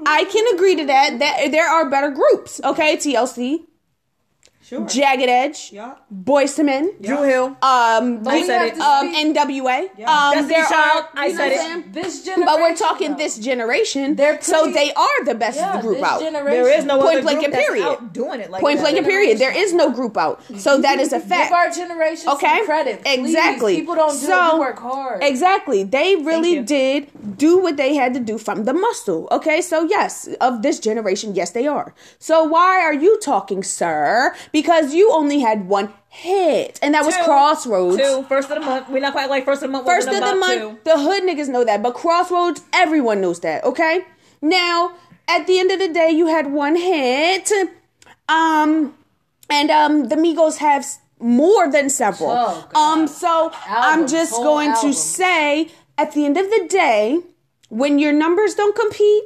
I 0.06 0.24
can 0.30 0.54
agree 0.54 0.76
to 0.76 0.84
that. 0.86 1.18
That 1.18 1.50
there 1.50 1.66
are 1.66 1.88
better 1.88 2.10
groups. 2.10 2.60
Okay, 2.62 2.96
TLC, 2.98 3.64
Sure. 4.66 4.86
Jagged 4.86 5.28
Edge, 5.28 5.70
Yeah. 5.74 5.92
Boyz 6.10 6.58
II 6.58 6.64
Men, 6.64 6.92
Dru 6.98 7.20
Hill. 7.22 7.46
um, 7.60 8.26
I 8.26 8.42
said 8.46 8.68
it. 8.68 8.78
um, 8.80 9.12
NWA. 9.14 9.90
Yeah. 9.98 10.10
Um, 10.10 10.32
Destiny 10.32 10.54
there 10.54 10.66
Child, 10.66 11.04
are. 11.04 11.08
I 11.24 11.32
said 11.34 11.52
it. 11.52 11.92
This 11.92 12.24
generation. 12.24 12.46
But 12.46 12.60
we're 12.62 12.74
talking 12.74 13.10
though. 13.10 13.16
this 13.18 13.36
generation, 13.38 14.16
They're 14.16 14.40
so 14.40 14.70
they 14.72 14.90
are 14.94 15.24
the 15.26 15.34
best 15.34 15.58
Yeah, 15.58 15.82
group 15.82 16.02
out. 16.02 16.20
generation. 16.20 16.62
There 16.64 16.78
is 16.78 16.84
no 16.86 16.96
Point 16.98 17.12
other 17.18 17.22
blank 17.22 17.38
group 17.40 17.44
and 17.44 17.52
that's 17.54 17.66
period. 17.68 17.86
out 17.86 18.12
doing 18.14 18.40
it 18.40 18.50
like 18.50 18.62
Point 18.62 18.80
blank 18.80 18.96
and 18.96 19.06
period. 19.06 19.38
There 19.38 19.52
is 19.54 19.74
no 19.74 19.90
group 19.90 20.16
out, 20.16 20.40
so 20.56 20.80
that 20.80 20.98
is 20.98 21.12
a 21.12 21.18
Give 21.18 21.28
fact. 21.28 21.52
our 21.52 21.68
generation 21.70 22.30
Okay, 22.30 22.56
some 22.56 22.64
credit. 22.64 23.02
please. 23.04 23.18
exactly. 23.20 23.74
People 23.76 23.96
don't 23.96 24.18
do 24.18 24.26
so, 24.26 24.48
it. 24.48 24.54
We 24.54 24.60
work 24.60 24.78
hard. 24.78 25.22
Exactly. 25.22 25.84
They 25.84 26.16
really 26.16 26.62
did 26.62 27.10
do 27.36 27.58
what 27.58 27.76
they 27.76 27.94
had 27.96 28.14
to 28.14 28.20
do 28.20 28.38
from 28.38 28.64
the 28.64 28.72
muscle. 28.72 29.28
Okay, 29.30 29.60
so 29.60 29.84
yes, 29.84 30.26
of 30.40 30.62
this 30.62 30.80
generation, 30.80 31.34
yes, 31.34 31.50
they 31.50 31.66
are. 31.66 31.94
So 32.18 32.42
why 32.44 32.80
are 32.80 32.94
you 32.94 33.18
talking, 33.20 33.62
sir? 33.62 34.34
Because 34.54 34.94
you 34.94 35.10
only 35.12 35.40
had 35.40 35.66
one 35.66 35.92
hit, 36.08 36.78
and 36.80 36.94
that 36.94 37.04
was 37.04 37.16
Crossroads. 37.16 37.96
Two. 37.96 38.22
First 38.28 38.50
of 38.50 38.60
the 38.60 38.64
month. 38.64 38.88
We're 38.88 39.00
not 39.00 39.12
quite 39.12 39.28
like 39.28 39.44
first 39.44 39.64
of 39.64 39.68
the 39.68 39.72
month. 39.72 39.84
First 39.84 40.06
of 40.06 40.14
the 40.14 40.36
month, 40.36 40.60
two. 40.60 40.78
the 40.84 40.96
hood 40.96 41.24
niggas 41.24 41.48
know 41.48 41.64
that, 41.64 41.82
but 41.82 41.94
Crossroads, 41.94 42.62
everyone 42.72 43.20
knows 43.20 43.40
that. 43.40 43.64
Okay, 43.64 44.06
now 44.40 44.92
at 45.26 45.48
the 45.48 45.58
end 45.58 45.72
of 45.72 45.80
the 45.80 45.88
day, 45.88 46.10
you 46.10 46.28
had 46.28 46.52
one 46.52 46.76
hit, 46.76 47.50
um, 48.28 48.94
and 49.50 49.70
um, 49.72 50.08
the 50.08 50.14
Migos 50.14 50.58
have 50.58 50.86
more 51.18 51.70
than 51.72 51.90
several. 51.90 52.30
Oh, 52.30 52.68
um, 52.80 53.08
so 53.08 53.50
I'm 53.66 54.06
just 54.06 54.34
going 54.34 54.72
to 54.82 54.92
say, 54.92 55.68
at 55.98 56.12
the 56.12 56.24
end 56.26 56.36
of 56.36 56.48
the 56.48 56.68
day, 56.68 57.20
when 57.70 57.98
your 57.98 58.12
numbers 58.12 58.54
don't 58.54 58.76
compete, 58.76 59.24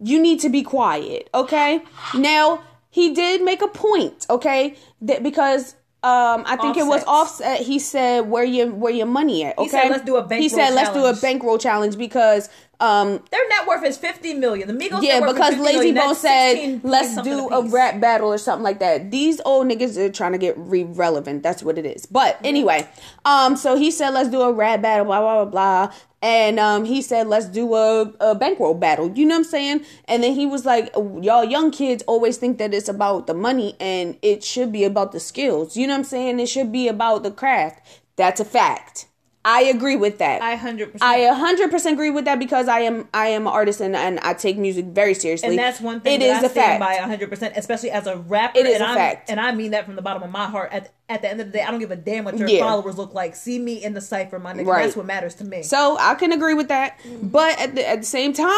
you 0.00 0.20
need 0.20 0.38
to 0.40 0.48
be 0.48 0.62
quiet, 0.62 1.30
okay? 1.34 1.82
Now, 2.14 2.62
he 2.90 3.12
did 3.14 3.42
make 3.42 3.62
a 3.62 3.68
point, 3.68 4.26
okay? 4.30 4.76
That 5.02 5.22
because 5.22 5.74
um 6.02 6.44
I 6.46 6.56
think 6.60 6.76
it 6.76 6.86
was 6.86 7.02
Offset. 7.04 7.60
He 7.60 7.78
said 7.78 8.28
where 8.28 8.44
your 8.44 8.70
where 8.70 8.92
your 8.92 9.06
money 9.06 9.44
at, 9.44 9.58
okay? 9.58 9.68
said, 9.68 9.90
"Let's 9.90 10.04
do 10.04 10.16
a 10.16 10.34
He 10.34 10.48
said 10.48 10.74
let's 10.74 10.90
do 10.90 11.04
a 11.04 11.14
bankroll 11.14 11.58
challenge 11.58 11.96
because 11.98 12.48
um 12.80 13.22
Their 13.30 13.48
net 13.48 13.66
worth 13.66 13.84
is 13.84 13.96
fifty 13.98 14.34
million. 14.34 14.68
The 14.68 14.74
Migos 14.74 15.02
yeah, 15.02 15.20
because 15.20 15.54
Layzie. 15.54 15.94
Bone 15.94 16.14
said 16.14 16.80
let's 16.84 17.20
do 17.22 17.48
a 17.50 17.56
a 17.56 17.68
rap 17.68 18.00
battle 18.00 18.28
or 18.28 18.38
something 18.38 18.64
like 18.64 18.78
that. 18.80 19.10
These 19.10 19.40
old 19.44 19.66
niggas 19.66 19.96
are 19.96 20.10
trying 20.10 20.32
to 20.32 20.38
get 20.38 20.54
re 20.58 20.84
relevant. 20.84 21.42
That's 21.42 21.62
what 21.62 21.78
it 21.78 21.86
is. 21.86 22.06
But 22.06 22.38
anyway, 22.44 22.88
um, 23.24 23.56
so 23.56 23.76
he 23.76 23.90
said 23.90 24.10
let's 24.10 24.28
do 24.28 24.42
a 24.42 24.52
rap 24.52 24.82
battle, 24.82 25.06
blah 25.06 25.20
blah 25.20 25.44
blah 25.44 25.50
blah. 25.50 25.94
And 26.22 26.58
um, 26.58 26.84
he 26.86 27.02
said, 27.02 27.28
"Let's 27.28 27.46
do 27.46 27.74
a, 27.74 28.12
a 28.20 28.34
bankroll 28.34 28.74
battle." 28.74 29.12
You 29.14 29.26
know 29.26 29.34
what 29.34 29.40
I'm 29.40 29.44
saying? 29.44 29.84
And 30.06 30.22
then 30.24 30.32
he 30.34 30.46
was 30.46 30.64
like, 30.64 30.90
"Y'all 30.94 31.44
young 31.44 31.70
kids 31.70 32.02
always 32.06 32.38
think 32.38 32.58
that 32.58 32.74
it's 32.74 32.88
about 32.88 33.26
the 33.26 33.34
money, 33.34 33.76
and 33.78 34.18
it 34.22 34.42
should 34.42 34.72
be 34.72 34.84
about 34.84 35.12
the 35.12 35.20
skills. 35.20 35.76
You 35.76 35.86
know 35.86 35.92
what 35.92 35.98
I'm 35.98 36.04
saying? 36.04 36.40
It 36.40 36.48
should 36.48 36.72
be 36.72 36.88
about 36.88 37.22
the 37.22 37.30
craft. 37.30 37.86
That's 38.16 38.40
a 38.40 38.44
fact. 38.44 39.06
I 39.48 39.62
agree 39.62 39.94
with 39.94 40.18
that. 40.18 40.42
I 40.42 40.56
hundred 40.56 40.92
percent. 40.92 41.08
I 41.08 41.20
100% 41.20 41.92
agree 41.92 42.10
with 42.10 42.24
that 42.24 42.38
because 42.40 42.66
I 42.66 42.80
am 42.80 43.08
I 43.14 43.28
am 43.28 43.46
an 43.46 43.52
artist 43.52 43.80
and, 43.80 43.94
and 43.94 44.18
I 44.20 44.34
take 44.34 44.58
music 44.58 44.86
very 44.86 45.14
seriously. 45.14 45.50
and 45.50 45.58
that's 45.58 45.80
one 45.80 46.00
thing 46.00 46.16
It 46.20 46.24
that 46.26 46.38
is 46.38 46.42
I 46.42 46.46
a 46.46 46.50
stand 46.50 46.80
fact. 46.82 47.00
by 47.00 47.06
hundred 47.06 47.30
percent, 47.30 47.54
especially 47.56 47.92
as 47.92 48.08
a 48.08 48.16
rapper. 48.16 48.58
It 48.58 48.66
is 48.66 48.74
and 48.74 48.82
a 48.82 48.86
I'm, 48.88 48.96
fact. 48.96 49.30
and 49.30 49.38
I 49.38 49.52
mean 49.52 49.70
that 49.70 49.84
from 49.86 49.94
the 49.94 50.02
bottom 50.02 50.24
of 50.24 50.30
my 50.30 50.46
heart. 50.46 50.72
At 50.72 50.92
at 51.08 51.22
the 51.22 51.30
end 51.30 51.40
of 51.40 51.46
the 51.46 51.52
day, 51.52 51.62
I 51.62 51.70
don't 51.70 51.78
give 51.78 51.92
a 51.92 51.96
damn 51.96 52.24
what 52.24 52.36
your 52.36 52.48
Yeah. 52.48 52.60
followers 52.66 52.98
look 52.98 53.14
like. 53.14 53.36
See 53.36 53.58
me 53.58 53.82
in 53.84 53.94
the 53.94 54.00
cipher, 54.00 54.38
my 54.40 54.52
nigga. 54.52 54.66
Right. 54.66 54.82
That's 54.84 54.96
what 54.96 55.06
matters 55.06 55.34
to 55.36 55.44
me. 55.44 55.62
So 55.62 55.96
I 56.00 56.14
can 56.16 56.32
agree 56.32 56.54
with 56.54 56.68
that, 56.68 56.98
but 57.22 57.58
at 57.60 57.74
the 57.76 57.88
at 57.88 58.00
the 58.00 58.06
same 58.06 58.32
time, 58.32 58.48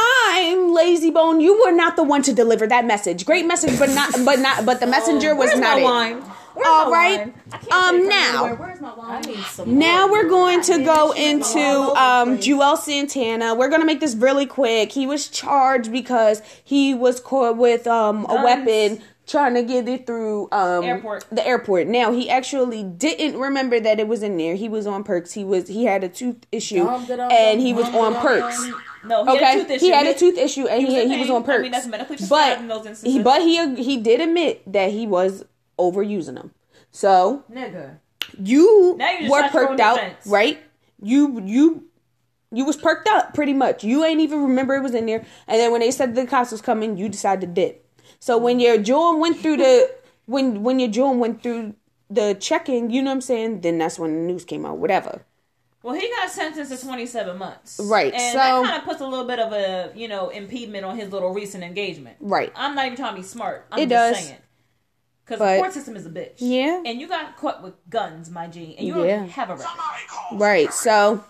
Layzie 0.74 1.12
Bone, 1.12 1.40
you 1.40 1.62
were 1.64 1.72
not 1.72 1.96
the 1.96 2.02
one 2.04 2.22
to 2.22 2.32
deliver 2.32 2.66
that 2.66 2.84
message. 2.86 3.24
Great 3.26 3.46
message, 3.46 3.78
but 3.78 3.90
not 3.90 4.12
but 4.24 4.38
not 4.38 4.64
but 4.64 4.80
the 4.80 4.86
messenger 4.96 5.34
was 5.34 5.50
not 5.56 5.76
my 5.76 5.80
it. 5.80 5.84
wine? 5.84 6.22
Where's 6.54 6.66
All 6.68 6.86
my 6.86 6.90
right. 6.90 7.18
wine? 7.20 7.34
I 7.52 7.56
can't 7.58 7.72
Um. 7.72 8.08
Now, 8.08 8.56
my 8.80 8.94
wine? 8.94 9.10
I 9.16 9.20
need 9.20 9.44
some. 9.44 9.78
Now 9.78 10.10
we're 10.10 10.28
going 10.28 10.60
to 10.62 10.82
go 10.82 11.12
into 11.12 11.58
all 11.60 11.96
um, 11.96 12.36
the. 12.36 12.42
Juelz 12.42 12.78
Santana. 12.78 13.54
We're 13.54 13.68
going 13.68 13.80
to 13.82 13.86
make 13.86 14.00
this 14.00 14.16
really 14.16 14.46
quick. 14.46 14.90
He 14.90 15.06
was 15.06 15.28
charged 15.28 15.92
because 15.92 16.42
he 16.64 16.94
was 16.94 17.20
caught 17.20 17.56
with 17.56 17.86
um, 17.86 18.24
a 18.24 18.28
Guns. 18.28 18.44
weapon 18.44 19.02
trying 19.28 19.54
to 19.54 19.62
get 19.62 19.86
it 19.88 20.06
through 20.06 20.48
um, 20.52 20.82
Airport. 20.84 21.26
the 21.30 21.46
airport. 21.46 21.86
Now 21.86 22.12
he 22.12 22.28
actually 22.30 22.82
didn't 22.82 23.38
remember 23.38 23.78
that 23.78 24.00
it 24.00 24.08
was 24.08 24.22
in 24.22 24.36
there. 24.38 24.54
He 24.56 24.68
was 24.68 24.86
on 24.86 25.04
perks. 25.04 25.32
He 25.32 25.44
was 25.44 25.68
he 25.68 25.84
had 25.84 26.02
a 26.02 26.08
tooth 26.08 26.46
issue 26.50 26.84
Dum, 26.84 27.04
da, 27.06 27.16
dum, 27.16 27.30
and 27.30 27.60
he 27.60 27.72
was 27.72 27.86
dum, 27.86 27.96
on 27.96 28.12
dum, 28.14 28.22
perks. 28.22 28.66
dum. 28.70 28.82
No, 29.04 29.24
he 29.24 29.30
Okay, 29.36 29.44
had 29.44 29.56
a 29.58 29.60
tooth 29.62 29.70
issue. 29.70 29.84
he 29.84 29.90
had 29.92 30.06
a 30.06 30.14
tooth 30.14 30.38
issue 30.38 30.66
and 30.66 30.84
was 30.84 30.94
he, 30.94 31.00
in 31.02 31.10
he 31.10 31.18
was 31.20 31.30
on 31.30 31.44
perks. 31.44 31.58
I 31.58 31.62
mean, 31.62 31.70
that's 31.72 31.86
medically 31.86 32.16
prescribed 32.16 32.60
in 32.62 32.68
those 32.68 32.78
but 32.80 32.86
instances. 32.88 33.12
he 33.16 33.22
but 33.22 33.42
he 33.42 33.74
he 33.82 33.96
did 33.98 34.20
admit 34.20 34.72
that 34.72 34.90
he 34.90 35.06
was 35.06 35.44
overusing 35.78 36.34
them. 36.34 36.52
So 36.90 37.44
Nigga. 37.52 37.98
you 38.42 38.98
you 39.20 39.30
were 39.30 39.40
shot 39.40 39.52
your 39.54 39.62
own 39.62 39.68
perked 39.68 39.80
out, 39.80 39.94
defense. 39.96 40.26
right? 40.26 40.58
You 41.00 41.40
you 41.44 41.84
you 42.50 42.64
was 42.64 42.76
perked 42.76 43.06
up 43.08 43.34
pretty 43.34 43.52
much. 43.52 43.84
You 43.84 44.04
ain't 44.04 44.20
even 44.20 44.42
remember 44.42 44.74
it 44.74 44.82
was 44.82 44.94
in 44.94 45.06
there. 45.06 45.24
And 45.46 45.60
then 45.60 45.70
when 45.70 45.80
they 45.80 45.90
said 45.90 46.14
the 46.14 46.26
cops 46.26 46.50
was 46.50 46.60
coming, 46.62 46.96
you 46.96 47.08
decided 47.08 47.42
to 47.42 47.46
dip. 47.46 47.84
So 48.20 48.36
when 48.38 48.60
your 48.60 48.78
Joan 48.78 49.20
went 49.20 49.38
through 49.38 49.58
the 49.58 49.90
when 50.26 50.62
when 50.62 50.78
your 50.78 50.90
Joan 50.90 51.18
went 51.18 51.42
through 51.42 51.74
the 52.10 52.34
checking, 52.34 52.90
you 52.90 53.02
know 53.02 53.10
what 53.10 53.16
I'm 53.16 53.20
saying? 53.20 53.60
Then 53.60 53.78
that's 53.78 53.98
when 53.98 54.12
the 54.14 54.20
news 54.32 54.44
came 54.44 54.64
out. 54.66 54.78
Whatever. 54.78 55.22
Well, 55.82 55.94
he 55.94 56.08
got 56.10 56.28
sentenced 56.28 56.72
to 56.76 56.84
27 56.86 57.38
months. 57.38 57.78
Right, 57.84 58.12
And 58.12 58.32
so- 58.32 58.38
that 58.38 58.64
kind 58.64 58.76
of 58.78 58.84
puts 58.84 59.00
a 59.00 59.06
little 59.06 59.24
bit 59.26 59.38
of 59.38 59.52
a, 59.52 59.92
you 59.94 60.08
know, 60.08 60.28
impediment 60.28 60.84
on 60.84 60.96
his 60.96 61.12
little 61.12 61.32
recent 61.32 61.62
engagement. 61.62 62.16
Right. 62.20 62.52
I'm 62.56 62.74
not 62.74 62.86
even 62.86 62.96
trying 62.96 63.14
to 63.14 63.20
be 63.22 63.26
smart. 63.26 63.64
I'm 63.70 63.78
It 63.78 63.88
just 63.88 64.14
does. 64.16 64.26
saying. 64.26 64.38
Because 65.24 65.38
the 65.38 65.56
court 65.62 65.72
system 65.72 65.94
is 65.96 66.04
a 66.04 66.10
bitch. 66.10 66.32
Yeah. 66.38 66.82
And 66.84 67.00
you 67.00 67.06
got 67.06 67.36
caught 67.36 67.62
with 67.62 67.74
guns, 67.88 68.28
my 68.28 68.48
G. 68.48 68.74
And 68.76 68.86
you 68.88 69.04
Yeah. 69.04 69.18
don't 69.18 69.28
have 69.30 69.50
a 69.50 69.54
record. 69.54 69.68
Right. 70.32 70.72
So 70.72 71.22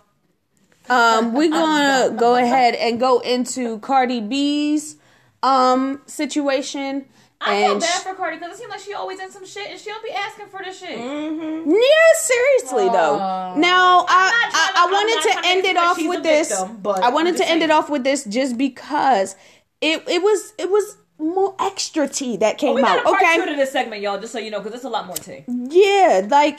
um 0.89 1.35
we're 1.35 1.51
gonna 1.63 2.17
go 2.17 2.37
ahead 2.37 2.75
and 2.77 2.99
go 2.99 3.19
into 3.21 3.79
Cardi 3.81 4.21
B's 4.21 4.97
um 5.43 6.03
situation. 6.07 7.07
I 7.41 7.63
feel 7.63 7.79
bad 7.79 8.03
for 8.03 8.15
Cardi 8.15 8.37
because 8.39 8.55
it 8.55 8.59
seems 8.59 8.71
like 8.71 8.81
she 8.81 8.95
always 8.95 9.21
in 9.21 9.31
some 9.31 9.47
shit 9.47 9.71
and 9.71 9.79
she 9.79 9.91
don't 9.91 10.03
be 10.03 10.11
asking 10.11 10.47
for 10.49 10.61
this 10.65 10.81
shit. 10.81 10.99
Yeah, 10.99 12.09
seriously 12.17 12.89
though. 12.89 13.55
Now 13.57 14.05
I, 14.09 14.33
I, 14.53 14.71
to- 14.73 14.79
I 14.81 14.87
wanted 14.91 15.23
to 15.23 15.41
to 15.41 15.47
end 15.49 15.65
it 15.65 15.77
off 15.77 15.99
with 15.99 16.23
this. 16.25 16.49
victim, 16.49 16.79
but 16.83 17.01
I 17.05 17.11
wanted 17.11 17.33
to 17.35 17.39
just 17.39 17.51
end 17.51 17.63
it 17.63 17.71
off 17.71 17.89
with 17.91 18.03
this 18.03 18.25
just 18.25 18.59
because 18.59 19.37
it 19.81 20.03
it 20.09 20.21
was 20.21 20.53
it 20.59 20.69
was 20.69 20.97
more 21.21 21.55
extra 21.61 22.09
tea 22.09 22.37
that 22.39 22.59
came 22.59 22.75
We 22.75 22.83
got 22.83 22.99
out. 22.99 23.03
a 23.03 23.09
part 23.09 23.21
two 23.21 23.43
Okay. 23.43 23.51
to 23.53 23.57
this 23.57 23.71
segment, 23.71 24.03
y'all, 24.03 24.19
just 24.21 24.33
so 24.33 24.41
you 24.41 24.51
know, 24.51 24.59
because 24.59 24.75
it's 24.75 24.85
a 24.85 24.89
lot 24.89 25.07
more 25.07 25.15
tea. 25.17 25.45
Yeah, 25.47 26.27
like 26.29 26.59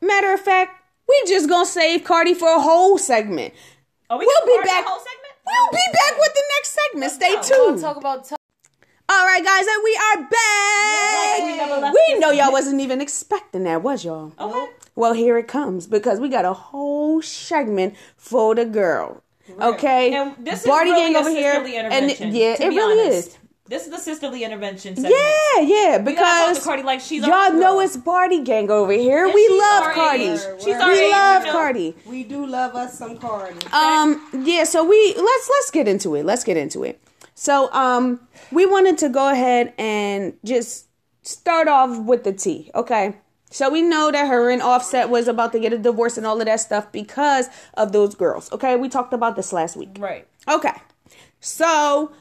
matter 0.00 0.32
of 0.32 0.40
fact, 0.40 0.80
we 1.08 1.20
just 1.26 1.48
gonna 1.48 1.66
save 1.66 2.04
Cardi 2.04 2.34
for 2.34 2.48
a 2.54 2.60
whole 2.60 2.98
segment. 2.98 3.52
Are 4.08 4.18
we 4.18 4.26
We'll 4.26 4.40
gonna 4.40 4.46
be 4.46 4.54
part 4.58 4.64
the 4.64 4.68
back. 4.68 4.84
We'll 5.50 5.70
be 5.72 5.86
back 5.92 6.18
with 6.18 6.34
the 6.34 6.42
next 6.56 6.78
segment. 6.78 7.12
Stay 7.12 7.34
tuned. 7.42 7.80
talk 7.80 7.96
about. 7.96 8.24
T- 8.28 8.34
All 9.08 9.26
right, 9.26 9.44
guys, 9.44 9.66
and 9.66 9.82
we 9.84 9.96
are 9.96 10.28
back. 10.30 11.92
we 11.94 12.18
know 12.18 12.30
y'all 12.30 12.52
wasn't 12.52 12.80
even 12.80 13.00
expecting 13.00 13.64
that, 13.64 13.82
was 13.82 14.04
y'all? 14.04 14.32
Okay. 14.38 14.66
Well, 14.96 15.12
here 15.14 15.38
it 15.38 15.48
comes 15.48 15.86
because 15.86 16.20
we 16.20 16.28
got 16.28 16.44
a 16.44 16.52
whole 16.52 17.22
segment 17.22 17.94
for 18.16 18.54
the 18.54 18.64
girl. 18.64 19.22
Okay, 19.60 20.14
And 20.14 20.36
this 20.46 20.60
is 20.60 20.66
really 20.66 20.90
gang 21.12 21.16
over 21.16 21.28
here, 21.30 21.54
and 21.90 22.10
yeah, 22.32 22.54
to 22.56 22.62
it 22.66 22.70
be 22.70 22.76
really 22.76 23.02
honest. 23.08 23.28
is. 23.30 23.38
This 23.70 23.84
is 23.84 23.90
the 23.90 23.98
sisterly 23.98 24.42
intervention 24.42 24.96
segment. 24.96 25.14
Yeah, 25.14 25.60
yeah, 25.60 25.98
We 26.02 26.14
gotta 26.14 26.16
talk 26.16 26.16
because 26.16 26.58
to 26.58 26.64
Cardi 26.64 26.82
like 26.82 27.00
she's 27.00 27.22
y'all 27.22 27.32
our 27.32 27.52
know 27.52 27.74
girl. 27.74 27.80
it's 27.80 27.96
party 27.96 28.42
gang 28.42 28.68
over 28.68 28.90
here. 28.90 29.26
And 29.26 29.32
we 29.32 29.46
she's 29.46 29.58
love 29.60 29.82
our 29.84 29.92
Cardi. 29.92 30.24
age. 30.24 30.40
We 30.56 30.60
She's 30.64 30.74
our 30.74 30.90
age, 30.90 31.12
love 31.12 31.42
you 31.42 31.46
know. 31.46 31.52
Cardi. 31.52 31.94
We 32.04 32.24
do 32.24 32.46
love 32.46 32.74
us 32.74 32.98
some 32.98 33.16
Cardi. 33.16 33.64
Um, 33.72 34.28
yeah, 34.44 34.64
so 34.64 34.82
we 34.82 35.14
let's 35.16 35.50
let's 35.50 35.70
get 35.70 35.86
into 35.86 36.16
it. 36.16 36.24
Let's 36.24 36.42
get 36.42 36.56
into 36.56 36.82
it. 36.82 37.00
So, 37.36 37.72
um, 37.72 38.18
we 38.50 38.66
wanted 38.66 38.98
to 38.98 39.08
go 39.08 39.30
ahead 39.30 39.72
and 39.78 40.34
just 40.44 40.88
start 41.22 41.68
off 41.68 41.96
with 42.00 42.24
the 42.24 42.32
tea, 42.32 42.72
okay? 42.74 43.14
So 43.52 43.70
we 43.70 43.82
know 43.82 44.10
that 44.10 44.26
her 44.26 44.50
and 44.50 44.60
Offset 44.60 45.10
was 45.10 45.28
about 45.28 45.52
to 45.52 45.60
get 45.60 45.72
a 45.72 45.78
divorce 45.78 46.16
and 46.18 46.26
all 46.26 46.40
of 46.40 46.46
that 46.46 46.58
stuff 46.58 46.90
because 46.90 47.46
of 47.74 47.92
those 47.92 48.16
girls. 48.16 48.50
Okay, 48.52 48.74
we 48.74 48.88
talked 48.88 49.12
about 49.14 49.36
this 49.36 49.52
last 49.52 49.76
week. 49.76 49.90
Right. 50.00 50.26
Okay. 50.48 50.74
So 51.38 52.12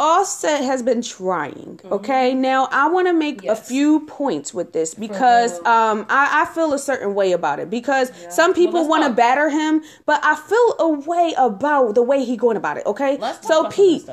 Offset 0.00 0.64
has 0.64 0.82
been 0.82 1.02
trying. 1.02 1.78
Okay. 1.84 2.32
Now 2.32 2.68
I 2.72 2.88
want 2.88 3.06
to 3.06 3.12
make 3.12 3.42
Yes. 3.42 3.60
a 3.60 3.64
few 3.64 4.00
points 4.06 4.54
with 4.54 4.72
this 4.72 4.94
because 4.94 5.58
um 5.66 6.06
I, 6.08 6.42
I 6.42 6.54
feel 6.54 6.72
a 6.72 6.78
certain 6.78 7.14
way 7.14 7.32
about 7.32 7.60
it 7.60 7.68
because 7.68 8.10
some 8.30 8.54
people 8.54 8.80
let's 8.80 8.88
want 8.88 9.04
to 9.04 9.10
batter 9.10 9.50
him, 9.50 9.82
but 10.06 10.18
I 10.24 10.34
feel 10.36 10.74
a 10.78 10.88
way 10.88 11.34
about 11.36 11.94
the 11.94 12.02
way 12.02 12.24
he 12.24 12.36
going 12.36 12.56
about 12.56 12.78
it. 12.78 12.86
Okay. 12.86 13.16
So 13.16 13.18
about 13.18 13.44
some 13.44 13.66
of 13.66 13.76
this 13.76 14.04
Pete, 14.04 14.10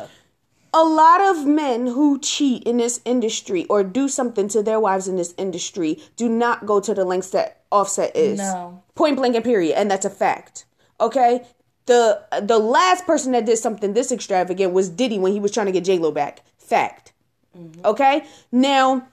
a 0.74 0.84
lot 0.84 1.22
of 1.22 1.46
men 1.46 1.88
who 1.88 2.20
cheat 2.20 2.64
in 2.64 2.78
this 2.78 3.00
industry 3.06 3.66
or 3.70 3.82
do 3.84 4.10
something 4.10 4.50
to 4.50 4.62
their 4.62 4.80
wives 4.82 5.08
in 5.08 5.16
this 5.16 5.34
industry 5.38 6.00
do 6.18 6.28
not 6.28 6.66
go 6.66 6.80
to 6.82 6.94
the 6.94 7.06
lengths 7.06 7.30
that 7.30 7.62
Offset 7.72 8.16
is. 8.16 8.40
No. 8.40 8.84
Point 8.96 9.16
blank 9.18 9.36
and 9.36 9.44
period, 9.44 9.78
and 9.78 9.90
that's 9.90 10.06
a 10.06 10.10
fact. 10.10 10.66
Okay? 11.00 11.46
The 11.88 12.22
the 12.42 12.60
last 12.60 13.06
person 13.06 13.32
that 13.32 13.46
did 13.46 13.58
something 13.58 13.94
this 13.94 14.12
extravagant 14.12 14.74
was 14.74 14.90
Diddy 14.90 15.20
when 15.20 15.34
he 15.34 15.40
was 15.40 15.52
trying 15.52 15.66
to 15.66 15.72
get 15.72 15.84
J 15.84 15.98
Lo 15.98 16.12
back. 16.12 16.44
Fact. 16.58 17.14
Mm-hmm. 17.58 17.86
Okay? 17.86 18.26
Now, 18.52 19.08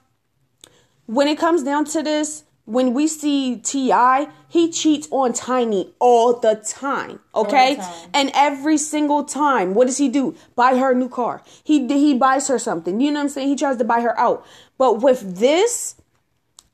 when 1.05 1.27
it 1.27 1.37
comes 1.37 1.63
down 1.63 1.85
to 1.85 2.03
this, 2.03 2.43
when 2.65 2.93
we 2.93 3.07
see 3.07 3.57
T.I., 3.57 4.27
he 4.47 4.71
cheats 4.71 5.07
on 5.11 5.33
Tiny 5.33 5.93
all 5.99 6.39
the 6.39 6.55
time. 6.55 7.19
Okay? 7.33 7.75
time. 7.75 8.09
And 8.13 8.31
every 8.33 8.77
single 8.77 9.23
time, 9.23 9.73
what 9.73 9.85
does 9.85 9.97
he 9.97 10.09
do? 10.09 10.35
Buy 10.55 10.75
her 10.75 10.91
a 10.91 10.95
new 10.95 11.09
car. 11.09 11.43
He 11.63 11.87
he 11.87 12.13
buys 12.13 12.47
her 12.47 12.57
something. 12.57 12.99
You 12.99 13.11
know 13.11 13.19
what 13.19 13.23
I'm 13.25 13.29
saying? 13.29 13.49
He 13.49 13.55
tries 13.55 13.77
to 13.77 13.83
buy 13.83 14.01
her 14.01 14.17
out. 14.19 14.45
But 14.77 15.01
with 15.01 15.37
this, 15.37 15.95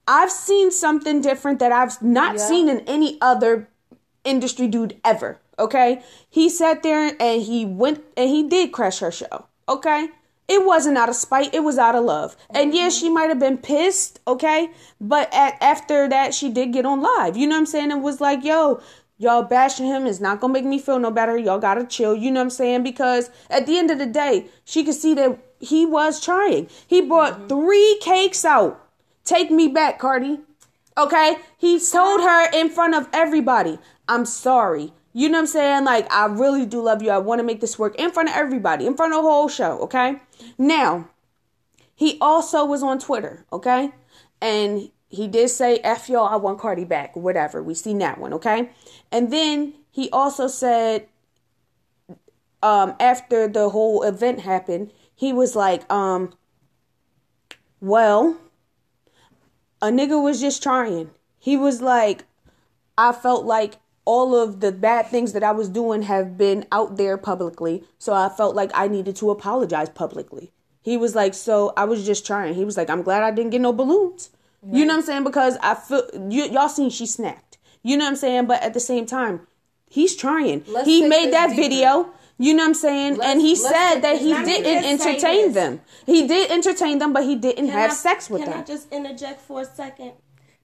I've 0.08 0.32
seen 0.32 0.72
something 0.72 1.22
different 1.22 1.60
that 1.60 1.72
I've 1.72 2.02
not 2.02 2.38
Yeah. 2.38 2.48
seen 2.48 2.70
in 2.70 2.80
any 2.82 3.18
other 3.22 3.68
industry 4.24 4.68
dude 4.68 5.00
ever. 5.04 5.40
Okay? 5.60 6.02
He 6.30 6.50
sat 6.50 6.84
there 6.84 7.16
and 7.20 7.42
he 7.42 7.66
went 7.66 8.04
and 8.18 8.30
he 8.30 8.48
did 8.48 8.72
crash 8.72 9.00
her 9.00 9.12
show. 9.12 9.46
Okay? 9.68 10.10
It 10.48 10.66
wasn't 10.66 10.98
out 10.98 11.08
of 11.08 11.16
spite, 11.16 11.54
it 11.54 11.64
was 11.64 11.78
out 11.78 11.96
of 11.96 12.04
love. 12.04 12.36
And 12.50 12.74
yeah, 12.74 12.88
mm-hmm. 12.88 12.90
she 12.90 13.10
might 13.10 13.30
have 13.30 13.40
been 13.40 13.58
pissed, 13.58 14.20
okay? 14.28 14.70
But 15.00 15.34
at, 15.34 15.56
after 15.62 16.10
that, 16.10 16.34
she 16.34 16.50
did 16.50 16.74
get 16.74 16.86
on 16.86 17.02
live. 17.02 17.38
You 17.38 17.48
know 17.48 17.56
what 17.56 17.62
I'm 17.62 17.66
saying? 17.68 17.92
It 17.92 18.02
was 18.02 18.20
like, 18.20 18.44
yo, 18.44 18.82
y'all 19.18 19.44
bashing 19.44 19.86
him 19.86 20.06
is 20.06 20.20
not 20.20 20.42
gonna 20.42 20.52
make 20.52 20.66
me 20.66 20.78
feel 20.78 21.00
no 21.00 21.10
better. 21.10 21.38
Y'all 21.38 21.58
gotta 21.58 21.86
chill. 21.86 22.16
You 22.16 22.32
know 22.32 22.42
what 22.42 22.46
I'm 22.46 22.50
saying? 22.50 22.84
Because 22.84 23.30
at 23.50 23.66
the 23.66 23.78
end 23.78 23.92
of 23.92 23.98
the 23.98 24.06
day, 24.06 24.48
she 24.66 24.84
could 24.84 24.96
see 24.96 25.14
that 25.14 25.40
he 25.60 25.86
was 25.86 26.20
trying. 26.20 26.68
He 26.86 27.00
brought 27.00 27.34
mm-hmm. 27.34 27.48
three 27.48 27.98
cakes 28.02 28.44
out. 28.44 28.90
Take 29.24 29.52
me 29.52 29.70
back, 29.70 30.00
Cardi. 30.00 30.40
Okay? 30.98 31.38
He 31.58 31.80
told 31.80 32.22
her 32.22 32.50
in 32.52 32.70
front 32.70 32.96
of 32.96 33.08
everybody, 33.14 33.80
I'm 34.08 34.26
sorry. 34.26 34.92
You 35.13 35.30
know 35.30 35.39
what 35.39 35.41
I'm 35.41 35.47
saying? 35.47 35.84
Like, 35.86 36.12
I 36.12 36.26
really 36.26 36.65
do 36.65 36.82
love 36.82 37.02
you. 37.02 37.10
I 37.10 37.17
want 37.17 37.39
to 37.39 37.43
make 37.43 37.60
this 37.60 37.78
work 37.78 37.95
in 37.95 38.12
front 38.12 38.30
of 38.30 38.36
everybody, 38.36 38.88
in 38.88 38.95
front 38.95 39.13
of 39.13 39.17
the 39.17 39.30
whole 39.30 39.50
show, 39.50 39.80
okay? 39.80 40.17
Now, 40.58 41.10
he 41.95 42.17
also 42.21 42.65
was 42.65 42.82
on 42.82 43.00
Twitter, 43.00 43.45
okay? 43.52 43.91
And 44.41 44.89
he 45.10 45.28
did 45.28 45.50
say, 45.50 45.78
F 45.84 46.08
y'all, 46.08 46.28
I 46.28 46.38
want 46.38 46.60
Cardi 46.60 46.86
back, 46.86 47.15
whatever. 47.15 47.62
We 47.62 47.74
seen 47.74 47.97
that 47.97 48.17
one, 48.17 48.34
okay? 48.34 48.69
And 49.12 49.32
then 49.32 49.74
he 49.91 50.10
also 50.12 50.47
said, 50.47 51.08
um, 52.63 52.95
after 53.00 53.47
the 53.47 53.69
whole 53.69 54.04
event 54.04 54.39
happened, 54.39 54.91
he 55.13 55.34
was 55.34 55.56
like, 55.56 55.91
um, 55.91 56.34
well, 57.82 58.38
a 59.82 59.88
nigga 59.88 60.21
was 60.21 60.39
just 60.39 60.63
trying. 60.63 61.10
He 61.38 61.58
was 61.58 61.82
like, 61.82 62.24
I 62.97 63.12
felt 63.12 63.45
like 63.45 63.76
all 64.06 64.36
of 64.36 64.60
the 64.60 64.72
bad 64.72 65.08
things 65.08 65.34
that 65.34 65.44
I 65.44 65.52
was 65.52 65.70
doing 65.70 66.04
have 66.04 66.38
been 66.38 66.66
out 66.72 66.98
there 66.98 67.18
publicly, 67.18 67.84
so 68.00 68.14
I 68.14 68.30
felt 68.30 68.56
like 68.56 68.72
I 68.74 68.88
needed 68.88 69.16
to 69.18 69.30
apologize 69.30 69.90
publicly. 69.90 70.52
He 70.82 70.98
was 70.98 71.14
like, 71.16 71.34
so 71.36 71.74
I 71.78 71.86
was 71.86 72.06
just 72.06 72.26
trying. 72.26 72.56
He 72.56 72.66
was 72.66 72.78
like, 72.78 72.90
I'm 72.90 73.04
glad 73.04 73.22
I 73.24 73.32
didn't 73.32 73.52
get 73.52 73.62
no 73.62 73.72
balloons. 73.74 74.32
You 74.64 74.86
know 74.86 74.94
what 74.94 75.00
I'm 75.02 75.06
saying? 75.06 75.24
Because 75.24 75.58
I 75.62 75.74
feel 75.76 76.08
you, 76.30 76.44
y'all 76.46 76.70
seen 76.70 76.90
she 76.92 77.06
snapped. 77.08 77.58
You 77.84 77.98
know 77.98 78.06
what 78.06 78.12
I'm 78.12 78.16
saying? 78.16 78.46
But 78.46 78.62
at 78.62 78.74
the 78.76 78.80
same 78.80 79.06
time, 79.08 79.48
he's 79.90 80.16
trying. 80.16 80.64
Let's 80.68 80.88
he 80.88 81.08
made 81.08 81.34
that 81.34 81.50
deeper. 81.50 81.62
video. 81.62 82.10
You 82.38 82.54
know 82.56 82.64
what 82.64 82.70
I'm 82.70 82.74
saying? 82.76 83.16
Let's- 83.18 83.32
and 83.32 83.42
he 83.42 83.56
said 83.56 84.02
that 84.02 84.20
he 84.20 84.34
didn't 84.34 84.84
entertain 84.86 85.54
them. 85.54 85.82
He 86.06 86.28
did 86.28 86.50
entertain 86.52 86.98
them, 87.00 87.12
but 87.14 87.24
he 87.24 87.36
didn't 87.36 87.68
Can 87.68 87.74
have 87.74 87.92
I- 87.92 87.94
sex 87.96 88.30
with 88.30 88.42
can 88.42 88.52
them. 88.52 88.64
Can 88.64 88.72
I 88.72 88.76
just 88.76 88.92
interject 88.92 89.42
for 89.42 89.62
a 89.62 89.66
second? 89.66 90.14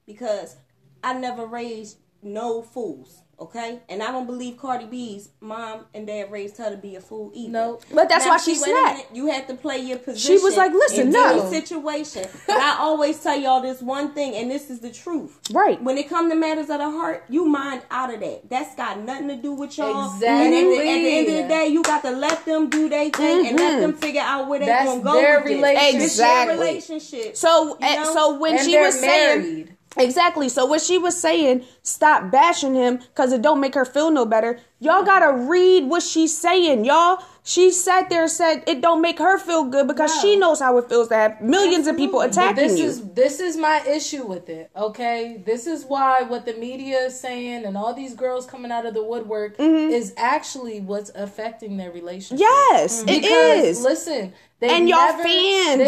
Because 0.06 0.58
I 1.04 1.14
never 1.14 1.46
raised 1.46 1.98
no 2.24 2.62
fools, 2.62 3.22
okay? 3.40 3.80
And 3.90 4.02
I 4.02 4.12
don't 4.12 4.26
believe 4.26 4.58
Cardi 4.58 4.86
B's 4.86 5.30
mom 5.42 5.86
and 5.94 6.08
dad 6.08 6.32
raised 6.32 6.58
her 6.58 6.70
to 6.72 6.78
be 6.78 6.96
a 6.96 7.02
fool 7.02 7.32
either. 7.34 7.52
No. 7.52 7.80
But 7.94 8.10
that's 8.10 8.26
Now, 8.26 8.32
why 8.32 8.38
she 8.38 8.56
see, 8.56 8.72
wait 8.74 8.80
snapped. 8.96 9.16
You 9.16 9.28
had 9.28 9.48
to 9.48 9.56
play 9.56 9.78
your 9.78 10.00
position. 10.00 10.38
She 10.38 10.44
was 10.44 10.58
like, 10.58 10.72
"Listen, 10.74 11.08
in 11.08 11.12
no." 11.12 11.40
any 11.48 11.50
situation. 11.62 12.26
But 12.48 12.58
I 12.58 12.78
always 12.80 13.22
tell 13.22 13.38
y'all 13.38 13.62
this 13.62 13.82
one 13.82 14.14
thing, 14.14 14.36
and 14.36 14.50
this 14.50 14.70
is 14.70 14.80
the 14.80 14.92
truth. 14.92 15.40
Right. 15.52 15.82
When 15.82 15.98
it 15.98 16.10
come 16.10 16.30
to 16.30 16.36
matters 16.36 16.70
of 16.70 16.80
the 16.80 16.90
heart, 16.90 17.26
you 17.30 17.46
mind 17.46 17.82
out 17.92 18.14
of 18.14 18.20
that. 18.22 18.50
That's 18.50 18.76
got 18.76 19.00
nothing 19.02 19.28
to 19.30 19.36
do 19.36 19.54
with 19.54 19.78
y'all. 19.78 20.14
Exactly. 20.16 20.28
And 20.28 20.54
at 20.56 20.64
the, 20.64 20.78
at 20.80 20.84
the 20.96 21.18
end 21.18 21.28
of 21.30 21.36
the 21.36 21.48
day, 21.48 21.68
you 21.68 21.84
got 21.84 22.02
to 22.04 22.12
let 22.12 22.46
them 22.46 22.70
do 22.70 22.90
their 22.90 23.10
thing 23.10 23.48
and 23.48 23.58
let 23.58 23.80
them 23.80 23.94
figure 23.94 24.22
out 24.22 24.48
where 24.48 24.60
they 24.60 24.66
That's 24.66 24.90
gonna 24.90 25.02
go 25.04 25.14
their 25.14 25.38
with 25.40 25.46
this. 25.48 25.56
relationship. 25.58 26.02
It's 26.02 26.18
their 26.18 26.48
relationship. 26.50 27.38
So, 27.38 27.68
You 27.70 27.78
eh, 27.82 27.96
know? 28.04 28.14
so 28.14 28.40
when 28.40 28.54
And 28.58 28.66
she 28.66 28.72
they're 28.72 28.86
was 28.86 29.00
saying 29.00 29.42
married. 29.42 29.77
Exactly, 29.96 30.50
so 30.50 30.66
what 30.66 30.82
she 30.82 30.98
was 30.98 31.20
saying 31.20 31.64
stop 31.84 32.32
bashing 32.32 32.76
him 32.76 32.98
because 32.98 33.32
it 33.32 33.42
don't 33.42 33.60
make 33.62 33.76
her 33.76 33.86
feel 33.86 34.12
no 34.12 34.26
better, 34.26 34.60
y'all 34.80 35.04
gotta 35.04 35.32
read 35.32 35.86
what 35.86 36.04
she's 36.04 36.38
saying, 36.38 36.86
y'all. 36.86 37.24
She 37.44 37.72
sat 37.72 38.10
there 38.10 38.24
and 38.24 38.32
said 38.32 38.64
it 38.68 38.82
don't 38.82 39.02
make 39.02 39.20
her 39.20 39.38
feel 39.38 39.64
good 39.64 39.88
because 39.88 40.14
she 40.20 40.36
knows 40.36 40.60
how 40.60 40.78
it 40.80 40.90
feels 40.90 41.08
to 41.08 41.16
have 41.16 41.40
millions 41.40 41.88
of 41.88 41.96
people 41.96 42.20
But 42.20 42.32
attacking 42.32 42.68
this 42.68 42.78
you. 42.78 42.88
is 42.88 43.14
this 43.14 43.40
is 43.40 43.56
my 43.56 43.82
issue 43.88 44.26
with 44.26 44.50
it. 44.50 44.70
Okay, 44.76 45.42
this 45.46 45.66
is 45.66 45.86
why 45.86 46.24
what 46.24 46.46
the 46.46 46.56
media 46.56 47.06
is 47.06 47.18
saying 47.18 47.64
and 47.64 47.78
all 47.78 47.94
these 47.94 48.16
girls 48.16 48.46
coming 48.46 48.70
out 48.70 48.86
of 48.86 48.94
the 48.94 49.02
woodwork 49.02 49.58
mm-hmm. 49.58 49.94
is 49.94 50.14
actually 50.18 50.82
what's 50.82 51.10
affecting 51.16 51.78
their 51.78 51.90
relationship. 51.90 52.42
yes, 52.42 53.00
mm-hmm. 53.00 53.10
it 53.10 53.22
Because, 53.22 53.66
is. 53.66 53.82
Listen, 53.82 54.34
they 54.60 54.70
And 54.70 54.90
y'all 54.90 55.14
fans, 55.14 55.24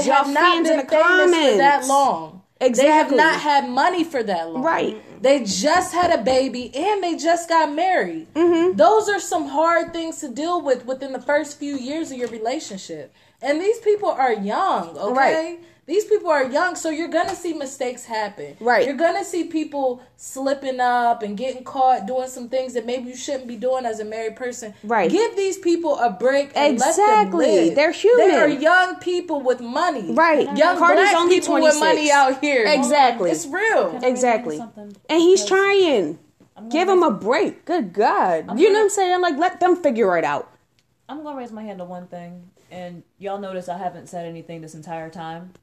they 0.05 0.09
y'all 0.09 0.23
fans 0.23 0.69
in 0.69 0.77
the 0.77 0.83
comments 0.85 1.37
for 1.37 1.57
that 1.57 1.85
long. 1.87 2.38
Exactly. 2.61 2.89
They 2.89 2.93
have 2.93 3.15
not 3.15 3.39
had 3.39 3.69
money 3.69 4.03
for 4.03 4.21
that 4.21 4.49
long. 4.51 4.63
Right. 4.63 5.01
They 5.21 5.43
just 5.45 5.93
had 5.93 6.11
a 6.17 6.21
baby 6.21 6.75
and 6.75 7.01
they 7.01 7.15
just 7.15 7.47
got 7.47 7.73
married. 7.73 8.33
Mm-hmm. 8.33 8.75
Those 8.75 9.07
are 9.07 9.19
some 9.19 9.47
hard 9.47 9.93
things 9.93 10.19
to 10.19 10.29
deal 10.29 10.61
with 10.61 10.85
within 10.85 11.13
the 11.13 11.21
first 11.21 11.57
few 11.57 11.75
years 11.75 12.11
of 12.11 12.17
your 12.17 12.27
relationship. 12.27 13.13
And 13.41 13.61
these 13.61 13.79
people 13.79 14.09
are 14.09 14.33
young, 14.33 14.97
okay? 14.97 15.13
Right. 15.13 15.59
These 15.89 16.05
people 16.05 16.29
are 16.29 16.43
young, 16.45 16.75
so 16.75 16.91
you're 16.91 17.07
gonna 17.07 17.35
see 17.35 17.51
mistakes 17.51 18.05
happen. 18.05 18.55
Right. 18.59 18.85
You're 18.85 18.95
gonna 18.95 19.23
see 19.23 19.45
people 19.45 20.03
slipping 20.17 20.79
up 20.79 21.23
and 21.23 21.35
getting 21.35 21.63
caught 21.63 22.05
doing 22.05 22.27
some 22.29 22.47
things 22.47 22.75
that 22.75 22.85
maybe 22.85 23.09
you 23.09 23.15
shouldn't 23.15 23.47
be 23.47 23.55
doing 23.55 23.87
as 23.87 23.99
a 23.99 24.05
married 24.05 24.35
person. 24.35 24.75
Right. 24.83 25.09
Give 25.09 25.35
these 25.35 25.57
people 25.57 25.97
a 25.97 26.11
break 26.11 26.51
and 26.55 26.73
Exactly. 26.73 26.99
let 27.07 27.31
them 27.31 27.39
live. 27.39 27.75
They're 27.75 27.91
human. 27.91 28.27
They 28.27 28.35
are 28.35 28.47
young 28.47 28.97
people 28.97 29.41
with 29.41 29.61
money. 29.61 30.11
Right. 30.13 30.55
Young 30.55 30.77
Cardi's 30.77 31.09
black 31.09 31.15
only 31.15 31.39
people 31.39 31.57
26. 31.57 31.73
with 31.75 31.83
money 31.83 32.11
out 32.11 32.39
here. 32.39 32.65
Exactly. 32.67 33.31
It's 33.31 33.47
real. 33.47 33.99
Exactly. 34.03 34.59
And 34.59 34.93
he's 35.19 35.43
trying. 35.43 36.19
Give 36.69 36.87
gonna 36.87 36.91
him 36.91 37.01
a 37.01 37.17
break. 37.17 37.65
Good 37.65 37.93
God. 37.93 38.59
you 38.59 38.71
know 38.71 38.77
what 38.77 38.83
I'm 38.83 38.89
saying? 38.91 39.21
Like, 39.21 39.37
let 39.37 39.59
them 39.59 39.75
figure 39.75 40.15
it 40.19 40.23
out. 40.23 40.51
I'm 41.07 41.23
gonna 41.23 41.35
raise 41.35 41.51
my 41.51 41.63
hand 41.63 41.79
to 41.79 41.85
one 41.85 42.05
thing, 42.05 42.51
and 42.69 43.01
y'all 43.17 43.39
notice 43.39 43.67
I 43.67 43.79
haven't 43.79 44.07
said 44.07 44.27
anything 44.27 44.61
this 44.61 44.75
entire 44.75 45.09
time. 45.09 45.53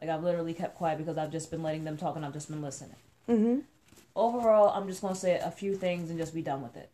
Like 0.00 0.10
I've 0.10 0.22
literally 0.22 0.54
kept 0.54 0.76
quiet 0.76 0.98
because 0.98 1.18
I've 1.18 1.32
just 1.32 1.50
been 1.50 1.62
letting 1.62 1.84
them 1.84 1.96
talk 1.96 2.16
and 2.16 2.24
I've 2.24 2.32
just 2.32 2.50
been 2.50 2.62
listening. 2.62 2.96
Mm-hmm. 3.28 3.58
Overall, 4.14 4.70
I'm 4.70 4.88
just 4.88 5.02
gonna 5.02 5.14
say 5.14 5.38
a 5.38 5.50
few 5.50 5.74
things 5.74 6.10
and 6.10 6.18
just 6.18 6.34
be 6.34 6.42
done 6.42 6.62
with 6.62 6.76
it. 6.76 6.90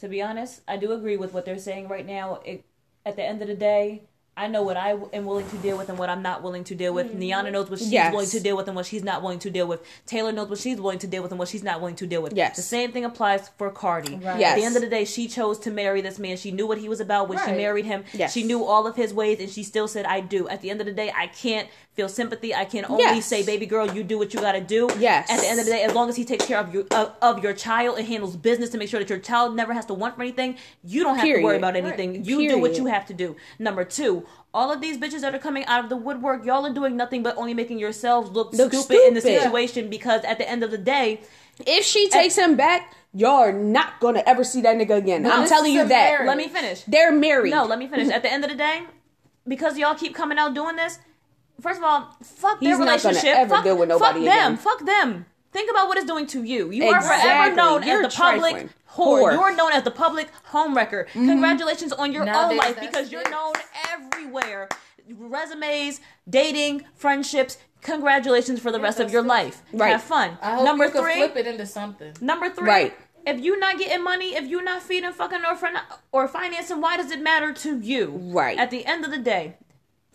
To 0.00 0.08
be 0.08 0.22
honest, 0.22 0.62
I 0.66 0.76
do 0.76 0.92
agree 0.92 1.16
with 1.16 1.32
what 1.32 1.44
they're 1.44 1.58
saying 1.58 1.88
right 1.88 2.06
now. 2.06 2.40
It, 2.44 2.64
at 3.04 3.16
the 3.16 3.24
end 3.24 3.42
of 3.42 3.48
the 3.48 3.54
day, 3.54 4.02
I 4.36 4.46
know 4.46 4.62
what 4.62 4.76
I 4.78 4.92
am 5.12 5.26
willing 5.26 5.48
to 5.50 5.56
deal 5.58 5.76
with 5.76 5.90
and 5.90 5.98
what 5.98 6.08
I'm 6.08 6.22
not 6.22 6.42
willing 6.42 6.64
to 6.64 6.74
deal 6.74 6.94
with. 6.94 7.08
Mm-hmm. 7.08 7.20
Niana 7.20 7.52
knows 7.52 7.68
what 7.68 7.78
she's 7.78 7.92
Yes. 7.92 8.12
willing 8.12 8.28
to 8.30 8.40
deal 8.40 8.56
with 8.56 8.68
and 8.68 8.76
what 8.76 8.86
she's 8.86 9.02
not 9.04 9.20
willing 9.22 9.38
to 9.40 9.50
deal 9.50 9.66
with. 9.66 9.82
Taylor 10.06 10.32
knows 10.32 10.48
what 10.48 10.58
she's 10.58 10.80
willing 10.80 10.98
to 11.00 11.06
deal 11.06 11.22
with 11.22 11.30
and 11.32 11.38
what 11.38 11.48
she's 11.48 11.62
not 11.62 11.80
willing 11.80 11.96
to 11.96 12.06
deal 12.06 12.22
with. 12.22 12.32
Yes. 12.32 12.56
The 12.56 12.62
same 12.62 12.90
thing 12.92 13.04
applies 13.04 13.50
for 13.58 13.70
Cardi. 13.70 14.14
Right. 14.16 14.40
Yes. 14.40 14.52
At 14.52 14.56
the 14.56 14.64
end 14.64 14.76
of 14.76 14.82
the 14.82 14.88
day, 14.88 15.04
she 15.04 15.28
chose 15.28 15.58
to 15.60 15.70
marry 15.70 16.00
this 16.00 16.18
man. 16.18 16.36
She 16.38 16.52
knew 16.52 16.66
what 16.66 16.78
he 16.78 16.88
was 16.88 17.00
about 17.00 17.28
when 17.28 17.38
she 17.44 17.52
married 17.52 17.84
him. 17.84 18.04
Yes. 18.14 18.32
She 18.32 18.42
knew 18.42 18.64
all 18.64 18.86
of 18.86 18.96
his 18.96 19.12
ways 19.12 19.40
and 19.40 19.50
she 19.50 19.62
still 19.62 19.88
said, 19.88 20.06
I 20.06 20.20
do. 20.20 20.48
At 20.48 20.62
the 20.62 20.70
end 20.70 20.80
of 20.80 20.86
the 20.86 20.92
day, 20.92 21.12
I 21.14 21.26
can't 21.26 21.68
feel 21.94 22.08
sympathy. 22.08 22.54
I 22.54 22.64
can 22.64 22.86
only 22.86 23.02
Yes. 23.02 23.26
say, 23.26 23.44
baby 23.44 23.66
girl, 23.66 23.92
you 23.92 24.02
do 24.02 24.16
what 24.16 24.32
you 24.32 24.40
gotta 24.40 24.60
do. 24.60 24.88
Yes. 24.98 25.28
At 25.30 25.40
the 25.40 25.46
end 25.48 25.58
of 25.60 25.66
the 25.66 25.72
day, 25.72 25.82
as 25.82 25.92
long 25.92 26.08
as 26.08 26.16
he 26.16 26.24
takes 26.24 26.46
care 26.46 26.58
of 26.58 26.72
your 26.72 26.84
of, 26.92 27.12
of 27.20 27.42
your 27.42 27.52
child 27.52 27.98
and 27.98 28.06
handles 28.06 28.36
business 28.36 28.70
to 28.70 28.78
make 28.78 28.88
sure 28.88 29.00
that 29.00 29.10
your 29.10 29.18
child 29.18 29.54
never 29.54 29.74
has 29.74 29.84
to 29.86 29.94
want 29.94 30.14
for 30.16 30.22
anything, 30.22 30.56
you 30.84 31.02
don't 31.02 31.16
have 31.16 31.26
to 31.26 31.42
worry 31.42 31.56
about 31.58 31.76
anything. 31.76 32.24
You 32.24 32.48
do 32.48 32.58
what 32.58 32.78
you 32.78 32.86
have 32.86 33.04
to 33.06 33.12
do. 33.14 33.36
Number 33.58 33.84
two, 33.84 34.24
all 34.52 34.72
of 34.72 34.80
these 34.80 34.98
bitches 34.98 35.20
that 35.20 35.34
are 35.34 35.38
coming 35.38 35.64
out 35.66 35.84
of 35.84 35.90
the 35.90 35.96
woodwork, 35.96 36.44
y'all 36.44 36.66
are 36.66 36.72
doing 36.72 36.96
nothing 36.96 37.22
but 37.22 37.36
only 37.36 37.54
making 37.54 37.78
yourselves 37.78 38.30
look, 38.30 38.52
Look 38.52 38.72
stupid, 38.72 39.06
in 39.06 39.14
the 39.14 39.20
stupid. 39.20 39.42
situation 39.42 39.88
because 39.88 40.24
at 40.24 40.38
the 40.38 40.48
end 40.48 40.62
of 40.64 40.70
the 40.70 40.78
day, 40.78 41.20
If 41.66 41.84
she 41.84 42.08
takes 42.08 42.36
him 42.36 42.56
back, 42.56 42.92
y'all 43.12 43.36
are 43.36 43.52
not 43.52 44.00
gonna 44.00 44.22
ever 44.26 44.42
see 44.44 44.60
that 44.62 44.76
nigga 44.76 44.96
again. 44.96 45.24
I'm 45.30 45.46
telling 45.46 45.72
you 45.72 45.82
that. 45.86 45.88
marriage. 45.88 46.26
let 46.26 46.36
me 46.36 46.48
finish. 46.48 46.82
They're 46.84 47.12
married. 47.12 47.50
No, 47.50 47.64
let 47.64 47.78
me 47.78 47.86
finish. 47.86 48.08
At 48.08 48.22
the 48.22 48.32
end 48.32 48.44
of 48.44 48.50
the 48.50 48.56
day, 48.56 48.82
because 49.46 49.76
y'all 49.78 49.94
keep 49.94 50.14
coming 50.14 50.38
out 50.38 50.54
doing 50.54 50.76
this, 50.76 50.98
first 51.60 51.78
of 51.78 51.84
all, 51.84 52.16
fuck 52.22 52.58
He's 52.60 52.70
their 52.70 52.78
not 52.78 53.02
relationship. 53.04 53.36
ever 53.36 53.54
fuck, 53.56 53.64
deal 53.64 53.76
with 53.76 53.88
nobody 53.88 54.24
fuck 54.24 54.34
them. 54.34 54.56
Fuck 54.56 54.86
them. 54.86 55.26
Think 55.52 55.70
about 55.70 55.88
what 55.88 55.96
it's 55.98 56.06
doing 56.06 56.26
to 56.28 56.42
you. 56.44 56.70
You 56.70 56.84
are 56.88 57.00
forever 57.02 57.54
known 57.56 57.82
You're 57.82 58.04
as 58.04 58.12
the 58.12 58.16
public 58.16 58.50
trifling. 58.52 58.68
whore. 58.94 59.22
Whore. 59.22 59.32
You 59.32 59.40
are 59.40 59.54
known 59.56 59.72
as 59.72 59.82
the 59.82 59.90
public 59.90 60.28
home 60.44 60.76
wrecker. 60.76 61.04
Congratulations 61.12 61.92
on 61.92 62.12
your 62.12 62.24
Nowadays, 62.24 62.60
own 62.60 62.66
life 62.66 62.80
because 62.80 63.10
you're 63.10 63.22
it. 63.22 63.30
known 63.30 63.54
everywhere. 63.92 64.68
everywhere. 64.68 64.68
Resumes, 65.18 66.00
dating, 66.28 66.84
friendships. 66.94 67.58
Congratulations 67.82 68.60
for 68.60 68.70
the 68.70 68.78
rest 68.78 69.00
of 69.00 69.10
your 69.10 69.22
life. 69.22 69.62
Right. 69.72 69.90
Have 69.92 70.02
fun. 70.02 70.38
I 70.40 70.54
hope 70.54 70.64
Number 70.64 70.84
you 70.84 70.90
three. 70.92 71.14
flip 71.14 71.36
it 71.36 71.46
into 71.46 71.66
something. 71.66 72.12
Number 72.20 72.48
three. 72.50 72.68
Right. 72.68 72.94
If 73.26 73.40
you're 73.40 73.58
not 73.58 73.76
getting 73.78 74.04
money, 74.04 74.34
if 74.36 74.46
you're 74.46 74.62
not 74.62 74.82
feeding 74.82 75.12
fucking 75.12 75.40
or 75.44 75.56
fin- 75.56 75.78
or 76.12 76.28
financing, 76.28 76.80
why 76.80 76.96
does 76.96 77.10
it 77.10 77.20
matter 77.20 77.52
to 77.52 77.78
you? 77.80 78.18
Right. 78.32 78.56
At 78.58 78.70
the 78.70 78.86
end 78.86 79.04
of 79.04 79.10
the 79.10 79.18
day, 79.18 79.56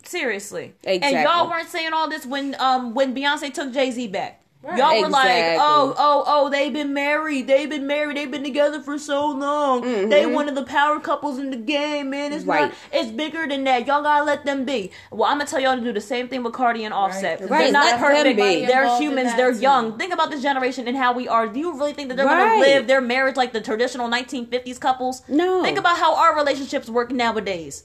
seriously. 0.04 0.74
Exactly. 0.84 1.18
And 1.20 1.28
y'all 1.28 1.50
weren't 1.50 1.68
saying 1.70 1.92
all 1.94 2.10
this 2.10 2.26
when 2.26 2.56
um 2.60 2.94
when 2.94 3.14
Beyonce 3.16 3.54
took 3.54 3.74
Jay 3.74 3.92
Z 3.92 4.08
back. 4.08 4.42
Right. 4.66 4.78
Y'all 4.80 4.99
were 5.01 5.09
like, 5.09 5.57
oh, 5.59 5.93
oh, 5.97 6.24
oh, 6.26 6.49
they've 6.49 6.74
been 6.74 6.91
married. 6.93 7.45
They've 7.45 7.70
been 7.70 7.86
married. 7.86 8.18
They've 8.18 8.32
been 8.32 8.43
together 8.43 8.82
for 8.82 8.97
so 8.97 9.28
long. 9.30 10.09
They 10.09 10.26
one 10.26 10.49
of 10.49 10.55
the 10.55 10.63
power 10.63 10.99
couples 10.99 11.38
in 11.38 11.51
the 11.51 11.57
game, 11.57 12.09
man. 12.09 12.34
It's 12.34 12.41
Mm-hmm. 12.41 12.49
Right. 12.51 12.61
not. 12.70 12.74
It's 12.91 13.11
bigger 13.11 13.47
than 13.47 13.63
that. 13.66 13.86
Y'all 13.86 14.01
gotta 14.01 14.24
let 14.24 14.43
them 14.45 14.66
be. 14.66 14.91
Well, 15.11 15.30
I'm 15.30 15.38
gonna 15.38 15.49
tell 15.49 15.59
y'all 15.59 15.76
to 15.78 15.84
do 15.84 15.93
the 15.93 16.01
same 16.01 16.28
thing 16.28 16.41
with 16.43 16.53
Cardi 16.53 16.84
and 16.84 16.93
Offset. 16.93 17.39
Right. 17.41 17.49
They're 17.49 17.59
Right, 17.59 17.72
not 17.72 17.86
let 17.86 17.99
them 17.99 17.99
perfect. 18.16 18.38
be. 18.38 18.66
They're 18.66 18.97
humans. 18.97 19.36
They're 19.36 19.53
too. 19.53 19.59
young. 19.59 19.97
Think 19.99 20.13
about 20.13 20.32
this 20.32 20.41
generation 20.41 20.88
and 20.88 20.97
how 20.97 21.13
we 21.13 21.28
are. 21.28 21.47
Do 21.47 21.59
you 21.59 21.78
really 21.78 21.93
think 21.93 22.09
that 22.09 22.16
they're 22.18 22.26
Right. 22.26 22.49
gonna 22.49 22.59
live 22.61 22.88
their 22.88 23.01
marriage 23.01 23.36
like 23.36 23.53
the 23.53 23.61
traditional 23.61 24.07
1950s 24.07 24.80
couples? 24.80 25.22
No. 25.28 25.63
Think 25.63 25.78
about 25.78 25.97
how 25.97 26.16
our 26.16 26.36
relationships 26.36 26.89
work 26.89 27.11
nowadays. 27.11 27.84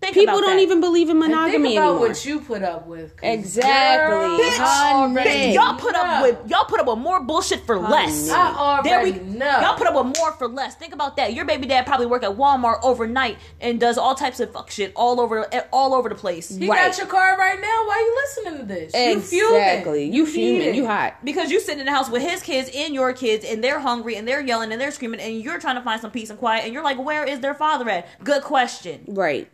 Think 0.00 0.14
People 0.14 0.36
about 0.36 0.46
don't 0.46 0.56
that. 0.56 0.62
even 0.62 0.80
believe 0.80 1.10
in 1.10 1.16
And 1.16 1.24
think 1.26 1.34
monogamy 1.34 1.76
about 1.76 1.90
anymore. 1.90 2.08
what 2.08 2.24
you 2.24 2.40
put 2.40 2.62
up 2.62 2.86
with. 2.86 3.14
'cause 3.18 3.28
Exactly. 3.30 4.16
Bitch, 4.44 4.58
I 4.58 4.92
already 4.94 5.28
bitch, 5.30 5.54
Y'all 5.54 5.74
put 5.74 5.94
up 5.94 6.22
with 6.22 6.38
y'all 6.50 6.64
put 6.64 6.80
up 6.80 6.86
with 6.86 6.96
more 6.98 7.20
bullshit 7.20 7.66
for 7.66 7.78
less. 7.78 8.30
I 8.30 8.54
already 8.56 8.88
There 8.88 9.02
we 9.28 9.36
know. 9.36 9.60
Y'all 9.60 9.76
put 9.76 9.86
up 9.86 9.94
with 9.94 10.16
more 10.18 10.32
for 10.32 10.48
less. 10.48 10.74
Think 10.74 10.94
about 10.94 11.16
that. 11.18 11.34
Your 11.34 11.44
baby 11.44 11.66
dad 11.66 11.84
probably 11.86 12.06
work 12.06 12.22
at 12.24 12.30
Walmart 12.30 12.80
overnight 12.82 13.36
and 13.60 13.78
does 13.78 13.98
all 13.98 14.14
types 14.14 14.40
of 14.40 14.50
fuck 14.52 14.70
shit 14.70 14.92
all 14.96 15.20
over 15.20 15.46
all 15.70 15.92
over 15.94 16.08
the 16.08 16.14
place. 16.14 16.48
He 16.48 16.66
Right. 16.66 16.86
got 16.86 16.96
your 16.96 17.06
car 17.06 17.36
right 17.38 17.60
now. 17.60 17.66
Why 17.86 17.94
are 17.94 18.00
you 18.00 18.16
listening 18.24 18.58
to 18.60 18.74
this? 18.74 18.94
You 18.94 19.20
fuming. 19.20 19.54
Exactly. 19.60 20.04
You 20.04 20.24
need 20.24 20.32
fuming. 20.32 20.68
it. 20.68 20.74
You 20.76 20.86
hot. 20.86 21.16
Because 21.22 21.50
you 21.50 21.60
sitting 21.60 21.80
in 21.80 21.86
the 21.86 21.92
house 21.92 22.08
with 22.08 22.22
his 22.22 22.42
kids 22.42 22.70
and 22.74 22.94
your 22.94 23.12
kids, 23.12 23.44
and 23.44 23.62
they're 23.62 23.80
hungry 23.80 24.16
and 24.16 24.26
they're 24.26 24.40
yelling 24.40 24.72
and 24.72 24.80
they're 24.80 24.90
screaming, 24.92 25.20
and 25.20 25.42
you're 25.42 25.58
trying 25.58 25.76
to 25.76 25.82
find 25.82 26.00
some 26.00 26.10
peace 26.10 26.30
and 26.30 26.38
quiet, 26.38 26.64
and 26.64 26.72
you're 26.72 26.82
like, 26.84 26.98
where 26.98 27.24
is 27.24 27.40
their 27.40 27.54
father 27.54 27.88
at? 27.90 28.06
Good 28.24 28.42
question. 28.42 29.04
Right. 29.08 29.48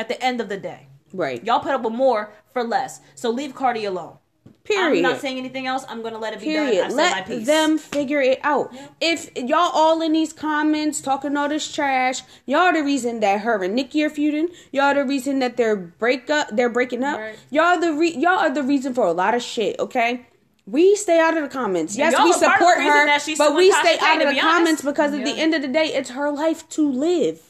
At 0.00 0.08
the 0.08 0.22
end 0.24 0.40
of 0.40 0.48
the 0.48 0.56
day, 0.56 0.86
Right. 1.12 1.44
y'all 1.44 1.60
put 1.60 1.72
up 1.72 1.82
with 1.82 1.92
more 1.92 2.32
for 2.54 2.64
less. 2.64 3.00
So 3.14 3.28
leave 3.28 3.54
Cardi 3.54 3.84
alone. 3.84 4.16
Period. 4.64 5.04
I'm 5.04 5.12
not 5.12 5.20
saying 5.20 5.36
anything 5.36 5.66
else. 5.66 5.84
I'm 5.90 6.00
gonna 6.00 6.16
let 6.18 6.32
it 6.32 6.38
be 6.40 6.46
Period. 6.46 6.76
done. 6.76 6.84
I 6.86 6.88
said 6.88 6.96
my 6.96 7.02
Let 7.18 7.26
piece. 7.26 7.46
them 7.46 7.76
figure 7.76 8.20
it 8.22 8.40
out. 8.42 8.72
If 9.00 9.30
y'all 9.36 9.70
all 9.74 10.00
in 10.00 10.12
these 10.14 10.32
comments 10.32 11.02
talking 11.02 11.36
all 11.36 11.48
this 11.50 11.70
trash, 11.70 12.22
y'all 12.46 12.72
the 12.72 12.82
reason 12.82 13.20
that 13.20 13.40
her 13.42 13.62
and 13.62 13.74
Nikki 13.74 14.02
are 14.04 14.08
feuding. 14.10 14.48
Y'all 14.72 14.94
the 14.94 15.04
reason 15.04 15.40
that 15.40 15.58
they're 15.58 15.76
break 15.76 16.30
up. 16.30 16.48
They're 16.52 16.68
breaking 16.70 17.04
up. 17.04 17.18
Right. 17.18 17.38
Y'all 17.50 17.78
the 17.78 17.92
re- 17.92 18.16
y'all 18.16 18.38
are 18.38 18.50
the 18.54 18.62
reason 18.62 18.94
for 18.94 19.04
a 19.06 19.12
lot 19.12 19.34
of 19.34 19.42
shit. 19.42 19.78
Okay. 19.78 20.26
We 20.66 20.94
stay 20.96 21.18
out 21.20 21.36
of 21.36 21.42
the 21.42 21.48
comments. 21.48 21.96
Yes, 21.96 22.12
y'all 22.12 22.24
we 22.24 22.30
are 22.32 22.38
part 22.38 22.78
of 22.78 22.84
the 22.84 23.18
support 23.18 23.36
her, 23.36 23.36
but 23.38 23.56
we 23.56 23.70
Tasha 23.72 23.80
stay 23.80 23.96
K, 23.98 24.06
out 24.06 24.16
of 24.16 24.22
the 24.22 24.40
honest. 24.40 24.40
comments 24.42 24.82
because 24.82 25.12
at 25.12 25.24
the 25.24 25.32
end 25.38 25.52
of 25.54 25.62
the 25.62 25.68
day, 25.68 25.86
it's 25.92 26.10
her 26.10 26.30
life 26.30 26.66
to 26.70 26.88
live. 26.90 27.49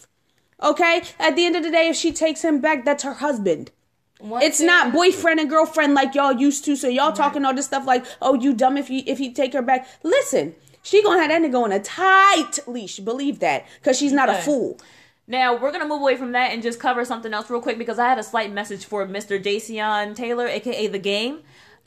Okay. 0.63 1.03
At 1.19 1.37
the 1.37 1.45
end 1.45 1.57
of 1.57 1.63
the 1.63 1.71
day, 1.71 1.89
if 1.89 1.97
she 1.97 2.13
takes 2.13 2.43
him 2.43 2.61
back, 2.61 2.85
that's 2.85 3.03
her 3.03 3.15
husband. 3.15 3.71
One 4.19 4.43
It's 4.43 4.59
thing- 4.59 4.67
not 4.67 4.93
boyfriend 4.93 5.41
and 5.41 5.49
girlfriend 5.49 5.95
like 5.95 6.15
y'all 6.15 6.33
used 6.33 6.65
to. 6.67 6.77
So 6.77 6.89
y'all 6.89 7.13
talking 7.13 7.45
all 7.45 7.55
this 7.55 7.67
stuff 7.67 7.87
like, 7.87 8.05
oh, 8.21 8.35
you 8.35 8.53
dumb 8.53 8.77
if 8.77 8.91
you 8.91 9.03
if 9.07 9.19
he 9.19 9.33
take 9.33 9.55
her 9.55 9.63
back. 9.63 9.89
Listen, 10.03 10.55
she 10.83 11.03
gonna 11.03 11.21
have 11.21 11.31
that 11.31 11.41
nigga 11.43 11.63
on 11.63 11.73
a 11.73 11.81
tight 11.81 12.59
leash. 12.67 12.99
Believe 13.01 13.39
that, 13.41 13.67
cause 13.83 13.99
she's 13.99 14.13
not 14.13 14.29
a 14.29 14.35
fool. 14.35 14.79
Now 15.27 15.57
we're 15.57 15.73
gonna 15.73 15.87
move 15.87 16.03
away 16.03 16.17
from 16.17 16.33
that 16.33 16.51
and 16.53 16.63
just 16.63 16.79
cover 16.81 17.05
something 17.05 17.33
else 17.33 17.49
real 17.49 17.63
quick 17.63 17.79
because 17.79 17.99
I 17.99 18.09
had 18.09 18.19
a 18.19 18.23
slight 18.23 18.53
message 18.53 18.85
for 18.85 19.07
Mr. 19.07 19.43
Jayceon 19.43 20.15
Taylor, 20.15 20.47
aka 20.47 20.87
the 20.87 20.99
game. 20.99 21.41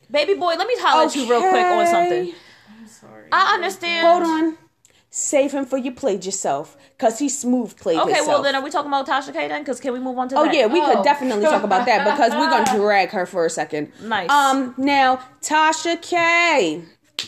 Baby 0.10 0.34
boy, 0.34 0.56
let 0.56 0.68
me 0.68 0.76
holler 0.80 1.06
at 1.06 1.16
you 1.16 1.30
real 1.30 1.42
quick 1.42 1.66
on 1.66 1.86
something. 1.88 2.34
I'm 2.80 2.88
sorry. 2.88 3.28
I 3.32 3.54
understand. 3.56 4.08
Hold 4.08 4.24
on. 4.24 4.58
Save 5.16 5.52
him 5.52 5.64
for 5.68 5.78
you 5.78 5.92
played 5.92 6.26
yourself, 6.26 6.76
cause 6.98 7.20
he 7.20 7.30
smooth 7.30 7.78
played 7.78 8.00
Okay, 8.00 8.08
himself. 8.16 8.28
well 8.30 8.42
then, 8.42 8.56
are 8.56 8.64
we 8.64 8.72
talking 8.72 8.88
about 8.88 9.06
Tasha 9.08 9.32
K 9.32 9.48
then? 9.48 9.62
Because 9.62 9.80
can 9.80 9.94
we 9.94 10.00
move 10.00 10.18
on 10.18 10.28
to 10.30 10.36
Oh 10.40 10.46
that? 10.46 10.56
yeah, 10.56 10.66
we 10.66 10.82
could 10.82 10.98
Oh. 10.98 11.04
definitely 11.04 11.44
talk 11.46 11.62
about 11.62 11.86
that 11.86 12.04
because 12.04 12.32
we're 12.32 12.50
gonna 12.50 12.76
drag 12.76 13.12
her 13.12 13.28
for 13.28 13.46
a 13.46 13.50
second. 13.52 13.92
Nice. 14.02 14.28
Um, 14.32 14.74
now 14.76 15.20
Tasha 15.40 16.02
K, 16.02 16.82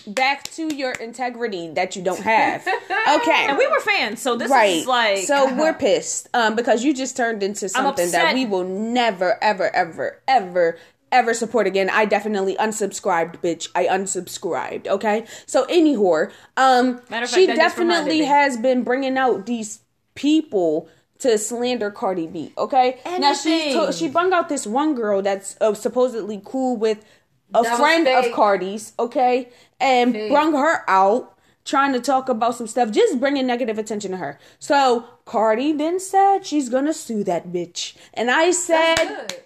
back 0.07 0.45
to 0.53 0.73
your 0.75 0.93
integrity 0.93 1.69
that 1.75 1.95
you 1.95 2.01
don't 2.01 2.21
have. 2.21 2.67
Okay, 3.07 3.45
and 3.47 3.55
we 3.55 3.67
were 3.67 3.79
fans, 3.81 4.19
so 4.19 4.35
this 4.35 4.49
right. 4.49 4.77
is 4.77 4.87
like 4.87 5.19
so 5.19 5.53
we're 5.59 5.73
pissed 5.75 6.27
um 6.33 6.55
because 6.55 6.83
you 6.83 6.91
just 6.91 7.15
turned 7.15 7.43
into 7.43 7.69
something 7.69 8.09
that 8.09 8.33
we 8.33 8.47
will 8.47 8.63
never, 8.63 9.37
ever, 9.43 9.69
ever, 9.75 10.19
ever. 10.27 10.77
Ever 11.15 11.33
support 11.33 11.65
again? 11.65 11.89
I 11.89 12.03
definitely 12.03 12.57
unsubscribed, 12.57 13.37
bitch. 13.41 13.69
I 13.73 13.85
unsubscribed. 13.85 14.85
Okay, 14.87 15.25
so 15.45 15.63
anyhow, 15.69 16.27
um, 16.57 16.99
she 17.25 17.47
fact, 17.47 17.57
definitely 17.57 18.25
has 18.25 18.57
been 18.57 18.83
bringing 18.83 19.17
out 19.17 19.45
these 19.45 19.79
people 20.15 20.89
to 21.19 21.37
slander 21.37 21.89
Cardi 21.89 22.27
B. 22.27 22.51
Okay, 22.57 22.99
Anything. 23.05 23.21
now 23.21 23.33
she 23.33 23.71
Anything. 23.71 23.91
she 23.93 24.07
brought 24.09 24.33
out 24.33 24.49
this 24.49 24.67
one 24.67 24.93
girl 24.93 25.21
that's 25.21 25.55
uh, 25.61 25.73
supposedly 25.73 26.41
cool 26.43 26.75
with 26.75 27.05
a 27.53 27.63
That 27.63 27.77
friend 27.79 28.05
of. 28.09 28.33
Cardi's. 28.33 28.91
Okay, 28.99 29.49
and 29.79 30.11
Fake. 30.11 30.29
brung 30.31 30.51
her 30.51 30.83
out 30.89 31.31
trying 31.63 31.93
to 31.93 31.99
talk 32.01 32.27
about 32.27 32.55
some 32.55 32.67
stuff, 32.67 32.91
just 32.91 33.21
bringing 33.21 33.47
negative 33.47 33.77
attention 33.79 34.11
to 34.11 34.17
her. 34.17 34.37
So 34.59 35.05
Cardi 35.23 35.71
then 35.71 35.99
said 36.01 36.45
she's 36.45 36.67
gonna 36.67 36.93
sue 36.93 37.23
that 37.23 37.53
bitch, 37.53 37.95
and 38.13 38.29
I 38.29 38.51
said. 38.51 39.43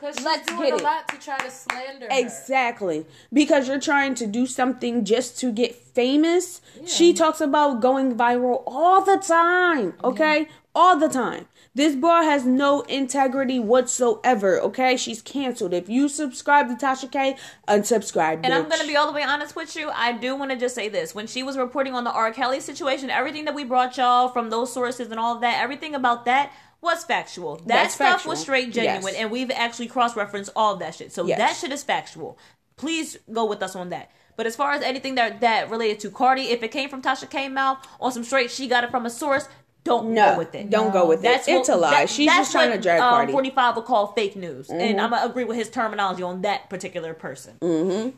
good. 0.00 0.06
Cause 0.06 0.16
she's 0.16 0.24
Let's 0.24 0.46
doing 0.46 0.62
get 0.62 0.72
a 0.72 0.76
it. 0.76 0.82
lot 0.82 1.08
to 1.08 1.18
try 1.18 1.38
to 1.38 1.50
slander 1.50 2.06
her. 2.06 2.18
Exactly. 2.18 3.06
Because 3.32 3.68
you're 3.68 3.80
trying 3.80 4.14
to 4.16 4.26
do 4.26 4.46
something 4.46 5.04
just 5.04 5.38
to 5.40 5.52
get 5.52 5.74
famous. 5.74 6.60
She 6.84 7.12
talks 7.12 7.40
about 7.40 7.80
going 7.80 8.16
viral 8.16 8.62
all 8.66 9.02
the 9.02 9.16
time, 9.16 9.94
okay? 10.04 10.48
All 10.74 10.98
the 10.98 11.08
time. 11.08 11.46
This 11.74 11.94
boy 11.94 12.22
has 12.22 12.46
no 12.46 12.82
integrity 12.82 13.58
whatsoever, 13.58 14.58
okay? 14.62 14.96
She's 14.96 15.20
canceled. 15.20 15.74
If 15.74 15.90
you 15.90 16.08
subscribe 16.08 16.68
to 16.68 16.74
Tasha 16.74 17.10
K, 17.12 17.36
unsubscribe. 17.68 18.40
And 18.44 18.54
I'm 18.54 18.66
gonna 18.66 18.86
be 18.86 18.96
all 18.96 19.06
the 19.06 19.12
way 19.12 19.22
honest 19.22 19.54
with 19.54 19.76
you. 19.76 19.90
I 19.90 20.12
do 20.12 20.34
want 20.34 20.50
to 20.52 20.56
just 20.56 20.74
say 20.74 20.88
this: 20.88 21.14
when 21.14 21.26
she 21.26 21.42
was 21.42 21.58
reporting 21.58 21.94
on 21.94 22.04
the 22.04 22.12
R. 22.12 22.32
Kelly 22.32 22.60
situation, 22.60 23.10
everything 23.10 23.44
that 23.44 23.54
we 23.54 23.62
brought 23.62 23.96
y'all 23.98 24.28
from 24.28 24.48
those 24.48 24.72
sources 24.72 25.10
and 25.10 25.20
all 25.20 25.34
of 25.34 25.42
that, 25.42 25.62
everything 25.62 25.94
about 25.94 26.24
that 26.24 26.50
was 26.80 27.04
factual. 27.04 27.56
That 27.56 27.66
That's 27.68 27.94
stuff 27.94 28.12
factual. 28.14 28.30
was 28.30 28.40
straight 28.40 28.72
genuine, 28.72 29.02
Yes. 29.12 29.14
and 29.16 29.30
we've 29.30 29.50
actually 29.50 29.88
cross-referenced 29.88 30.50
all 30.54 30.74
of 30.74 30.78
that 30.80 30.94
shit. 30.94 31.12
So 31.12 31.26
Yes. 31.26 31.38
that 31.38 31.56
shit 31.56 31.72
is 31.72 31.82
factual. 31.82 32.38
Please 32.76 33.16
go 33.32 33.44
with 33.44 33.62
us 33.62 33.74
on 33.74 33.88
that. 33.90 34.10
But 34.36 34.46
as 34.46 34.54
far 34.54 34.72
as 34.72 34.82
anything 34.82 35.14
that 35.14 35.40
that 35.40 35.70
related 35.70 35.98
to 36.00 36.10
Cardi, 36.10 36.42
if 36.50 36.62
it 36.62 36.68
came 36.70 36.88
from 36.90 37.00
Tasha 37.02 37.28
K 37.28 37.48
mouth 37.48 37.78
on 38.00 38.12
some 38.12 38.22
straight, 38.22 38.50
she 38.50 38.68
got 38.68 38.84
it 38.84 38.90
from 38.90 39.06
a 39.06 39.10
source. 39.10 39.48
Don't 39.82 40.08
No, 40.12 40.32
go 40.32 40.38
with 40.38 40.54
it. 40.54 40.68
don't 40.68 40.92
go 40.92 41.06
with 41.06 41.24
it. 41.24 41.42
It's 41.48 41.68
a 41.68 41.76
lie. 41.76 41.90
that- 41.92 42.10
She's 42.10 42.26
just 42.26 42.50
trying 42.52 42.70
what, 42.70 42.76
to 42.76 42.82
drag 42.82 43.00
um, 43.00 43.10
Cardi. 43.14 43.32
45 43.32 43.76
will 43.76 43.82
call 43.82 44.08
fake 44.08 44.34
news, 44.36 44.68
Mm-hmm. 44.68 44.80
and 44.80 45.00
I'm 45.00 45.10
gonna 45.10 45.24
agree 45.24 45.44
with 45.44 45.56
his 45.56 45.70
terminology 45.70 46.22
on 46.24 46.42
that 46.42 46.68
particular 46.68 47.14
person. 47.14 47.56
Mm-hmm. 47.60 48.10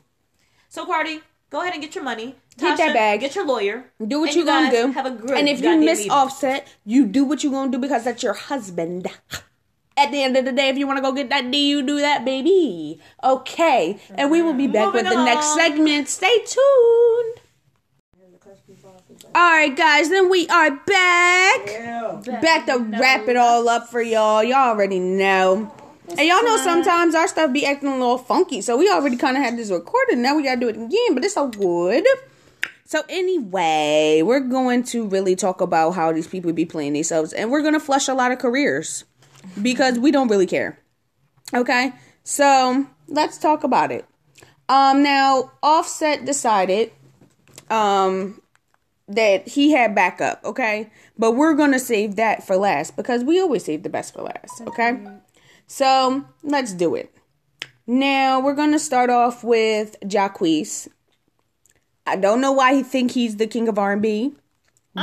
So 0.70 0.86
Cardi, 0.86 1.20
go 1.50 1.60
ahead 1.60 1.72
and 1.72 1.82
get 1.82 1.94
your 1.94 2.04
money. 2.04 2.36
Get 2.56 2.76
that 2.78 2.92
bag. 2.92 3.20
Get 3.20 3.34
your 3.36 3.46
lawyer. 3.46 3.90
Do 4.04 4.20
what 4.20 4.30
And 4.30 4.36
you 4.36 4.44
gonna 4.44 4.70
do. 4.70 4.92
Have 4.92 5.06
a 5.06 5.10
good. 5.12 5.30
and 5.30 5.48
if 5.48 5.60
you 5.60 5.78
miss 5.78 6.00
evening. 6.00 6.10
Offset, 6.12 6.68
you 6.84 7.06
do 7.06 7.24
what 7.24 7.44
you 7.44 7.50
gonna 7.50 7.70
do 7.70 7.78
because 7.78 8.04
that's 8.04 8.22
your 8.22 8.34
husband. 8.34 9.06
At 9.96 10.12
the 10.12 10.22
end 10.22 10.36
of 10.36 10.44
the 10.44 10.52
day, 10.52 10.68
if 10.68 10.78
you 10.78 10.86
want 10.86 10.98
to 10.98 11.02
go 11.02 11.10
get 11.12 11.28
that 11.30 11.50
D, 11.50 11.68
you 11.68 11.82
do 11.82 11.98
that, 12.00 12.24
baby. 12.24 13.00
Okay, 13.24 13.98
and 14.14 14.30
we 14.30 14.42
will 14.42 14.54
be 14.54 14.68
back 14.68 14.86
Moving 14.86 15.04
with 15.04 15.12
the 15.12 15.24
next 15.24 15.54
segment. 15.54 16.08
Stay 16.08 16.38
tuned. 16.46 17.34
All 19.34 19.52
right, 19.52 19.76
guys, 19.76 20.08
then 20.08 20.30
we 20.30 20.48
are 20.48 20.70
back. 20.70 21.66
Back 22.40 22.66
to 22.66 22.78
wrap 22.78 23.28
it 23.28 23.36
all 23.36 23.68
up 23.68 23.88
for 23.88 24.00
y'all. 24.00 24.42
Y'all 24.42 24.70
already 24.70 24.98
know. 25.00 25.72
And 26.16 26.26
y'all 26.26 26.42
know 26.42 26.56
sometimes 26.56 27.14
our 27.14 27.28
stuff 27.28 27.52
be 27.52 27.66
acting 27.66 27.88
a 27.88 27.92
little 27.92 28.18
funky, 28.18 28.60
so 28.60 28.76
we 28.76 28.90
already 28.90 29.16
kind 29.16 29.36
of 29.36 29.42
had 29.42 29.56
this 29.56 29.70
recorded. 29.70 30.18
Now 30.18 30.36
we 30.36 30.42
gotta 30.42 30.60
do 30.60 30.68
it 30.68 30.76
again, 30.76 31.14
but 31.14 31.24
it's 31.24 31.36
all 31.36 31.48
good. 31.48 32.04
So 32.84 33.02
anyway, 33.08 34.22
we're 34.24 34.40
going 34.40 34.82
to 34.84 35.06
really 35.06 35.36
talk 35.36 35.60
about 35.60 35.90
how 35.90 36.12
these 36.12 36.26
people 36.26 36.52
be 36.52 36.64
playing 36.64 36.94
themselves, 36.94 37.32
and 37.32 37.50
we're 37.50 37.62
gonna 37.62 37.80
flush 37.80 38.08
a 38.08 38.14
lot 38.14 38.32
of 38.32 38.38
careers 38.38 39.04
because 39.60 39.98
we 39.98 40.10
don't 40.10 40.28
really 40.28 40.46
care. 40.46 40.78
Okay, 41.54 41.92
so 42.24 42.86
let's 43.06 43.38
talk 43.38 43.62
about 43.62 43.92
it. 43.92 44.06
Um, 44.68 45.02
now 45.02 45.52
Offset 45.62 46.24
decided, 46.24 46.92
um, 47.70 48.40
that 49.08 49.48
he 49.48 49.72
had 49.72 49.94
backup. 49.94 50.44
Okay, 50.44 50.90
but 51.18 51.32
we're 51.32 51.54
gonna 51.54 51.78
save 51.78 52.16
that 52.16 52.46
for 52.46 52.56
last 52.56 52.96
because 52.96 53.24
we 53.24 53.40
always 53.40 53.64
save 53.64 53.82
the 53.82 53.88
best 53.88 54.14
for 54.14 54.22
last. 54.22 54.60
Okay, 54.60 55.00
so 55.68 56.24
let's 56.42 56.72
do 56.72 56.96
it. 56.96 57.14
Now 57.86 58.40
we're 58.40 58.56
gonna 58.56 58.80
start 58.80 59.10
off 59.10 59.44
with 59.44 59.94
Jacquees. 60.02 60.88
I 62.04 62.16
don't 62.16 62.40
know 62.40 62.50
why 62.52 62.74
he 62.74 62.82
think 62.82 63.12
he's 63.12 63.36
the 63.36 63.46
king 63.46 63.68
of 63.68 63.78
R&B. 63.78 64.34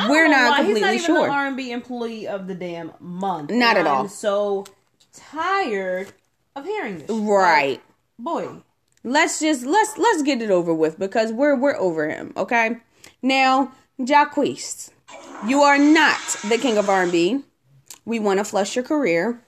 We're 0.09 0.27
not 0.27 0.49
why. 0.49 0.57
completely 0.57 0.73
He's 0.73 0.81
not 0.81 0.93
even 0.93 1.05
sure. 1.05 1.29
R&B 1.31 1.71
employee 1.71 2.27
of 2.27 2.47
the 2.47 2.55
damn 2.55 2.91
month. 2.99 3.51
Not 3.51 3.77
at 3.77 3.87
all. 3.87 4.01
I'm 4.01 4.09
so 4.09 4.65
tired 5.13 6.11
of 6.55 6.65
hearing 6.65 6.99
this. 6.99 7.09
Right. 7.09 7.81
Boy. 8.19 8.49
let's 9.03 9.39
just 9.39 9.65
let's 9.65 9.97
let's 9.97 10.23
get 10.23 10.41
it 10.41 10.49
over 10.49 10.73
with 10.73 10.97
because 10.97 11.31
we're 11.31 11.55
we're 11.55 11.75
over 11.75 12.09
him 12.09 12.33
okay 12.35 12.77
now 13.21 13.71
Jacquees 13.99 14.89
you 15.45 15.61
are 15.61 15.77
not 15.77 16.19
the 16.49 16.57
king 16.57 16.77
of 16.77 16.89
r&b 16.89 17.43
we 18.05 18.19
want 18.19 18.39
to 18.39 18.43
flush 18.43 18.75
your 18.75 18.83
career 18.83 19.39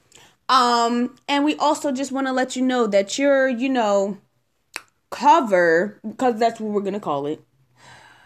um 0.50 1.16
and 1.28 1.44
we 1.44 1.56
also 1.58 1.92
just 1.92 2.12
want 2.12 2.28
to 2.28 2.34
let 2.34 2.56
you 2.56 2.62
know 2.62 2.88
that 2.88 3.18
your 3.18 3.48
you 3.50 3.70
know 3.70 4.18
cover 5.10 6.00
because 6.08 6.40
that's 6.40 6.60
what 6.60 6.72
we're 6.72 6.82
gonna 6.82 7.00
call 7.00 7.26
it 7.26 7.42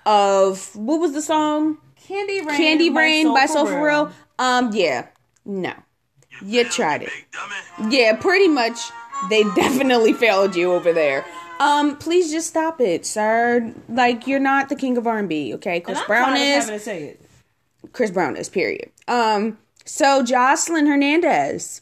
of 0.06 0.76
what 0.76 1.00
was 1.00 1.14
the 1.14 1.22
song 1.22 1.78
Candy 1.96 2.42
Rain. 2.42 2.58
candy 2.58 2.90
rain 2.90 3.34
by 3.34 3.46
soul 3.46 3.66
For 3.66 3.74
for 3.74 3.86
real 3.86 4.12
um 4.40 4.72
yeah 4.74 5.08
no 5.46 5.74
you 6.44 6.64
tried 6.66 7.04
it 7.04 7.12
yeah, 7.90 8.16
pretty 8.16 8.48
much. 8.48 8.80
They 9.30 9.44
definitely 9.56 10.14
failed 10.14 10.56
you 10.56 10.74
over 10.74 10.94
there. 10.94 11.26
Um, 11.60 11.98
please 11.98 12.32
just 12.32 12.48
stop 12.48 12.82
it, 12.82 13.06
sir. 13.06 13.74
Like 13.88 14.26
you're 14.28 14.40
not 14.40 14.70
the 14.70 14.76
king 14.76 14.98
of 14.98 15.06
R&B, 15.06 15.54
okay? 15.56 15.76
And 15.76 15.84
Chris 15.86 16.00
I'm 16.00 16.08
Brown 16.08 16.38
is. 16.38 16.64
having 16.66 16.80
to 16.80 16.84
say 16.84 17.04
it. 17.04 17.22
Chris 17.94 18.10
Brown 18.10 18.36
is. 18.36 18.50
Period. 18.50 18.90
Um, 19.08 19.58
so 19.86 20.24
Joseline 20.24 20.88
Hernandez, 20.88 21.82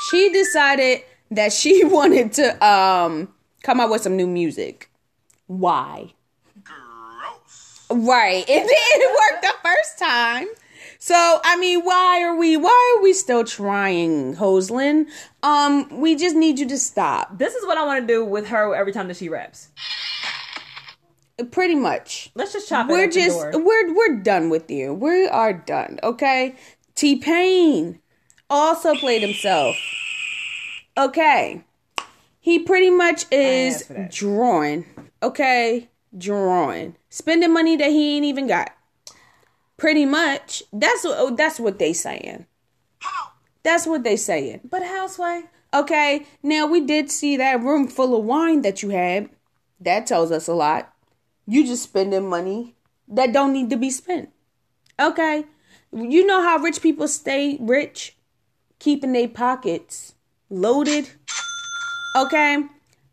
she 0.00 0.30
decided 0.32 1.02
that 1.30 1.52
she 1.52 1.84
wanted 1.96 2.32
to 2.34 2.66
um 2.66 3.32
come 3.62 3.80
out 3.80 3.90
with 3.90 4.02
some 4.02 4.16
new 4.16 4.26
music. 4.26 4.90
Why? 5.46 6.14
Right. 7.90 8.44
It 8.48 8.66
didn't 8.68 9.10
work 9.10 9.42
the 9.42 9.54
first 9.62 9.98
time. 9.98 10.46
So 10.98 11.40
I 11.42 11.56
mean, 11.56 11.80
why 11.82 12.22
are 12.22 12.36
we 12.36 12.56
why 12.56 12.96
are 12.96 13.02
we 13.02 13.12
still 13.12 13.44
trying, 13.44 14.34
Joseline? 14.36 15.06
Um, 15.42 16.00
we 16.00 16.16
just 16.16 16.36
need 16.36 16.58
you 16.58 16.68
to 16.68 16.78
stop. 16.78 17.38
This 17.38 17.54
is 17.54 17.64
what 17.66 17.78
I 17.78 17.86
want 17.86 18.06
to 18.06 18.06
do 18.06 18.24
with 18.24 18.48
her 18.48 18.74
every 18.74 18.92
time 18.92 19.08
that 19.08 19.16
she 19.16 19.28
raps. 19.28 19.68
Pretty 21.52 21.76
much. 21.76 22.30
Let's 22.34 22.52
just 22.52 22.68
chop 22.68 22.90
it 22.90 22.92
We're 22.92 23.08
just 23.08 23.38
we're 23.38 23.94
we're 23.94 24.16
done 24.16 24.50
with 24.50 24.70
you. 24.70 24.92
We 24.92 25.28
are 25.28 25.52
done, 25.52 26.00
okay? 26.02 26.56
T 26.96 27.16
Pain 27.16 28.00
also 28.50 28.94
played 28.94 29.22
himself. 29.22 29.76
Okay. 30.96 31.64
He 32.40 32.58
pretty 32.58 32.90
much 32.90 33.26
is 33.30 33.76
asked 33.76 33.86
for 33.88 33.92
that. 33.94 34.10
drawing. 34.10 34.86
Okay? 35.22 35.88
Drawing. 36.16 36.96
Spending 37.10 37.52
money 37.52 37.76
that 37.76 37.90
he 37.90 38.16
ain't 38.16 38.24
even 38.24 38.46
got. 38.46 38.70
Pretty 39.76 40.04
much. 40.04 40.62
That's 40.72 41.04
what 41.04 41.16
oh, 41.18 41.34
that's 41.36 41.60
what 41.60 41.78
they 41.78 41.92
saying. 41.92 42.46
That's 43.62 43.86
what 43.86 44.02
they 44.02 44.16
saying. 44.16 44.60
But 44.68 44.82
houseway. 44.82 45.42
Okay, 45.74 46.26
now 46.42 46.66
we 46.66 46.80
did 46.80 47.10
see 47.10 47.36
that 47.36 47.62
room 47.62 47.86
full 47.86 48.18
of 48.18 48.24
wine 48.24 48.62
that 48.62 48.82
you 48.82 48.88
had. 48.88 49.28
That 49.78 50.06
tells 50.06 50.32
us 50.32 50.48
a 50.48 50.54
lot. 50.54 50.92
You 51.46 51.66
just 51.66 51.82
spending 51.82 52.28
money 52.28 52.74
that 53.06 53.32
don't 53.32 53.52
need 53.52 53.70
to 53.70 53.76
be 53.76 53.90
spent. 53.90 54.30
Okay, 54.98 55.44
you 55.92 56.26
know 56.26 56.42
how 56.42 56.56
rich 56.58 56.82
people 56.82 57.06
stay 57.06 57.58
rich, 57.60 58.16
keeping 58.78 59.12
their 59.12 59.28
pockets 59.28 60.14
loaded. 60.50 61.10
Okay, 62.16 62.64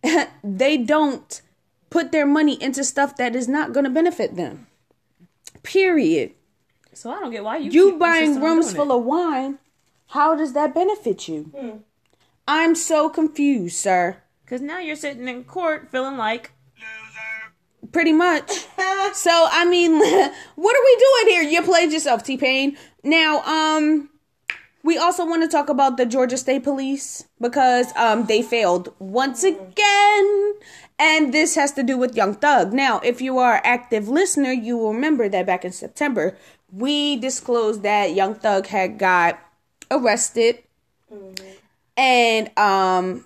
they 0.43 0.77
don't 0.77 1.41
put 1.89 2.11
their 2.11 2.25
money 2.25 2.61
into 2.61 2.83
stuff 2.83 3.17
that 3.17 3.35
is 3.35 3.47
not 3.47 3.73
going 3.73 3.83
to 3.83 3.89
benefit 3.89 4.35
them. 4.35 4.67
Period. 5.63 6.31
So 6.93 7.11
I 7.11 7.19
don't 7.19 7.31
get 7.31 7.43
why 7.43 7.57
you 7.57 7.71
You 7.71 7.91
keep 7.91 7.99
buying 7.99 8.41
rooms 8.41 8.73
full 8.73 8.91
it. 8.91 8.97
of 8.97 9.03
wine. 9.03 9.59
How 10.07 10.35
does 10.35 10.53
that 10.53 10.73
benefit 10.73 11.27
you? 11.27 11.51
Hmm. 11.57 11.77
I'm 12.47 12.75
so 12.75 13.09
confused, 13.09 13.75
sir. 13.75 14.17
Cause 14.45 14.61
now 14.61 14.77
you're 14.79 14.95
sitting 14.95 15.27
in 15.27 15.43
court 15.43 15.89
feeling 15.91 16.17
like 16.17 16.51
Pretty 17.91 18.11
much. 18.11 18.51
so 19.13 19.47
I 19.51 19.65
mean, 19.65 19.93
what 20.55 20.75
are 20.75 20.85
we 20.85 20.97
doing 20.97 21.33
here? 21.35 21.43
You 21.43 21.61
played 21.61 21.91
yourself, 21.91 22.23
T 22.23 22.35
Pain. 22.37 22.77
Now, 23.03 23.41
um, 23.43 24.09
we 24.85 24.99
also 24.99 25.25
want 25.25 25.41
to 25.41 25.49
talk 25.49 25.67
about 25.67 25.97
the 25.97 26.05
Georgia 26.05 26.37
State 26.37 26.63
Police 26.63 27.25
because 27.41 27.91
um 27.95 28.27
they 28.27 28.41
failed 28.43 28.93
once 28.99 29.43
again. 29.43 30.53
And 30.99 31.33
this 31.33 31.55
has 31.55 31.71
to 31.73 31.83
do 31.83 31.97
with 31.97 32.15
Young 32.15 32.35
Thug. 32.35 32.71
Now, 32.71 33.01
if 33.03 33.19
you 33.19 33.37
are 33.37 33.55
an 33.55 33.61
active 33.65 34.07
listener, 34.07 34.51
you 34.51 34.77
will 34.77 34.93
remember 34.93 35.27
that 35.27 35.45
back 35.45 35.65
in 35.65 35.73
September, 35.73 36.37
we 36.71 37.17
disclosed 37.17 37.81
that 37.83 38.13
Young 38.13 38.35
Thug 38.35 38.67
had 38.67 38.97
got 38.97 39.39
arrested. 39.89 40.63
And 41.97 42.55
um 42.57 43.25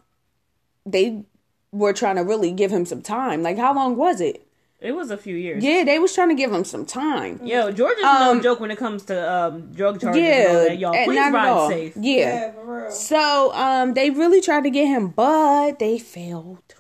they 0.86 1.26
were 1.72 1.94
trying 1.94 2.16
to 2.16 2.24
really 2.24 2.52
give 2.52 2.72
him 2.72 2.86
some 2.86 3.02
time. 3.02 3.44
Like 3.44 3.58
how 3.58 3.76
long 3.76 3.98
was 3.98 4.22
it? 4.22 4.48
It 4.82 4.94
was 4.94 5.12
a 5.12 5.18
few 5.18 5.36
years. 5.36 5.64
Yeah, 5.64 5.84
they 5.84 6.00
was 6.00 6.14
trying 6.14 6.30
to 6.30 6.36
give 6.36 6.52
him 6.52 6.64
some 6.64 6.86
time. 6.86 7.40
Yo, 7.44 7.72
Georgia's 7.72 8.04
Um, 8.06 8.38
no 8.38 8.44
joke 8.44 8.60
when 8.60 8.72
it 8.72 8.78
comes 8.78 9.04
to 9.06 9.32
um 9.34 9.72
drug 9.74 10.00
charges 10.02 10.22
Yeah, 10.22 10.30
and 10.50 10.58
all 10.58 10.64
that. 10.66 10.78
Y'all, 10.80 11.06
please 11.06 11.32
ride 11.34 11.48
all. 11.50 11.70
safe. 11.70 11.94
Yeah. 11.98 12.52
for 12.54 12.82
real. 12.84 12.92
So, 12.92 13.54
um, 13.54 13.94
they 13.94 14.10
really 14.10 14.42
tried 14.42 14.64
to 14.64 14.70
get 14.70 14.88
him, 14.88 15.10
but 15.10 15.80
they 15.80 16.00
failed 16.00 16.76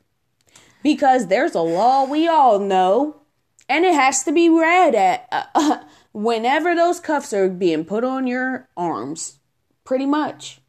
because 0.82 1.28
there's 1.28 1.56
a 1.56 1.62
law 1.62 2.06
we 2.06 2.28
all 2.28 2.58
know, 2.60 3.22
and 3.68 3.84
it 3.86 3.93
has 3.93 4.24
to 4.24 4.32
be 4.32 4.47
read 4.50 4.95
at 4.95 5.28
uh, 5.32 5.80
whenever 6.14 6.74
those 6.76 7.00
cuffs 7.00 7.34
are 7.34 7.50
being 7.50 7.84
put 7.86 8.04
on 8.04 8.28
your 8.28 8.70
arms. 8.78 9.39
Pretty 9.84 10.06
much. 10.06 10.62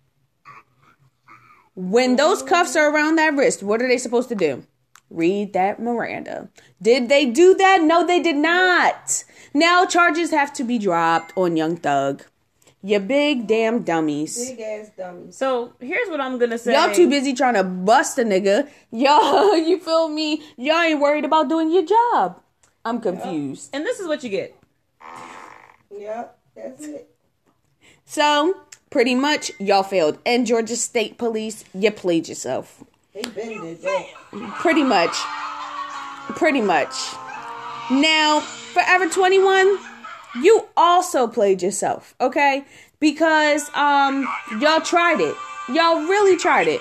When 1.75 2.17
those 2.17 2.43
cuffs 2.43 2.75
are 2.77 2.91
around 2.93 3.17
that 3.17 3.35
wrist, 3.35 3.63
what 3.63 3.81
are 3.81 3.89
they 3.89 3.99
supposed 3.99 4.29
to 4.31 4.35
do? 4.35 4.65
Read 5.11 5.53
that 5.53 5.81
Miranda. 5.81 6.49
Did 6.81 7.09
they 7.09 7.27
do 7.27 7.55
that? 7.57 7.83
No, 7.83 8.07
they 8.07 8.23
did 8.23 8.37
not. 8.37 9.25
Now 9.53 9.85
charges 9.85 10.31
have 10.31 10.53
to 10.55 10.65
be 10.65 10.79
dropped 10.79 11.33
on 11.37 11.57
Young 11.57 11.77
Thug. 11.77 12.25
You 12.83 12.99
big 12.99 13.47
damn 13.47 13.83
dummies. 13.83 14.51
Big 14.51 14.61
ass 14.61 14.91
dummies. 14.97 15.37
So 15.37 15.75
here's 15.81 16.09
what 16.09 16.21
I'm 16.21 16.39
gonna 16.39 16.57
say. 16.57 16.73
Y'all 16.73 16.95
too 16.95 17.11
busy 17.11 17.35
trying 17.35 17.55
to 17.55 17.65
bust 17.65 18.19
a 18.19 18.23
nigga. 18.23 18.69
Y'all, 18.91 19.57
you 19.57 19.79
feel 19.79 20.09
me? 20.09 20.43
Y'all 20.57 20.81
ain't 20.81 21.01
worried 21.01 21.25
about 21.25 21.49
doing 21.49 21.71
your 21.71 21.85
job. 21.85 22.41
I'm 22.85 23.01
confused. 23.01 23.71
And 23.75 23.85
this 23.85 24.01
is 24.01 24.07
what 24.09 24.23
you 24.25 24.31
get. 24.31 24.57
Yep, 25.91 26.39
that's 26.57 26.87
it. 26.87 27.11
So, 28.07 28.63
pretty 28.89 29.15
much, 29.15 29.53
y'all 29.59 29.83
failed. 29.83 30.19
And 30.25 30.47
Georgia 30.47 30.77
State 30.77 31.19
Police, 31.19 31.65
you 31.75 31.91
played 31.91 32.29
yourself. 32.29 32.83
They 33.15 33.23
been 33.23 33.61
did 33.61 33.83
that. 33.83 34.07
Pretty 34.61 34.85
much. 34.85 35.17
Pretty 36.37 36.61
much. 36.61 36.95
Now, 37.91 38.41
Forever 38.41 39.09
21, 39.09 39.79
you 40.43 40.69
also 40.77 41.27
played 41.27 41.61
yourself, 41.61 42.15
okay? 42.21 42.65
Because 43.01 43.69
um 43.75 44.29
y'all 44.61 44.81
tried 44.81 45.21
it. 45.21 45.35
Y'all 45.73 46.03
really 46.03 46.37
tried 46.37 46.69
it. 46.69 46.81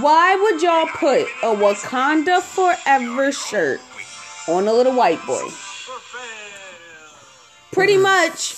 Why 0.00 0.36
would 0.36 0.62
y'all 0.62 0.86
put 0.86 1.22
a 1.42 1.54
Wakanda 1.54 2.40
Forever 2.42 3.32
shirt 3.32 3.80
on 4.48 4.68
a 4.68 4.72
little 4.72 4.94
white 4.94 5.24
boy? 5.26 5.48
Pretty 7.72 7.96
much. 7.96 8.54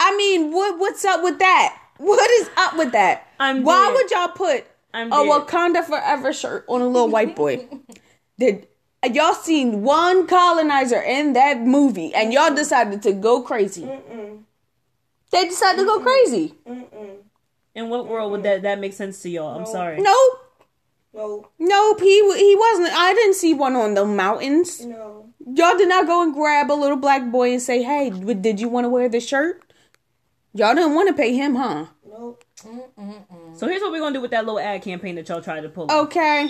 I 0.00 0.16
mean, 0.16 0.52
what 0.52 0.78
what's 0.78 1.04
up 1.04 1.22
with 1.22 1.38
that? 1.38 1.78
What 1.98 2.30
is 2.40 2.50
up 2.56 2.76
with 2.76 2.92
that? 2.92 3.28
I'm 3.38 3.62
Why 3.62 3.86
dead. 3.86 3.94
would 3.94 4.10
y'all 4.10 4.28
put 4.28 4.66
I'm 4.94 5.12
a 5.12 5.16
dead. 5.16 5.46
Wakanda 5.46 5.84
Forever 5.84 6.32
shirt 6.32 6.64
on 6.68 6.80
a 6.80 6.86
little 6.86 7.08
white 7.08 7.36
boy? 7.36 7.66
Did 8.38 8.68
y'all 9.12 9.34
seen 9.34 9.82
one 9.82 10.26
colonizer 10.26 11.00
in 11.00 11.32
that 11.34 11.60
movie 11.60 12.14
and 12.14 12.32
y'all 12.32 12.54
decided 12.54 13.02
to 13.02 13.12
go 13.12 13.42
crazy? 13.42 13.88
They 15.30 15.44
decided 15.44 15.80
to 15.80 15.84
go 15.84 16.00
crazy. 16.00 16.54
In 17.74 17.90
what 17.90 18.08
world 18.08 18.32
would 18.32 18.42
that 18.44 18.62
that 18.62 18.80
make 18.80 18.92
sense 18.92 19.22
to 19.22 19.28
y'all? 19.28 19.58
I'm 19.58 19.66
sorry. 19.66 20.00
Nope. 20.00 20.44
No, 21.14 21.48
Nope, 21.58 22.00
he 22.00 22.20
he 22.36 22.54
wasn't. 22.54 22.92
I 22.92 23.12
didn't 23.14 23.34
see 23.34 23.54
one 23.54 23.74
on 23.76 23.94
the 23.94 24.04
mountains. 24.04 24.84
no. 24.84 25.26
Y'all 25.54 25.76
did 25.78 25.88
not 25.88 26.06
go 26.06 26.22
and 26.22 26.34
grab 26.34 26.70
a 26.70 26.74
little 26.74 26.96
black 26.98 27.30
boy 27.30 27.52
and 27.52 27.62
say, 27.62 27.82
"Hey, 27.82 28.10
did 28.10 28.60
you 28.60 28.68
want 28.68 28.84
to 28.84 28.88
wear 28.90 29.08
the 29.08 29.18
shirt?" 29.18 29.62
Y'all 30.52 30.74
didn't 30.74 30.94
want 30.94 31.08
to 31.08 31.14
pay 31.14 31.34
him, 31.34 31.54
huh? 31.54 31.86
Nope. 32.06 32.44
So 33.58 33.66
here's 33.66 33.82
what 33.82 33.90
we're 33.90 33.98
gonna 33.98 34.14
do 34.14 34.20
with 34.20 34.30
that 34.30 34.46
little 34.46 34.60
ad 34.60 34.82
campaign 34.82 35.16
that 35.16 35.28
y'all 35.28 35.42
tried 35.42 35.62
to 35.62 35.68
pull 35.68 35.90
Okay. 35.90 36.48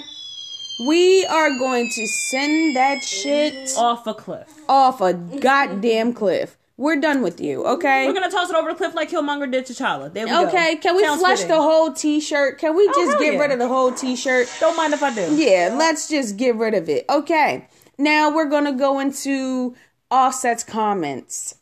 We 0.87 1.25
are 1.25 1.59
going 1.59 1.91
to 1.91 2.07
send 2.07 2.77
that 2.77 3.03
shit 3.03 3.71
off 3.79 4.07
a 4.07 4.13
cliff. 4.13 4.47
off 4.69 5.01
a 5.01 5.15
goddamn 5.15 6.13
cliff. 6.13 6.59
We're 6.77 7.01
done 7.01 7.23
with 7.23 7.41
you, 7.41 7.65
okay? 7.67 8.07
We're 8.07 8.13
gonna 8.13 8.31
toss 8.31 8.51
it 8.51 8.57
over 8.57 8.71
the 8.71 8.77
cliff 8.77 8.95
like 8.95 9.11
Killmonger 9.11 9.51
did 9.51 9.65
T'Challa. 9.65 10.13
There 10.13 10.27
we 10.27 10.31
go. 10.31 10.47
Okay, 10.49 10.77
can 10.77 10.97
we 10.97 11.03
Sounds 11.03 11.21
flush 11.21 11.39
fitting. 11.39 11.57
the 11.57 11.63
whole 11.63 11.93
t-shirt? 11.95 12.59
Can 12.59 12.77
we 12.77 12.87
oh, 12.87 12.93
just 12.95 13.13
hell 13.13 13.21
get 13.21 13.33
yeah. 13.35 13.41
rid 13.41 13.51
of 13.53 13.59
the 13.59 13.69
whole 13.69 13.91
t-shirt? 13.91 14.49
Don't 14.61 14.77
mind 14.77 14.93
if 14.93 15.03
I 15.03 15.13
do. 15.15 15.35
Yeah, 15.35 15.75
let's 15.77 16.11
just 16.11 16.37
get 16.37 16.57
rid 16.57 16.75
of 16.75 16.91
it. 16.91 17.07
Okay. 17.09 17.67
Now 17.97 18.33
we're 18.33 18.49
to 18.67 18.73
go 18.73 19.01
into 19.01 19.75
Offset's 20.11 20.63
comments. 20.63 21.55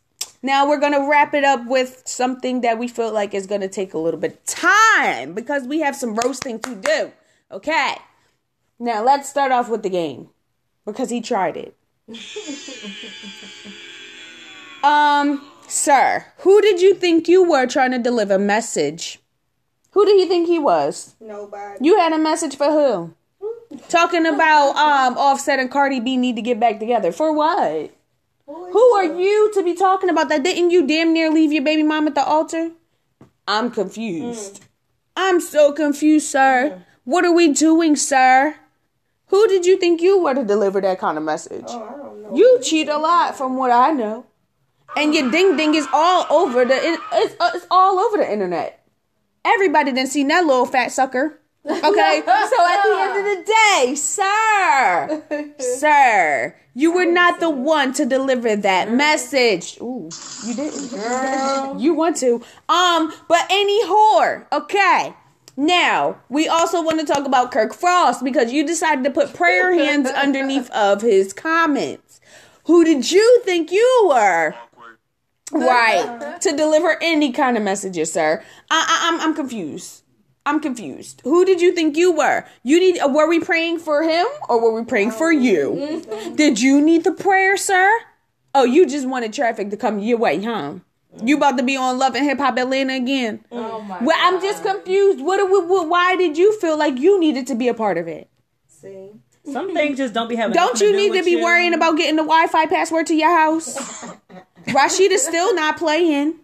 Now 0.47 0.65
we're 0.65 0.79
gonna 0.79 1.05
wrap 1.05 1.33
it 1.33 1.43
up 1.43 1.67
with 1.67 2.03
something 2.05 2.61
that 2.61 2.79
we 2.79 2.87
feel 2.87 3.11
like 3.11 3.33
is 3.33 3.47
gonna 3.47 3.67
take 3.67 3.93
a 3.93 3.97
little 3.97 4.17
bit 4.17 4.31
of 4.31 4.45
time 4.45 5.33
because 5.33 5.63
we 5.67 5.81
have 5.81 5.93
some 5.93 6.15
roasting 6.15 6.57
to 6.61 6.73
do. 6.73 7.11
Okay. 7.51 7.95
Now 8.79 9.03
let's 9.03 9.27
start 9.27 9.51
off 9.51 9.67
with 9.67 9.83
the 9.83 9.89
game 9.89 10.29
because 10.85 11.09
he 11.09 11.19
tried 11.19 11.57
it. 11.57 11.75
um, 14.85 15.45
sir, 15.67 16.27
who 16.37 16.61
did 16.61 16.79
you 16.79 16.93
think 16.95 17.27
you 17.27 17.43
were 17.43 17.67
trying 17.67 17.91
to 17.91 17.99
deliver 17.99 18.35
a 18.35 18.39
message? 18.39 19.19
Who 19.91 20.05
do 20.05 20.13
you 20.13 20.29
think 20.29 20.47
he 20.47 20.59
was? 20.59 21.17
Nobody. 21.19 21.83
You 21.83 21.99
had 21.99 22.13
a 22.13 22.17
message 22.17 22.55
for 22.55 22.67
who? 22.71 23.13
Talking 23.89 24.25
about 24.25 24.77
um 24.77 25.17
Offset 25.17 25.59
and 25.59 25.69
Cardi 25.69 25.99
B 25.99 26.15
need 26.15 26.37
to 26.37 26.41
get 26.41 26.57
back 26.57 26.79
together. 26.79 27.11
For 27.11 27.33
what? 27.33 27.96
Who 28.47 28.79
are 28.95 29.03
you 29.03 29.51
to 29.53 29.63
be 29.63 29.73
talking 29.73 30.09
about 30.09 30.29
that? 30.29 30.43
Didn't 30.43 30.71
you 30.71 30.87
damn 30.87 31.13
near 31.13 31.29
leave 31.29 31.51
your 31.51 31.63
baby 31.63 31.83
mom 31.83 32.07
at 32.07 32.15
the 32.15 32.23
altar? 32.23 32.71
I'm 33.47 33.71
confused. 33.71 34.63
I'm 35.15 35.41
so 35.41 35.73
confused, 35.73 36.27
sir. 36.27 36.83
What 37.03 37.25
are 37.25 37.31
we 37.33 37.51
doing, 37.51 37.95
sir? 37.95 38.55
Who 39.27 39.47
did 39.47 39.65
you 39.65 39.77
think 39.77 40.01
you 40.01 40.21
were 40.21 40.33
to 40.33 40.45
deliver 40.45 40.79
that 40.79 40.99
kind 40.99 41.17
of 41.17 41.23
message? 41.23 41.65
Oh, 41.67 41.83
I 41.83 41.97
don't 41.97 42.21
know. 42.23 42.35
You 42.35 42.59
cheat 42.61 42.87
a 42.87 42.97
lot, 42.97 43.37
from 43.37 43.57
what 43.57 43.71
I 43.71 43.91
know, 43.91 44.25
and 44.95 45.13
your 45.13 45.29
ding 45.29 45.57
ding 45.57 45.75
is 45.75 45.87
all 45.91 46.25
over 46.29 46.63
the. 46.63 46.75
It's, 46.75 47.35
uh, 47.39 47.51
it's 47.53 47.67
all 47.69 47.99
over 47.99 48.17
the 48.17 48.31
internet. 48.31 48.85
Everybody 49.43 49.91
didn't 49.91 50.09
see 50.11 50.23
that 50.25 50.45
little 50.45 50.65
fat 50.65 50.91
sucker. 50.93 51.39
Okay, 51.69 52.21
so 52.25 52.65
at 52.65 52.83
the 52.83 52.97
end 52.97 53.17
of 53.17 53.45
the 53.45 53.53
day, 53.85 53.95
sir, 53.95 55.53
sir, 55.59 56.55
you 56.73 56.93
were 56.93 57.05
not 57.05 57.39
the 57.39 57.49
one 57.49 57.93
to 57.93 58.05
deliver 58.05 58.55
that 58.55 58.91
message. 58.93 59.77
Ooh, 59.81 60.09
you 60.45 60.53
didn't. 60.55 60.89
girl. 60.91 61.75
You 61.79 61.93
want 61.93 62.15
to. 62.17 62.41
Um, 62.69 63.13
but 63.27 63.45
any 63.49 63.85
whore, 63.85 64.45
okay. 64.51 65.13
Now, 65.57 66.17
we 66.29 66.47
also 66.47 66.81
want 66.83 66.99
to 66.99 67.05
talk 67.05 67.25
about 67.25 67.51
Kirk 67.51 67.73
Frost 67.73 68.23
because 68.23 68.53
you 68.53 68.65
decided 68.65 69.03
to 69.05 69.09
put 69.11 69.33
prayer 69.33 69.73
hands 69.73 70.07
underneath 70.15 70.69
of 70.71 71.01
his 71.01 71.33
comments. 71.33 72.21
Who 72.65 72.83
did 72.85 73.11
you 73.11 73.41
think 73.43 73.71
you 73.71 74.05
were? 74.09 74.55
Right. 75.51 76.39
to 76.41 76.55
deliver 76.55 76.97
any 77.01 77.31
kind 77.31 77.57
of 77.57 77.63
messages, 77.63 78.11
sir. 78.11 78.43
I, 78.69 78.85
I, 78.87 79.07
I'm, 79.13 79.21
I'm 79.21 79.35
confused. 79.35 80.03
I'm 80.47 80.59
confused. 80.61 81.21
Who 81.25 81.43
did 81.43 81.59
you 81.61 81.73
think 81.73 81.97
you 81.97 82.11
were? 82.13 82.45
You 82.63 82.79
need. 82.79 82.99
uh, 82.99 83.09
Were 83.09 83.27
we 83.27 83.39
praying 83.39 83.79
for 83.79 84.01
him 84.03 84.25
or 84.47 84.61
were 84.61 84.71
we 84.73 84.85
praying 84.85 85.11
for 85.11 85.31
you? 85.31 86.03
Did 86.35 86.61
you 86.61 86.81
need 86.81 87.03
the 87.03 87.11
prayer, 87.11 87.57
sir? 87.57 87.91
Oh, 88.55 88.63
you 88.63 88.85
just 88.87 89.07
wanted 89.07 89.33
traffic 89.33 89.69
to 89.71 89.77
come 89.77 89.99
your 89.99 90.17
way, 90.17 90.41
huh? 90.41 90.75
You 91.21 91.35
about 91.37 91.57
to 91.57 91.63
be 91.63 91.75
on 91.75 91.97
Love 91.99 92.15
and 92.15 92.23
Hip 92.25 92.37
Hop 92.37 92.57
Atlanta 92.57 92.93
again? 92.95 93.43
Oh 93.51 93.81
my 93.81 94.01
Well, 94.03 94.15
I'm 94.19 94.41
just 94.41 94.63
confused. 94.63 95.19
What, 95.19 95.49
what, 95.49 95.67
what? 95.67 95.89
Why 95.89 96.15
did 96.15 96.37
you 96.37 96.57
feel 96.59 96.77
like 96.77 96.97
you 96.97 97.19
needed 97.19 97.45
to 97.47 97.55
be 97.55 97.67
a 97.67 97.73
part 97.73 97.97
of 97.97 98.07
it? 98.07 98.29
See? 98.67 99.11
Some 99.51 99.73
things 99.73 99.97
just 99.97 100.13
don't 100.13 100.27
be 100.29 100.35
having. 100.35 100.53
Don't 100.53 100.79
you 100.79 100.91
do 100.91 100.95
need 100.97 101.07
to 101.09 101.17
with 101.19 101.25
be 101.25 101.31
you. 101.31 101.43
worrying 101.43 101.73
about 101.73 101.97
getting 101.97 102.15
the 102.17 102.23
Wi-Fi 102.23 102.65
password 102.67 103.07
to 103.07 103.15
your 103.15 103.35
house? 103.35 103.75
Rasheeda's 104.67 105.25
still 105.25 105.53
not 105.55 105.77
playing. 105.77 106.35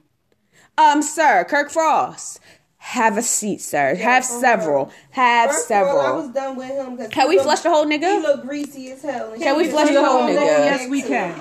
Um, 0.78 1.02
sir, 1.02 1.46
Kirk 1.48 1.70
Frost, 1.70 2.40
have 2.86 3.18
a 3.18 3.22
seat, 3.22 3.62
sir. 3.62 3.96
have 3.96 4.26
for 4.26 4.40
several. 4.42 4.92
Have 5.12 5.52
First 5.52 5.72
of 5.72 5.88
all, 5.88 6.00
I 6.00 6.04
several. 6.04 6.18
was 6.24 6.30
done 6.34 6.56
with 6.58 6.68
him. 6.70 6.98
'cause 6.98 7.08
Can 7.10 7.24
he 7.24 7.30
we 7.30 7.36
look- 7.38 7.44
flush 7.46 7.62
the 7.62 7.70
whole 7.70 7.88
He 7.88 7.98
nigga? 7.98 8.22
look 8.22 8.42
greasy 8.46 8.92
as 8.92 9.02
hell. 9.02 9.32
and 9.34 9.42
Can 9.42 9.56
we 9.58 9.70
flush 9.70 9.90
the 9.90 10.04
whole 10.04 10.28
so 10.28 10.34
nigga? 10.34 10.46
Yes, 10.46 10.90
we 10.90 11.02
can. 11.02 11.34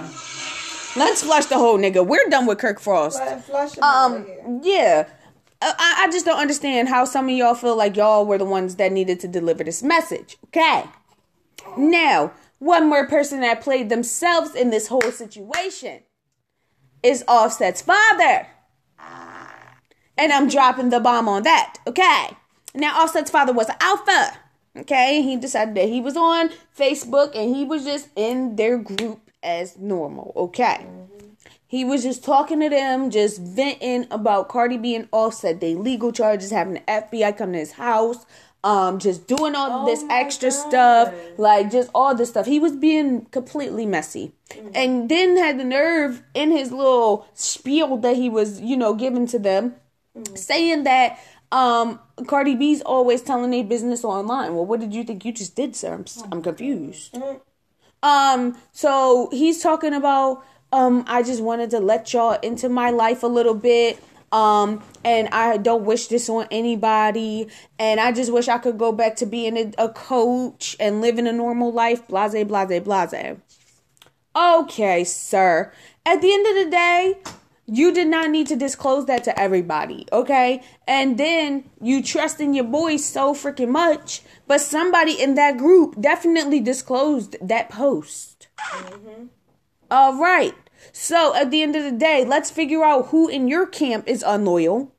Let's 0.95 1.23
flush 1.23 1.47
the 1.47 1.59
whole 1.59 1.79
nigga. 1.79 2.07
We're 2.07 2.29
done 2.29 2.47
with 2.47 2.59
Kirk 2.59 2.79
Frost. 2.81 3.19
Flush- 3.23 3.43
Flush 3.45 3.75
him 3.77 3.83
out 3.85 4.11
of 4.11 4.17
Um, 4.19 4.25
here. 4.27 4.61
yeah. 4.63 5.05
Uh, 5.61 5.73
I, 5.79 6.05
I 6.07 6.11
just 6.13 6.25
don't 6.27 6.39
understand 6.39 6.89
how 6.89 7.05
some 7.05 7.27
of 7.29 7.31
y'all 7.35 7.55
feel 7.55 7.77
like 7.77 7.97
y'all 7.97 8.25
were 8.27 8.39
the 8.39 8.45
ones 8.45 8.77
that 8.77 8.93
needed 8.93 9.19
to 9.21 9.29
deliver 9.29 9.65
this 9.65 9.83
message. 9.83 10.37
Okay. 10.49 10.85
Now, 11.77 12.33
one 12.59 12.89
more 12.89 13.07
person 13.07 13.41
that 13.41 13.61
played 13.61 13.89
themselves 13.89 14.55
in 14.55 14.71
this 14.71 14.89
whole 14.89 15.11
situation 15.13 16.01
is 17.03 17.25
Offset's 17.27 17.83
father. 17.83 18.47
And 20.17 20.33
I'm 20.33 20.49
dropping 20.49 20.91
the 20.91 21.01
bomb 21.01 21.29
on 21.29 21.43
that. 21.45 21.79
Okay. 21.87 22.37
Now, 22.75 23.03
Offset's 23.03 23.31
father 23.31 23.53
was 23.53 23.69
alpha. 23.81 24.39
Okay. 24.77 25.23
He 25.23 25.37
decided 25.37 25.75
that 25.75 25.89
he 25.89 26.01
was 26.01 26.17
on 26.17 26.51
Facebook 26.77 27.37
and 27.37 27.55
he 27.55 27.65
was 27.65 27.85
just 27.85 28.09
in 28.17 28.57
their 28.57 28.79
group 28.79 29.31
as 29.43 29.77
normal. 29.79 30.33
Okay. 30.37 30.87
He 31.67 31.87
was 31.87 32.03
just 32.03 32.23
talking 32.23 32.61
to 32.61 32.69
them, 32.69 33.11
just 33.11 33.41
venting 33.41 34.07
about 34.11 34.51
Cardi 34.51 34.77
B 34.77 34.95
and 34.95 35.09
Offset, 35.11 35.59
they 35.59 35.75
legal 35.75 36.13
charges, 36.13 36.51
having 36.51 36.75
the 36.75 36.81
FBI 36.81 37.35
come 37.39 37.53
to 37.55 37.59
his 37.59 37.73
house, 37.73 38.27
um, 38.63 38.99
just 38.99 39.27
doing 39.27 39.55
all 39.55 39.87
this 39.87 40.05
extra 40.11 40.51
stuff, 40.51 41.15
like 41.39 41.71
just 41.71 41.91
all 41.95 42.15
this 42.15 42.29
stuff. 42.29 42.45
He 42.45 42.59
was 42.59 42.77
being 42.77 43.25
completely 43.31 43.87
messy, 43.87 44.33
and 44.75 45.09
then 45.09 45.39
had 45.39 45.59
the 45.59 45.65
nerve 45.65 46.23
in 46.35 46.51
his 46.51 46.73
little 46.73 47.27
spiel 47.33 47.97
that 47.97 48.17
he 48.17 48.29
was, 48.29 48.61
you 48.61 48.77
know, 48.77 48.93
giving 48.93 49.27
to 49.29 49.39
them, 49.39 49.75
saying 50.35 50.85
that 50.85 51.19
um 51.51 52.01
Cardi 52.27 52.55
B's 52.55 52.83
always 52.83 53.23
telling 53.23 53.51
their 53.51 53.65
business 53.65 54.05
online. 54.05 54.55
Well, 54.55 54.67
what 54.67 54.81
did 54.81 54.95
you 54.95 55.05
think 55.05 55.25
you 55.25 55.33
just 55.33 55.55
did, 55.57 55.77
sir? 55.77 55.95
I'm, 55.95 56.05
I'm 56.31 56.43
confused. 56.43 57.17
Um, 58.03 58.57
so 58.73 59.29
he's 59.33 59.63
talking 59.63 59.95
about 59.95 60.45
um 60.73 61.05
I 61.07 61.23
just 61.23 61.43
wanted 61.43 61.71
to 61.71 61.81
let 61.81 62.13
y'all 62.13 62.39
into 62.43 62.69
my 62.69 62.91
life 62.91 63.23
a 63.23 63.29
little 63.29 63.55
bit. 63.55 64.03
Um, 64.33 64.83
and 65.05 65.29
I 65.29 65.59
don't 65.59 65.85
wish 65.85 66.07
this 66.07 66.31
on 66.31 66.49
anybody. 66.51 67.49
And 67.79 68.01
I 68.01 68.13
just 68.13 68.33
wish 68.33 68.49
I 68.49 68.57
could 68.57 68.79
go 68.79 68.91
back 68.91 69.17
to 69.17 69.27
being 69.27 69.59
a, 69.59 69.73
a 69.77 69.89
coach 69.91 70.75
and 70.81 71.03
living 71.03 71.27
a 71.27 71.33
normal 71.33 71.71
life. 71.71 72.09
Blase, 72.09 72.33
blase, 72.45 72.81
blase. 72.81 73.37
Okay, 74.35 75.05
sir. 75.05 75.71
At 76.07 76.23
the 76.23 76.33
end 76.33 76.47
of 76.47 76.65
the 76.65 76.71
day, 76.71 77.19
you 77.67 77.93
did 77.93 78.09
not 78.09 78.31
need 78.31 78.47
to 78.49 78.57
disclose 78.57 79.07
that 79.07 79.25
to 79.25 79.39
everybody, 79.39 80.07
okay? 80.13 80.63
And 80.87 81.17
then 81.19 81.71
you 81.81 82.03
trust 82.03 82.41
in 82.41 82.55
your 82.55 82.65
boys 82.65 83.05
so 83.05 83.35
freaking 83.35 83.69
much, 83.69 84.23
but 84.47 84.61
somebody 84.61 85.13
in 85.13 85.35
that 85.37 85.59
group 85.59 86.01
definitely 86.01 86.61
disclosed 86.61 87.37
that 87.41 87.71
post. 87.71 88.49
Mm-hmm. 88.59 89.27
All 89.91 90.19
right. 90.19 90.55
So 90.93 91.35
at 91.35 91.51
the 91.51 91.63
end 91.63 91.77
of 91.77 91.85
the 91.85 91.93
day, 91.93 92.25
let's 92.25 92.51
figure 92.51 92.83
out 92.83 93.09
who 93.09 93.29
in 93.29 93.47
your 93.47 93.67
camp 93.67 94.09
is 94.09 94.25
unloyal. 94.27 94.93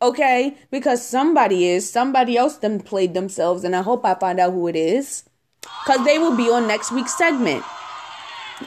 Okay? 0.00 0.56
Because 0.70 1.06
somebody 1.06 1.66
is. 1.66 1.90
Somebody 1.90 2.36
else 2.36 2.56
them 2.56 2.80
played 2.80 3.14
themselves, 3.14 3.64
and 3.64 3.74
I 3.74 3.82
hope 3.82 4.04
I 4.04 4.14
find 4.14 4.40
out 4.40 4.52
who 4.52 4.68
it 4.68 4.76
is. 4.76 5.24
Because 5.62 6.04
they 6.04 6.18
will 6.18 6.36
be 6.36 6.50
on 6.50 6.66
next 6.66 6.92
week's 6.92 7.16
segment. 7.16 7.64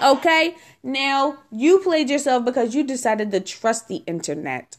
Okay? 0.03 0.55
Now, 0.83 1.39
you 1.51 1.79
played 1.79 2.09
yourself 2.09 2.45
because 2.45 2.73
you 2.73 2.83
decided 2.83 3.31
to 3.31 3.39
trust 3.39 3.87
the 3.87 3.97
internet. 4.07 4.77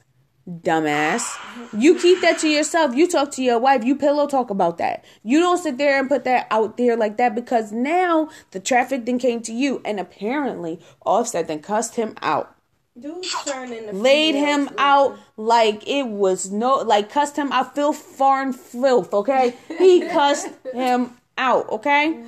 Dumbass. 0.48 1.36
You 1.78 1.98
keep 1.98 2.20
that 2.22 2.38
to 2.38 2.48
yourself. 2.48 2.94
You 2.94 3.07
talk 3.07 3.30
to 3.32 3.42
your 3.42 3.59
wife. 3.59 3.84
You 3.84 3.94
pillow 3.94 4.26
talk 4.26 4.51
about 4.51 4.78
that. 4.78 5.05
You 5.22 5.38
don't 5.38 5.59
sit 5.59 5.78
there 5.78 5.98
and 5.98 6.09
put 6.09 6.24
that 6.24 6.46
out 6.51 6.76
there 6.76 6.96
like 6.96 7.18
that 7.18 7.34
because 7.34 7.70
now 7.70 8.30
the 8.51 8.61
traffic 8.61 9.05
then 9.05 9.18
came 9.18 9.42
to 9.42 9.53
you 9.53 9.80
and 9.84 10.01
apparently 10.01 10.80
Offset 11.05 11.46
then 11.46 11.61
cussed 11.61 11.96
him 11.96 12.14
out. 12.22 12.57
Dude's 12.98 13.34
turning 13.44 14.03
Laid 14.03 14.34
him 14.34 14.68
out 14.76 15.16
like 15.36 15.86
it 15.86 16.09
was 16.09 16.51
no, 16.51 16.76
like 16.78 17.11
cussed 17.11 17.36
him 17.36 17.53
out, 17.53 17.74
filth, 17.74 17.96
foreign 17.96 18.53
filth, 18.53 19.14
okay? 19.14 19.55
He 19.78 20.01
cussed 20.09 20.48
him 20.74 21.16
out, 21.38 21.68
okay? 21.68 22.24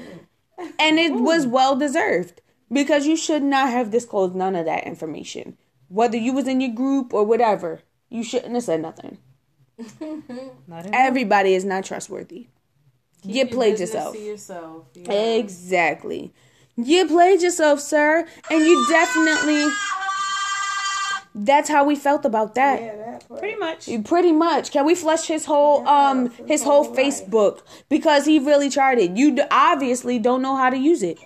And 0.78 0.98
it 0.98 1.14
was 1.14 1.46
well 1.46 1.74
deserved 1.74 2.40
because 2.72 3.06
you 3.06 3.16
should 3.16 3.42
not 3.42 3.70
have 3.70 3.90
disclosed 3.90 4.34
none 4.34 4.56
of 4.56 4.64
that 4.66 4.84
information. 4.84 5.58
Whether 5.88 6.16
you 6.16 6.32
was 6.32 6.48
in 6.48 6.60
your 6.60 6.72
group 6.72 7.12
or 7.12 7.24
whatever, 7.24 7.80
you 8.08 8.24
shouldn't 8.24 8.54
have 8.54 8.64
said 8.64 8.80
nothing. 8.80 9.18
Not 10.66 10.86
Everybody 10.92 11.54
is 11.54 11.64
not 11.64 11.84
trustworthy. 11.84 12.48
you 13.24 13.46
played 13.46 13.78
yourself. 13.80 14.14
To 14.14 14.20
yourself. 14.20 14.86
Yeah. 14.94 15.12
Exactly. 15.12 16.32
You 16.76 17.06
played 17.06 17.42
yourself, 17.42 17.80
sir, 17.80 18.26
and 18.50 18.64
you 18.64 18.86
definitely. 18.88 19.66
That's 21.34 21.68
how 21.70 21.84
we 21.84 21.96
felt 21.96 22.24
about 22.24 22.54
that. 22.56 22.80
Yeah, 22.80 22.96
that. 22.96 23.38
Pretty 23.38 23.58
much. 23.58 23.88
Pretty 24.04 24.32
much. 24.32 24.70
Can 24.70 24.84
we 24.84 24.94
flush 24.94 25.26
his 25.26 25.46
whole 25.46 25.86
um 25.88 26.30
his 26.46 26.62
whole 26.62 26.84
whole. 26.84 26.94
Facebook 26.94 27.62
because 27.88 28.26
he 28.26 28.38
really 28.38 28.68
tried 28.68 28.98
it. 28.98 29.12
You 29.12 29.34
d- 29.36 29.42
obviously 29.50 30.18
don't 30.18 30.42
know 30.42 30.56
how 30.56 30.68
to 30.70 30.76
use 30.76 31.02
it. 31.02 31.18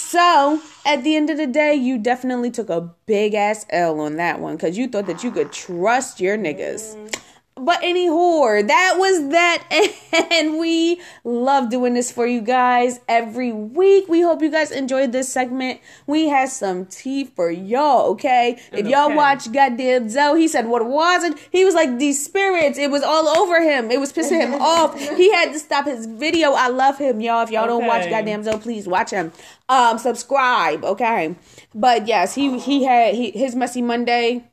So 0.00 0.60
at 0.84 1.04
the 1.04 1.14
end 1.14 1.30
of 1.30 1.36
the 1.36 1.46
day, 1.46 1.74
you 1.74 1.96
definitely 1.98 2.50
took 2.50 2.68
a 2.68 2.90
big 3.06 3.34
ass 3.34 3.64
L 3.70 4.00
on 4.00 4.16
that 4.16 4.40
one 4.40 4.56
because 4.56 4.76
you 4.76 4.88
thought 4.88 5.06
that 5.06 5.22
you 5.22 5.30
could 5.30 5.52
trust 5.52 6.20
your 6.20 6.36
niggas. 6.36 7.19
But 7.64 7.78
any 7.82 8.08
whore, 8.08 8.66
that 8.66 8.94
was 8.98 9.28
that. 9.30 9.64
And 10.32 10.58
we 10.58 11.00
love 11.22 11.70
doing 11.70 11.94
this 11.94 12.10
for 12.10 12.26
you 12.26 12.40
guys 12.40 12.98
every 13.08 13.52
week. 13.52 14.08
We 14.08 14.22
hope 14.22 14.42
you 14.42 14.50
guys 14.50 14.70
enjoyed 14.72 15.12
this 15.12 15.28
segment. 15.28 15.80
We 16.06 16.28
had 16.28 16.48
some 16.48 16.86
tea 16.86 17.24
for 17.24 17.48
y'all, 17.50 18.10
okay? 18.12 18.58
If 18.72 18.86
y'all 18.88 19.06
Okay. 19.06 19.14
watch 19.14 19.52
goddamn 19.52 20.08
Zoe, 20.08 20.40
he 20.40 20.48
said 20.48 20.66
what 20.66 20.84
was 20.86 21.22
it? 21.24 21.38
He 21.52 21.64
was 21.64 21.74
like 21.74 21.98
these 21.98 22.22
spirits. 22.24 22.76
It 22.78 22.90
was 22.90 23.02
all 23.02 23.28
over 23.28 23.60
him. 23.62 23.90
It 23.90 24.00
was 24.00 24.12
pissing 24.12 24.40
him 24.40 24.54
off. 24.60 24.98
He 25.16 25.30
had 25.32 25.52
to 25.52 25.58
stop 25.60 25.84
his 25.86 26.06
video. 26.06 26.52
I 26.52 26.68
love 26.68 26.98
him, 26.98 27.20
y'all. 27.20 27.42
If 27.44 27.50
y'all 27.50 27.66
don't 27.68 27.86
watch 27.86 28.02
Okay. 28.02 28.10
goddamn 28.10 28.42
Zoe, 28.42 28.58
please 28.58 28.88
watch 28.88 29.10
him. 29.10 29.32
Um, 29.68 29.98
subscribe, 29.98 30.84
okay? 30.84 31.36
But 31.74 32.08
yes, 32.08 32.34
he 32.34 32.58
he 32.58 32.84
had 32.84 33.14
he, 33.14 33.30
his 33.30 33.54
messy 33.54 33.80
Monday 33.82 34.44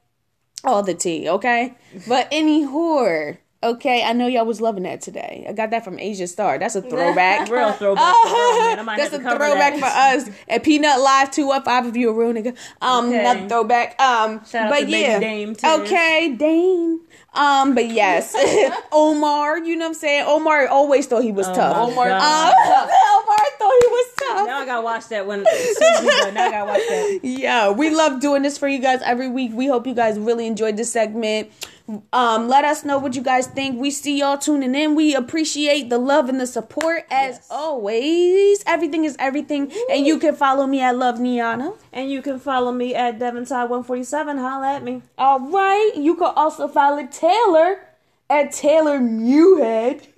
all 0.68 0.84
the 0.84 0.94
tea, 0.94 1.30
okay? 1.30 1.76
But 2.08 2.28
any 2.32 2.66
whore, 2.66 3.38
okay? 3.64 4.04
I 4.04 4.14
know 4.14 4.28
y'all 4.28 4.46
was 4.46 4.62
loving 4.62 4.84
that 4.84 5.02
today. 5.02 5.46
I 5.50 5.54
got 5.54 5.72
that 5.72 5.84
from 5.84 6.00
Asia 6.00 6.28
Star. 6.28 6.58
That's 6.60 6.76
a 6.76 6.82
throwback. 6.82 7.50
Real 7.52 7.72
throwback. 7.74 8.16
for 8.24 8.30
her, 8.30 8.60
man. 8.70 8.80
I 8.80 8.82
might 8.84 8.98
That's 8.98 9.14
a 9.14 9.18
have 9.18 9.22
to 9.24 9.30
cover 9.30 9.46
throwback 9.46 9.80
that. 9.80 9.80
for 10.24 10.30
us. 10.30 10.38
And 10.48 10.64
Peanut 10.64 11.00
Live 11.00 11.32
two 11.32 11.50
up 11.52 11.66
five 11.66 11.86
of 11.86 11.96
you 11.98 12.10
a 12.10 12.14
real 12.14 12.34
nigga. 12.34 12.58
Um, 12.82 13.08
Okay. 13.08 13.24
not 13.24 13.50
throwback. 13.50 14.00
Um, 14.02 14.44
Shout 14.46 14.66
out 14.66 14.70
but 14.70 14.80
to 14.82 14.90
yeah, 14.90 15.20
Dame, 15.20 15.56
too. 15.56 15.68
okay, 15.68 16.36
Dame. 16.38 17.02
Um, 17.34 17.76
but 17.76 17.88
yes, 17.92 18.36
Omar. 18.92 19.60
You 19.60 19.76
know 19.76 19.86
what 19.86 19.90
I'm 19.90 19.94
saying? 19.94 20.26
Omar 20.28 20.68
always 20.68 21.06
thought 21.08 21.24
he 21.24 21.32
was 21.32 21.48
Oh 21.48 21.54
tough. 21.54 21.76
my 21.76 21.84
Omar- 21.84 22.06
Um, 22.12 22.20
God. 22.20 22.90
Omar 23.24 23.38
thought 23.60 23.80
he 23.82 23.88
was 23.88 24.06
tough. 24.18 24.48
Now 24.48 24.60
I 24.60 24.66
gotta 24.66 24.82
watch 24.82 25.08
that 25.10 25.28
when 25.28 25.46
as 25.46 25.78
soon 25.78 25.94
as 25.96 26.02
we 26.02 26.08
done. 26.08 26.34
Now 26.34 26.48
I 26.48 26.52
gotta 26.52 26.66
watch 26.72 26.82
that. 26.88 27.20
Yeah, 27.24 27.72
we 27.72 27.90
love 27.92 28.20
doing 28.22 28.42
this 28.42 28.58
for 28.58 28.68
you 28.68 28.80
guys 28.80 29.02
every 29.04 29.28
week. 29.30 29.52
We 29.54 29.68
hope 29.68 29.86
you 29.86 29.94
guys 29.94 30.18
really 30.18 30.48
enjoyed 30.48 30.78
this 30.78 30.92
segment. 30.92 31.52
Um, 32.12 32.50
let 32.50 32.66
us 32.66 32.84
know 32.84 32.98
what 32.98 33.16
you 33.16 33.22
guys 33.22 33.48
think. 33.48 33.80
We 33.80 33.92
see 33.92 34.20
y'all 34.20 34.38
tuning 34.38 34.76
in. 34.76 34.94
We 34.96 35.16
appreciate 35.16 35.90
the 35.90 35.98
love 35.98 36.28
and 36.28 36.40
the 36.40 36.46
support 36.48 37.06
as 37.10 37.36
Yes. 37.38 37.48
always. 37.50 38.62
Everything 38.68 39.06
is 39.06 39.16
everything. 39.20 39.72
And 39.90 40.06
you 40.06 40.20
can 40.20 40.36
follow 40.36 40.68
me 40.68 40.82
at 40.82 40.98
Love 40.98 41.16
Niana. 41.16 41.76
And 41.94 42.12
you 42.12 42.22
can 42.22 42.40
follow 42.40 42.74
me 42.74 42.94
at 42.94 43.20
Devonside147. 43.20 44.38
Holla 44.38 44.74
at 44.76 44.84
me. 44.84 45.02
All 45.18 45.40
right. 45.40 45.92
You 45.96 46.16
can 46.16 46.34
also 46.36 46.68
follow 46.68 47.06
Taylor 47.08 47.80
at 48.30 48.52
Taylor 48.52 49.00
Newhead. 49.00 50.08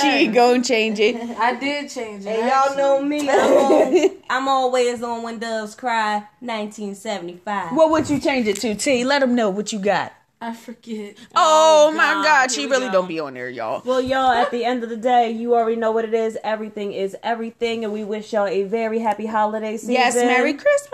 She 0.00 0.06
ain't 0.06 0.34
gonna 0.34 0.62
change 0.62 0.98
it. 1.00 1.16
I 1.38 1.54
did 1.58 1.88
change 1.90 2.26
it. 2.26 2.28
And 2.38 2.48
y'all 2.50 2.76
know 2.76 3.02
me. 3.02 3.28
I'm, 3.28 3.38
on, 3.52 4.10
I'm 4.28 4.48
always 4.48 5.02
on 5.02 5.22
When 5.22 5.38
Doves 5.38 5.74
Cry, 5.74 6.24
1975. 6.40 7.72
What 7.74 7.90
would 7.90 8.10
you 8.10 8.20
change 8.20 8.46
it 8.46 8.56
to, 8.60 8.74
T? 8.74 9.04
Let 9.04 9.20
them 9.20 9.34
know 9.34 9.48
what 9.50 9.72
you 9.72 9.78
got. 9.78 10.12
I 10.40 10.52
forget. 10.52 11.16
Oh, 11.34 11.88
oh, 11.88 11.92
my 11.92 12.12
God. 12.14 12.24
God. 12.24 12.50
She 12.50 12.66
really 12.66 12.86
go. 12.86 12.92
don't 12.92 13.08
be 13.08 13.20
on 13.20 13.34
there, 13.34 13.48
y'all. 13.48 13.82
Well, 13.84 14.02
y'all, 14.02 14.32
at 14.32 14.50
the 14.50 14.64
end 14.64 14.84
of 14.84 14.90
the 14.90 14.96
day, 14.96 15.30
you 15.30 15.54
already 15.54 15.76
know 15.76 15.92
what 15.92 16.04
it 16.04 16.12
is. 16.12 16.36
Everything 16.44 16.92
is 16.92 17.16
everything, 17.22 17.84
and 17.84 17.92
we 17.92 18.04
wish 18.04 18.32
y'all 18.32 18.46
a 18.46 18.64
very 18.64 18.98
happy 18.98 19.26
holiday 19.26 19.76
season. 19.76 19.94
Yes, 19.94 20.14
Merry 20.14 20.52
Christmas. 20.52 20.92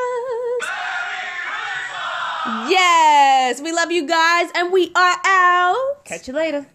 Yes, 2.69 3.61
we 3.61 3.73
love 3.73 3.91
you 3.91 4.07
guys, 4.07 4.51
and 4.55 4.73
we 4.73 4.93
are 4.95 5.17
out. 5.25 6.05
Catch 6.05 6.29
you 6.29 6.35
later. 6.35 6.67